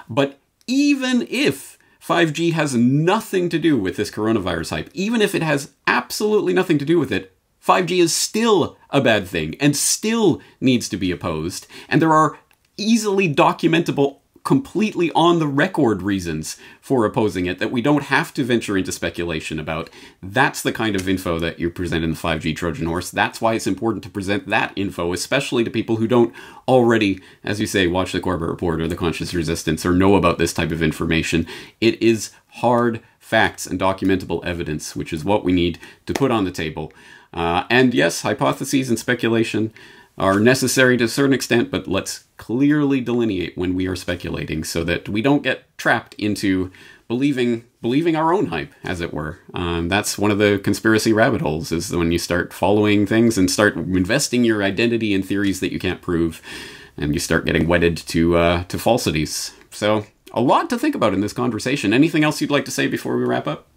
But 0.07 0.37
even 0.67 1.25
if 1.31 1.79
5G 1.99 2.53
has 2.53 2.75
nothing 2.75 3.49
to 3.49 3.57
do 3.57 3.75
with 3.75 3.97
this 3.97 4.11
coronavirus 4.11 4.69
hype, 4.69 4.91
even 4.93 5.19
if 5.19 5.33
it 5.33 5.41
has 5.41 5.71
absolutely 5.87 6.53
nothing 6.53 6.77
to 6.77 6.85
do 6.85 6.99
with 6.99 7.11
it, 7.11 7.34
5G 7.65 7.99
is 7.99 8.13
still 8.13 8.77
a 8.91 9.01
bad 9.01 9.27
thing 9.27 9.55
and 9.59 9.75
still 9.75 10.41
needs 10.61 10.87
to 10.89 10.97
be 10.97 11.11
opposed. 11.11 11.65
And 11.89 12.01
there 12.01 12.13
are 12.13 12.37
easily 12.77 13.33
documentable, 13.33 14.17
completely 14.43 15.11
on 15.13 15.39
the 15.39 15.47
record 15.47 16.03
reasons 16.03 16.57
for 16.79 17.03
opposing 17.05 17.47
it 17.47 17.57
that 17.57 17.71
we 17.71 17.81
don't 17.81 18.03
have 18.03 18.31
to 18.35 18.43
venture 18.43 18.77
into 18.77 18.91
speculation 18.91 19.59
about. 19.59 19.89
That's 20.21 20.61
the 20.61 20.71
kind 20.71 20.95
of 20.95 21.09
info 21.09 21.39
that 21.39 21.59
you 21.59 21.71
present 21.71 22.03
in 22.03 22.11
the 22.11 22.17
5G 22.17 22.55
Trojan 22.55 22.85
Horse. 22.85 23.09
That's 23.09 23.41
why 23.41 23.55
it's 23.55 23.65
important 23.65 24.03
to 24.03 24.11
present 24.11 24.47
that 24.47 24.71
info, 24.75 25.11
especially 25.11 25.63
to 25.63 25.71
people 25.71 25.95
who 25.95 26.07
don't 26.07 26.35
already, 26.67 27.19
as 27.43 27.59
you 27.59 27.65
say, 27.65 27.87
watch 27.87 28.11
the 28.11 28.19
Corbett 28.19 28.49
Report 28.49 28.79
or 28.79 28.87
the 28.87 28.95
Conscious 28.95 29.33
Resistance 29.33 29.83
or 29.83 29.93
know 29.93 30.15
about 30.15 30.37
this 30.37 30.53
type 30.53 30.71
of 30.71 30.83
information. 30.83 31.47
It 31.81 31.99
is 31.99 32.29
hard 32.47 33.01
facts 33.17 33.65
and 33.65 33.79
documentable 33.79 34.45
evidence, 34.45 34.95
which 34.95 35.11
is 35.11 35.25
what 35.25 35.43
we 35.43 35.51
need 35.51 35.79
to 36.05 36.13
put 36.13 36.29
on 36.29 36.43
the 36.43 36.51
table. 36.51 36.93
Uh, 37.35 37.65
and 37.69 37.93
yes, 37.93 38.21
hypotheses 38.21 38.89
and 38.89 38.97
speculation 38.97 39.73
are 40.17 40.39
necessary 40.39 40.95
to 40.95 41.03
a 41.03 41.09
certain 41.09 41.33
extent, 41.33 41.69
but 41.69 41.87
let's 41.87 42.23
clearly 42.37 43.01
delineate 43.01 43.57
when 43.57 43.75
we 43.75 43.85
are 43.87 43.95
speculating 43.95 44.63
so 44.63 44.83
that 44.83 45.09
we 45.09 45.21
don't 45.21 45.43
get 45.43 45.77
trapped 45.77 46.13
into 46.15 46.71
believing 47.07 47.65
believing 47.81 48.15
our 48.15 48.33
own 48.33 48.47
hype, 48.47 48.73
as 48.83 48.99
it 48.99 49.13
were. 49.13 49.39
Um, 49.53 49.89
that's 49.89 50.17
one 50.17 50.31
of 50.31 50.39
the 50.39 50.59
conspiracy 50.63 51.13
rabbit 51.13 51.41
holes 51.41 51.71
is 51.71 51.91
when 51.91 52.11
you 52.11 52.17
start 52.17 52.51
following 52.51 53.05
things 53.05 53.37
and 53.37 53.51
start 53.51 53.75
investing 53.75 54.43
your 54.43 54.63
identity 54.63 55.13
in 55.13 55.21
theories 55.21 55.59
that 55.59 55.71
you 55.71 55.77
can't 55.77 56.01
prove, 56.01 56.41
and 56.97 57.13
you 57.13 57.19
start 57.19 57.45
getting 57.45 57.67
wedded 57.67 57.97
to 57.97 58.37
uh, 58.37 58.63
to 58.63 58.79
falsities. 58.79 59.51
So 59.69 60.05
a 60.33 60.41
lot 60.41 60.69
to 60.69 60.79
think 60.79 60.95
about 60.95 61.13
in 61.13 61.21
this 61.21 61.33
conversation. 61.33 61.93
Anything 61.93 62.23
else 62.23 62.41
you'd 62.41 62.49
like 62.49 62.65
to 62.65 62.71
say 62.71 62.87
before 62.87 63.17
we 63.17 63.25
wrap 63.25 63.47
up? 63.47 63.67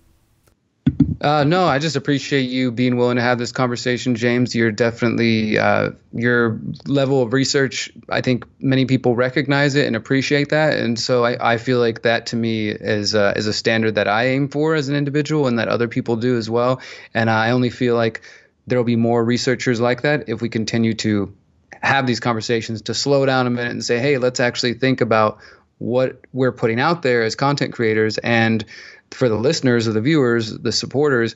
Uh, 1.20 1.42
no, 1.42 1.66
I 1.66 1.80
just 1.80 1.96
appreciate 1.96 2.48
you 2.48 2.70
being 2.70 2.96
willing 2.96 3.16
to 3.16 3.22
have 3.22 3.38
this 3.38 3.50
conversation, 3.50 4.14
James. 4.14 4.54
You're 4.54 4.70
definitely 4.70 5.58
uh, 5.58 5.90
your 6.12 6.60
level 6.86 7.22
of 7.22 7.32
research. 7.32 7.90
I 8.08 8.20
think 8.20 8.44
many 8.60 8.84
people 8.84 9.16
recognize 9.16 9.74
it 9.74 9.86
and 9.86 9.96
appreciate 9.96 10.50
that, 10.50 10.78
and 10.78 10.98
so 10.98 11.24
I, 11.24 11.54
I 11.54 11.56
feel 11.56 11.80
like 11.80 12.02
that 12.02 12.26
to 12.26 12.36
me 12.36 12.68
is 12.68 13.16
uh, 13.16 13.32
is 13.34 13.48
a 13.48 13.52
standard 13.52 13.96
that 13.96 14.06
I 14.06 14.28
aim 14.28 14.48
for 14.48 14.76
as 14.76 14.88
an 14.88 14.94
individual, 14.94 15.48
and 15.48 15.58
that 15.58 15.66
other 15.66 15.88
people 15.88 16.14
do 16.14 16.36
as 16.36 16.48
well. 16.48 16.80
And 17.14 17.28
I 17.28 17.50
only 17.50 17.70
feel 17.70 17.96
like 17.96 18.22
there 18.68 18.78
will 18.78 18.84
be 18.84 18.96
more 18.96 19.24
researchers 19.24 19.80
like 19.80 20.02
that 20.02 20.28
if 20.28 20.40
we 20.40 20.48
continue 20.48 20.94
to 20.94 21.34
have 21.82 22.06
these 22.06 22.20
conversations 22.20 22.82
to 22.82 22.94
slow 22.94 23.26
down 23.26 23.46
a 23.46 23.50
minute 23.50 23.72
and 23.72 23.84
say, 23.84 23.98
hey, 23.98 24.18
let's 24.18 24.40
actually 24.40 24.74
think 24.74 25.00
about 25.00 25.38
what 25.78 26.20
we're 26.32 26.52
putting 26.52 26.80
out 26.80 27.02
there 27.02 27.22
as 27.22 27.34
content 27.34 27.72
creators 27.72 28.18
and 28.18 28.64
for 29.10 29.28
the 29.28 29.36
listeners 29.36 29.88
or 29.88 29.92
the 29.92 30.00
viewers, 30.00 30.56
the 30.56 30.72
supporters, 30.72 31.34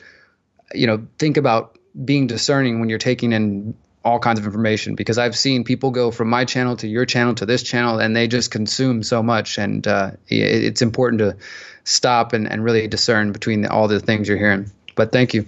you 0.75 0.87
know, 0.87 1.07
think 1.19 1.37
about 1.37 1.79
being 2.05 2.27
discerning 2.27 2.81
when 2.81 2.89
you're 2.89 2.99
taking 2.99 3.33
in 3.33 3.75
all 4.05 4.19
kinds 4.19 4.39
of 4.39 4.47
information 4.47 4.95
because 4.95 5.19
I've 5.19 5.37
seen 5.37 5.65
people 5.65 5.91
go 5.91 6.11
from 6.11 6.29
my 6.29 6.45
channel 6.45 6.77
to 6.77 6.89
your 6.89 7.07
channel 7.07 7.35
to 7.37 7.47
this 7.47 7.63
channel 7.63 7.99
and 7.99 8.17
they 8.17 8.27
just 8.27 8.51
consume 8.51 9.03
so 9.03 9.23
much. 9.23 9.59
And 9.59 9.87
uh, 9.87 10.13
it's 10.27 10.83
important 10.83 11.21
to 11.21 11.37
stop 11.85 12.33
and, 12.33 12.51
and 12.51 12.65
really 12.65 12.89
discern 12.89 13.33
between 13.33 13.67
all 13.67 13.89
the 13.89 14.01
things 14.01 14.29
you're 14.29 14.39
hearing. 14.39 14.71
But 14.95 15.13
thank 15.13 15.35
you. 15.35 15.47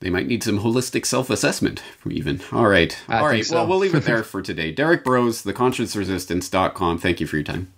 They 0.00 0.08
might 0.08 0.26
need 0.26 0.42
some 0.42 0.60
holistic 0.60 1.04
self 1.04 1.28
assessment, 1.28 1.82
even. 2.08 2.40
All 2.52 2.66
right. 2.66 2.98
I 3.06 3.18
all 3.18 3.26
right. 3.26 3.44
So. 3.44 3.56
Well, 3.56 3.66
we'll 3.66 3.78
leave 3.78 3.94
it 3.94 4.04
there 4.04 4.24
for 4.24 4.40
today. 4.40 4.72
Derrick 4.72 5.04
Broze, 5.04 5.44
theconsciousresistance.com. 5.44 6.98
Thank 6.98 7.20
you 7.20 7.26
for 7.26 7.36
your 7.36 7.44
time. 7.44 7.70